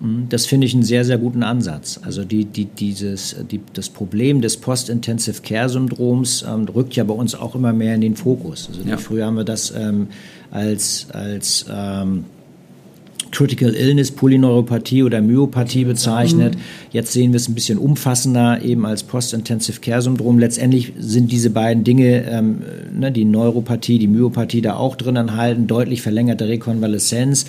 Mhm, 0.00 0.28
das 0.28 0.46
finde 0.46 0.66
ich 0.66 0.74
einen 0.74 0.82
sehr, 0.82 1.04
sehr 1.04 1.18
guten 1.18 1.42
Ansatz. 1.42 1.98
Also 2.02 2.24
die, 2.24 2.44
die, 2.44 2.66
dieses, 2.66 3.36
die, 3.50 3.60
das 3.72 3.88
Problem 3.88 4.40
des 4.40 4.58
Post-Intensive 4.58 5.42
Care-Syndroms 5.42 6.44
ähm, 6.48 6.66
rückt 6.68 6.94
ja 6.94 7.04
bei 7.04 7.14
uns 7.14 7.34
auch 7.34 7.54
immer 7.54 7.72
mehr 7.72 7.94
in 7.94 8.00
den 8.00 8.16
Fokus. 8.16 8.68
Also 8.68 8.88
ja. 8.88 8.96
früher 8.96 9.26
haben 9.26 9.36
wir 9.36 9.44
das 9.44 9.72
ähm, 9.76 10.08
als, 10.50 11.08
als 11.10 11.66
ähm, 11.68 12.24
Critical 13.30 13.74
Illness, 13.74 14.10
Polyneuropathie 14.10 15.02
oder 15.02 15.20
Myopathie 15.20 15.84
bezeichnet. 15.84 16.56
Jetzt 16.92 17.12
sehen 17.12 17.32
wir 17.32 17.36
es 17.36 17.48
ein 17.48 17.54
bisschen 17.54 17.78
umfassender, 17.78 18.62
eben 18.62 18.86
als 18.86 19.02
Post-Intensive 19.02 19.80
Care 19.80 20.02
Syndrom. 20.02 20.38
Letztendlich 20.38 20.92
sind 20.98 21.30
diese 21.32 21.50
beiden 21.50 21.84
Dinge, 21.84 22.24
ähm, 22.24 22.62
ne, 22.98 23.12
die 23.12 23.24
Neuropathie, 23.24 23.98
die 23.98 24.08
Myopathie 24.08 24.62
da 24.62 24.76
auch 24.76 24.96
drin 24.96 25.16
enthalten, 25.16 25.66
deutlich 25.66 26.02
verlängerte 26.02 26.48
Rekonvaleszenz. 26.48 27.46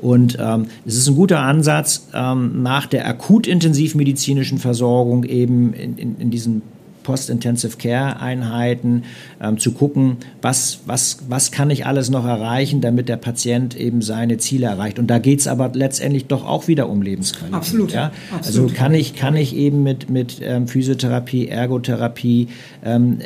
Und 0.00 0.38
ähm, 0.40 0.66
es 0.86 0.96
ist 0.96 1.08
ein 1.08 1.16
guter 1.16 1.40
Ansatz, 1.40 2.08
ähm, 2.14 2.62
nach 2.62 2.86
der 2.86 3.06
akut 3.06 3.46
intensivmedizinischen 3.46 4.58
Versorgung 4.58 5.24
eben 5.24 5.72
in, 5.74 5.96
in, 5.98 6.16
in 6.18 6.30
diesen 6.30 6.62
Post-Intensive 7.08 7.78
Care 7.78 8.20
Einheiten, 8.20 9.04
ähm, 9.40 9.56
zu 9.56 9.72
gucken, 9.72 10.18
was, 10.42 10.80
was, 10.84 11.20
was 11.26 11.50
kann 11.50 11.70
ich 11.70 11.86
alles 11.86 12.10
noch 12.10 12.26
erreichen, 12.26 12.82
damit 12.82 13.08
der 13.08 13.16
Patient 13.16 13.74
eben 13.74 14.02
seine 14.02 14.36
Ziele 14.36 14.66
erreicht. 14.66 14.98
Und 14.98 15.06
da 15.06 15.18
geht 15.18 15.40
es 15.40 15.46
aber 15.46 15.70
letztendlich 15.72 16.26
doch 16.26 16.44
auch 16.44 16.68
wieder 16.68 16.86
um 16.90 17.00
Lebensqualität. 17.00 17.54
Absolut. 17.54 17.92
Ja? 17.92 18.12
Absolut. 18.30 18.68
Also 18.68 18.76
kann 18.76 18.92
ich, 18.92 19.16
kann 19.16 19.36
ich 19.36 19.56
eben 19.56 19.82
mit, 19.82 20.10
mit 20.10 20.40
ähm, 20.42 20.68
Physiotherapie, 20.68 21.48
Ergotherapie 21.48 22.48
ähm, 22.84 23.20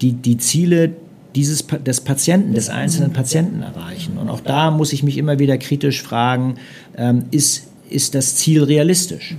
die, 0.00 0.12
die 0.12 0.36
Ziele 0.38 0.92
dieses, 1.34 1.66
des 1.66 2.00
Patienten, 2.02 2.54
des 2.54 2.68
einzelnen 2.68 3.12
Patienten 3.12 3.62
erreichen. 3.62 4.16
Und 4.16 4.28
auch 4.28 4.40
da 4.40 4.70
muss 4.70 4.92
ich 4.92 5.02
mich 5.02 5.18
immer 5.18 5.40
wieder 5.40 5.58
kritisch 5.58 6.02
fragen, 6.02 6.54
ähm, 6.96 7.24
ist, 7.32 7.66
ist 7.90 8.14
das 8.14 8.36
Ziel 8.36 8.62
realistisch? 8.62 9.34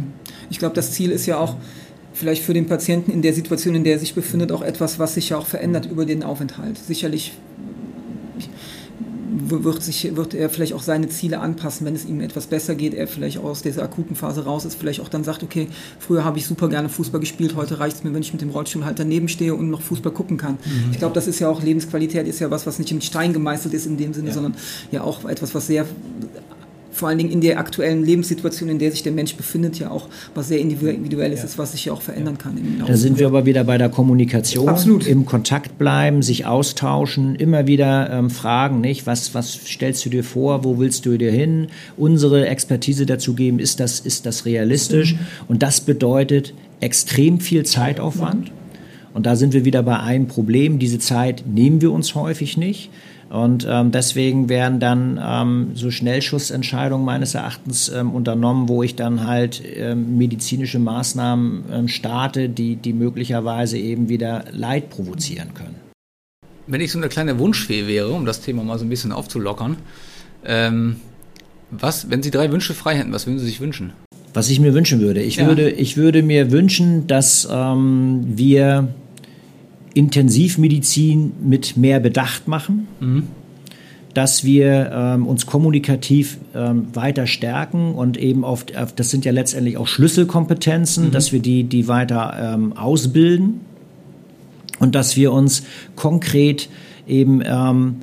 Ich 0.50 0.60
glaube, 0.60 0.76
das 0.76 0.92
Ziel 0.92 1.12
ist 1.12 1.28
ja 1.28 1.38
auch, 1.38 1.56
vielleicht 2.20 2.44
für 2.44 2.54
den 2.54 2.68
Patienten 2.68 3.12
in 3.12 3.22
der 3.22 3.34
Situation, 3.34 3.76
in 3.76 3.84
der 3.84 3.94
er 3.94 4.00
sich 4.00 4.14
befindet, 4.14 4.52
auch 4.52 4.62
etwas, 4.62 5.00
was 5.00 5.14
sich 5.14 5.30
ja 5.30 5.38
auch 5.38 5.48
verändert 5.48 5.88
über 5.90 6.06
den 6.06 6.22
Aufenthalt. 6.22 6.78
Sicherlich 6.78 7.34
wird, 9.32 9.82
sich, 9.82 10.16
wird 10.16 10.34
er 10.34 10.50
vielleicht 10.50 10.74
auch 10.74 10.82
seine 10.82 11.08
Ziele 11.08 11.40
anpassen, 11.40 11.86
wenn 11.86 11.96
es 11.96 12.06
ihm 12.06 12.20
etwas 12.20 12.48
besser 12.48 12.76
geht, 12.76 12.94
er 12.94 13.08
vielleicht 13.08 13.38
aus 13.38 13.62
dieser 13.62 13.84
akuten 13.84 14.16
Phase 14.16 14.44
raus 14.44 14.66
ist, 14.66 14.76
vielleicht 14.76 15.00
auch 15.00 15.08
dann 15.08 15.24
sagt, 15.24 15.44
okay, 15.44 15.68
früher 16.00 16.26
habe 16.26 16.38
ich 16.38 16.46
super 16.46 16.68
gerne 16.68 16.90
Fußball 16.90 17.22
gespielt, 17.22 17.56
heute 17.56 17.80
reicht 17.80 17.98
es 17.98 18.04
mir, 18.04 18.14
wenn 18.14 18.22
ich 18.22 18.34
mit 18.34 18.42
dem 18.42 18.50
Rollstuhl 18.50 18.84
halt 18.86 19.00
daneben 19.00 19.30
stehe 19.30 19.56
und 19.56 19.70
noch 19.70 19.82
Fußball 19.82 20.12
gucken 20.12 20.38
kann. 20.38 20.54
Mhm. 20.54 20.92
Ich 20.92 21.00
glaube, 21.00 21.16
das 21.16 21.28
ist 21.28 21.40
ja 21.40 21.48
auch 21.48 21.64
Lebensqualität, 21.64 22.28
ist 22.28 22.40
ja 22.40 22.52
was, 22.52 22.68
was 22.68 22.80
nicht 22.80 22.92
in 22.92 23.02
Stein 23.02 23.32
gemeißelt 23.32 23.74
ist 23.74 23.86
in 23.86 23.98
dem 23.98 24.14
Sinne, 24.14 24.28
ja. 24.28 24.34
sondern 24.34 24.56
ja 24.92 25.04
auch 25.04 25.26
etwas, 25.26 25.56
was 25.56 25.68
sehr 25.68 25.86
vor 27.00 27.08
allen 27.08 27.18
Dingen 27.18 27.32
in 27.32 27.40
der 27.40 27.60
aktuellen 27.60 28.04
Lebenssituation, 28.04 28.68
in 28.68 28.78
der 28.78 28.92
sich 28.92 29.04
der 29.04 29.14
Mensch 29.14 29.36
befindet, 29.36 29.80
ja 29.80 29.90
auch 29.90 30.10
was 30.36 30.50
sehr 30.50 30.60
individuelles 30.60 31.40
ja. 31.40 31.46
ist, 31.46 31.58
was 31.58 31.72
sich 31.72 31.86
ja 31.86 31.94
auch 31.94 32.02
verändern 32.02 32.38
kann. 32.38 32.60
da 32.86 32.98
sind 32.98 33.18
wir 33.18 33.28
aber 33.28 33.46
wieder 33.46 33.64
bei 33.64 33.78
der 33.78 33.88
Kommunikation, 33.90 34.68
Absolut. 34.68 35.08
im 35.08 35.26
Kontakt 35.26 35.78
bleiben, 35.78 36.22
sich 36.22 36.46
austauschen, 36.46 37.36
immer 37.36 37.68
wieder 37.68 38.12
ähm, 38.12 38.30
fragen, 38.30 38.82
nicht, 38.82 39.08
was, 39.08 39.34
was 39.34 39.54
stellst 39.54 40.06
du 40.06 40.10
dir 40.10 40.26
vor, 40.26 40.66
wo 40.66 40.78
willst 40.78 41.06
du 41.06 41.18
dir 41.18 41.32
hin, 41.32 41.68
unsere 41.96 42.48
Expertise 42.48 43.06
dazu 43.06 43.34
geben, 43.34 43.60
ist 43.60 43.80
das, 43.80 44.02
ist 44.02 44.26
das 44.26 44.46
realistisch? 44.46 45.14
Mhm. 45.14 45.20
Und 45.48 45.64
das 45.64 45.82
bedeutet 45.82 46.54
extrem 46.82 47.40
viel 47.40 47.66
Zeitaufwand. 47.66 48.52
Und 49.14 49.26
da 49.26 49.36
sind 49.36 49.54
wir 49.54 49.66
wieder 49.66 49.84
bei 49.84 50.00
einem 50.00 50.28
Problem. 50.28 50.80
Diese 50.80 51.00
Zeit 51.00 51.44
nehmen 51.48 51.82
wir 51.82 51.92
uns 51.92 52.14
häufig 52.14 52.58
nicht. 52.58 52.90
Und 53.30 53.68
ähm, 53.70 53.92
deswegen 53.92 54.50
werden 54.50 54.80
dann 54.80 55.20
ähm, 55.24 55.72
so 55.76 55.92
Schnellschussentscheidungen 55.92 57.06
meines 57.06 57.36
Erachtens 57.36 57.88
ähm, 57.90 58.12
unternommen, 58.12 58.68
wo 58.68 58.82
ich 58.82 58.96
dann 58.96 59.28
halt 59.28 59.62
ähm, 59.64 60.18
medizinische 60.18 60.80
Maßnahmen 60.80 61.64
ähm, 61.72 61.88
starte, 61.88 62.50
die, 62.50 62.76
die 62.76 62.92
möglicherweise 62.94 63.78
eben 63.78 64.10
wieder 64.10 64.46
Leid 64.52 64.90
provozieren 64.90 65.54
können. 65.54 65.76
Wenn 66.66 66.82
ich 66.82 66.92
so 66.92 66.98
eine 66.98 67.08
kleine 67.08 67.38
Wunschfee 67.38 67.86
wäre, 67.88 68.10
um 68.10 68.26
das 68.26 68.42
Thema 68.42 68.64
mal 68.64 68.80
so 68.80 68.86
ein 68.86 68.90
bisschen 68.90 69.12
aufzulockern, 69.12 69.78
ähm, 70.44 70.96
was, 71.70 72.10
wenn 72.10 72.24
Sie 72.24 72.32
drei 72.32 72.52
Wünsche 72.52 72.74
frei 72.74 72.96
hätten, 72.96 73.14
was 73.14 73.28
würden 73.28 73.38
Sie 73.38 73.46
sich 73.46 73.62
wünschen? 73.62 73.94
Was 74.34 74.50
ich 74.50 74.60
mir 74.60 74.74
wünschen 74.74 75.02
würde? 75.02 75.22
Ich, 75.22 75.36
ja. 75.36 75.46
würde, 75.46 75.70
ich 75.70 75.98
würde 75.98 76.24
mir 76.24 76.52
wünschen, 76.52 77.06
dass 77.06 77.48
wir 77.48 78.88
Intensivmedizin 79.94 81.32
mit 81.44 81.78
mehr 81.78 82.00
Bedacht 82.00 82.48
machen, 82.48 82.88
mhm. 83.00 83.24
dass 84.14 84.44
wir 84.44 84.92
ähm, 84.94 85.28
uns 85.28 85.46
kommunikativ 85.46 86.38
ähm, 86.56 86.88
weiter 86.94 87.28
stärken 87.28 87.94
und 87.94 88.18
eben 88.18 88.44
oft, 88.44 88.74
das 88.96 89.10
sind 89.10 89.26
ja 89.26 89.32
letztendlich 89.32 89.78
auch 89.78 89.88
Schlüsselkompetenzen, 89.88 91.08
mhm. 91.08 91.12
dass 91.12 91.32
wir 91.32 91.40
die, 91.40 91.64
die 91.64 91.88
weiter 91.88 92.54
ähm, 92.56 92.74
ausbilden 92.78 93.62
und 94.80 94.96
dass 94.96 95.16
wir 95.16 95.32
uns 95.32 95.64
konkret 95.96 96.70
eben 97.08 97.42
ähm, 97.44 97.96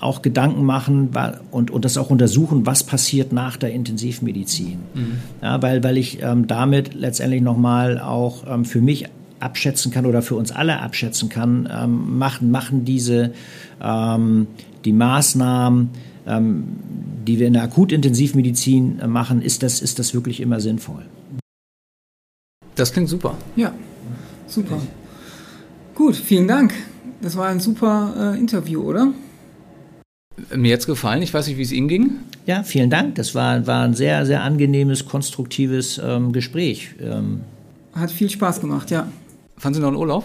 auch 0.00 0.22
Gedanken 0.22 0.64
machen 0.64 1.10
und, 1.50 1.70
und 1.70 1.84
das 1.84 1.96
auch 1.96 2.10
untersuchen, 2.10 2.66
was 2.66 2.84
passiert 2.84 3.32
nach 3.32 3.56
der 3.56 3.72
Intensivmedizin. 3.72 4.78
Mhm. 4.94 5.18
Ja, 5.42 5.60
weil, 5.62 5.82
weil 5.82 5.96
ich 5.96 6.22
ähm, 6.22 6.46
damit 6.46 6.94
letztendlich 6.94 7.42
nochmal 7.42 7.98
auch 7.98 8.44
ähm, 8.48 8.64
für 8.64 8.80
mich 8.80 9.06
abschätzen 9.40 9.92
kann 9.92 10.06
oder 10.06 10.22
für 10.22 10.34
uns 10.34 10.52
alle 10.52 10.80
abschätzen 10.80 11.28
kann, 11.28 11.68
ähm, 11.70 12.18
machen, 12.18 12.50
machen 12.50 12.84
diese 12.84 13.32
ähm, 13.80 14.46
die 14.84 14.92
Maßnahmen, 14.92 15.90
ähm, 16.26 16.64
die 17.26 17.38
wir 17.38 17.46
in 17.46 17.52
der 17.52 17.64
Akutintensivmedizin 17.64 19.00
äh, 19.00 19.06
machen, 19.06 19.42
ist 19.42 19.62
das, 19.62 19.82
ist 19.82 19.98
das 19.98 20.14
wirklich 20.14 20.40
immer 20.40 20.60
sinnvoll? 20.60 21.04
Das 22.76 22.92
klingt 22.92 23.08
super. 23.08 23.36
Ja, 23.56 23.74
super. 24.46 24.80
Gut, 25.94 26.16
vielen 26.16 26.46
Dank. 26.46 26.74
Das 27.20 27.36
war 27.36 27.48
ein 27.48 27.60
super 27.60 28.34
äh, 28.34 28.38
Interview, 28.38 28.82
oder? 28.82 29.12
Mir 30.54 30.68
jetzt 30.68 30.86
gefallen. 30.86 31.22
Ich 31.22 31.32
weiß 31.32 31.46
nicht, 31.46 31.56
wie 31.56 31.62
es 31.62 31.72
Ihnen 31.72 31.88
ging. 31.88 32.10
Ja, 32.44 32.62
vielen 32.62 32.90
Dank. 32.90 33.14
Das 33.14 33.34
war, 33.34 33.66
war 33.66 33.84
ein 33.84 33.94
sehr, 33.94 34.26
sehr 34.26 34.42
angenehmes, 34.42 35.06
konstruktives 35.06 35.98
ähm, 36.04 36.32
Gespräch. 36.32 36.94
Ähm, 37.00 37.40
Hat 37.94 38.10
viel 38.10 38.28
Spaß 38.28 38.60
gemacht, 38.60 38.90
ja. 38.90 39.08
Fahren 39.56 39.74
Sie 39.74 39.80
noch 39.80 39.88
in 39.88 39.96
Urlaub? 39.96 40.24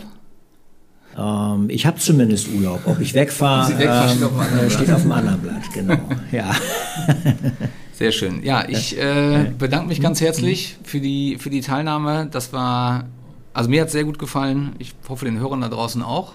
Ähm, 1.18 1.70
ich 1.70 1.86
habe 1.86 1.98
zumindest 1.98 2.48
Urlaub. 2.50 2.82
Ob 2.86 3.00
ich 3.00 3.14
wegfahre, 3.14 3.72
ähm, 3.74 4.70
steht, 4.70 4.92
auf 4.92 5.02
dem 5.02 5.12
anderen 5.12 5.42
Blatt, 5.42 5.64
genau. 5.74 5.98
ja. 6.32 6.52
Sehr 7.94 8.12
schön. 8.12 8.44
Ja, 8.44 8.68
ich 8.68 8.98
äh, 8.98 9.52
bedanke 9.58 9.88
mich 9.88 10.02
ganz 10.02 10.22
herzlich 10.22 10.78
für 10.84 11.00
die, 11.00 11.38
für 11.38 11.50
die 11.50 11.62
Teilnahme. 11.62 12.28
Das 12.32 12.54
war, 12.54 13.06
also 13.54 13.70
mir 13.70 13.82
hat 13.82 13.88
es 13.88 13.94
sehr 13.94 14.06
gut 14.06 14.20
gefallen. 14.20 14.74
Ich 14.80 14.94
hoffe, 15.08 15.26
den 15.26 15.40
Hörern 15.40 15.62
da 15.62 15.70
draußen 15.70 16.02
auch. 16.02 16.34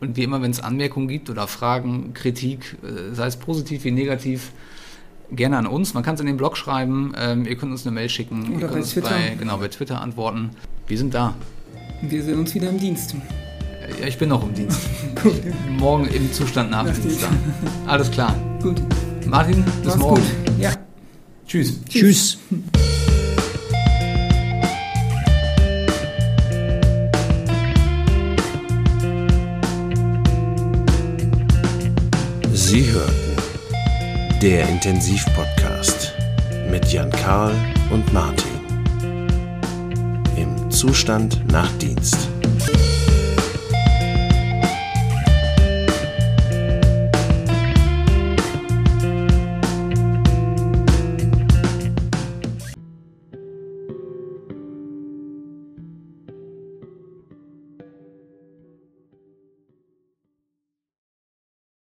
Und 0.00 0.16
wie 0.16 0.22
immer, 0.22 0.42
wenn 0.42 0.50
es 0.50 0.60
Anmerkungen 0.60 1.08
gibt 1.08 1.30
oder 1.30 1.46
Fragen, 1.46 2.12
Kritik, 2.14 2.76
äh, 2.82 3.14
sei 3.14 3.26
es 3.26 3.36
positiv 3.36 3.84
wie 3.84 3.90
negativ, 3.90 4.52
gerne 5.30 5.58
an 5.58 5.66
uns. 5.66 5.94
Man 5.94 6.02
kann 6.02 6.14
es 6.14 6.20
in 6.20 6.26
den 6.26 6.36
Blog 6.36 6.56
schreiben, 6.56 7.12
ähm, 7.16 7.46
ihr 7.46 7.56
könnt 7.56 7.72
uns 7.72 7.86
eine 7.86 7.94
Mail 7.94 8.08
schicken, 8.08 8.42
Oder 8.42 8.48
ihr 8.48 8.54
bei 8.54 8.66
könnt 8.66 8.82
uns 8.82 8.92
Twitter. 8.92 9.10
Bei, 9.10 9.34
genau, 9.38 9.56
bei 9.58 9.68
Twitter 9.68 10.00
antworten. 10.00 10.50
Wir 10.86 10.98
sind 10.98 11.14
da. 11.14 11.34
Wir 12.02 12.22
sehen 12.22 12.38
uns 12.38 12.54
wieder 12.54 12.68
im 12.68 12.78
Dienst. 12.78 13.14
Ja, 14.00 14.06
ich 14.06 14.18
bin 14.18 14.28
noch 14.28 14.42
im 14.42 14.54
Dienst. 14.54 14.80
Morgen 15.78 16.06
im 16.08 16.32
Zustand 16.32 16.70
nach 16.70 16.84
Dienst. 16.84 17.26
Alles 17.86 18.10
klar. 18.10 18.34
Gut. 18.62 18.80
Martin, 19.26 19.64
bis 19.64 19.84
Mach's 19.84 19.96
morgen. 19.98 20.22
gut. 20.22 20.58
Ja. 20.60 20.72
Tschüss. 21.46 21.80
Tschüss. 21.88 22.38
Sie 32.52 32.84
hörten 32.90 33.36
der 34.42 34.68
Intensivpodcast 34.68 36.12
mit 36.70 36.92
Jan 36.92 37.10
Karl 37.10 37.54
und 37.90 38.12
Martin. 38.12 38.55
Zustand 40.76 41.40
nach 41.50 41.72
Dienst. 41.78 42.28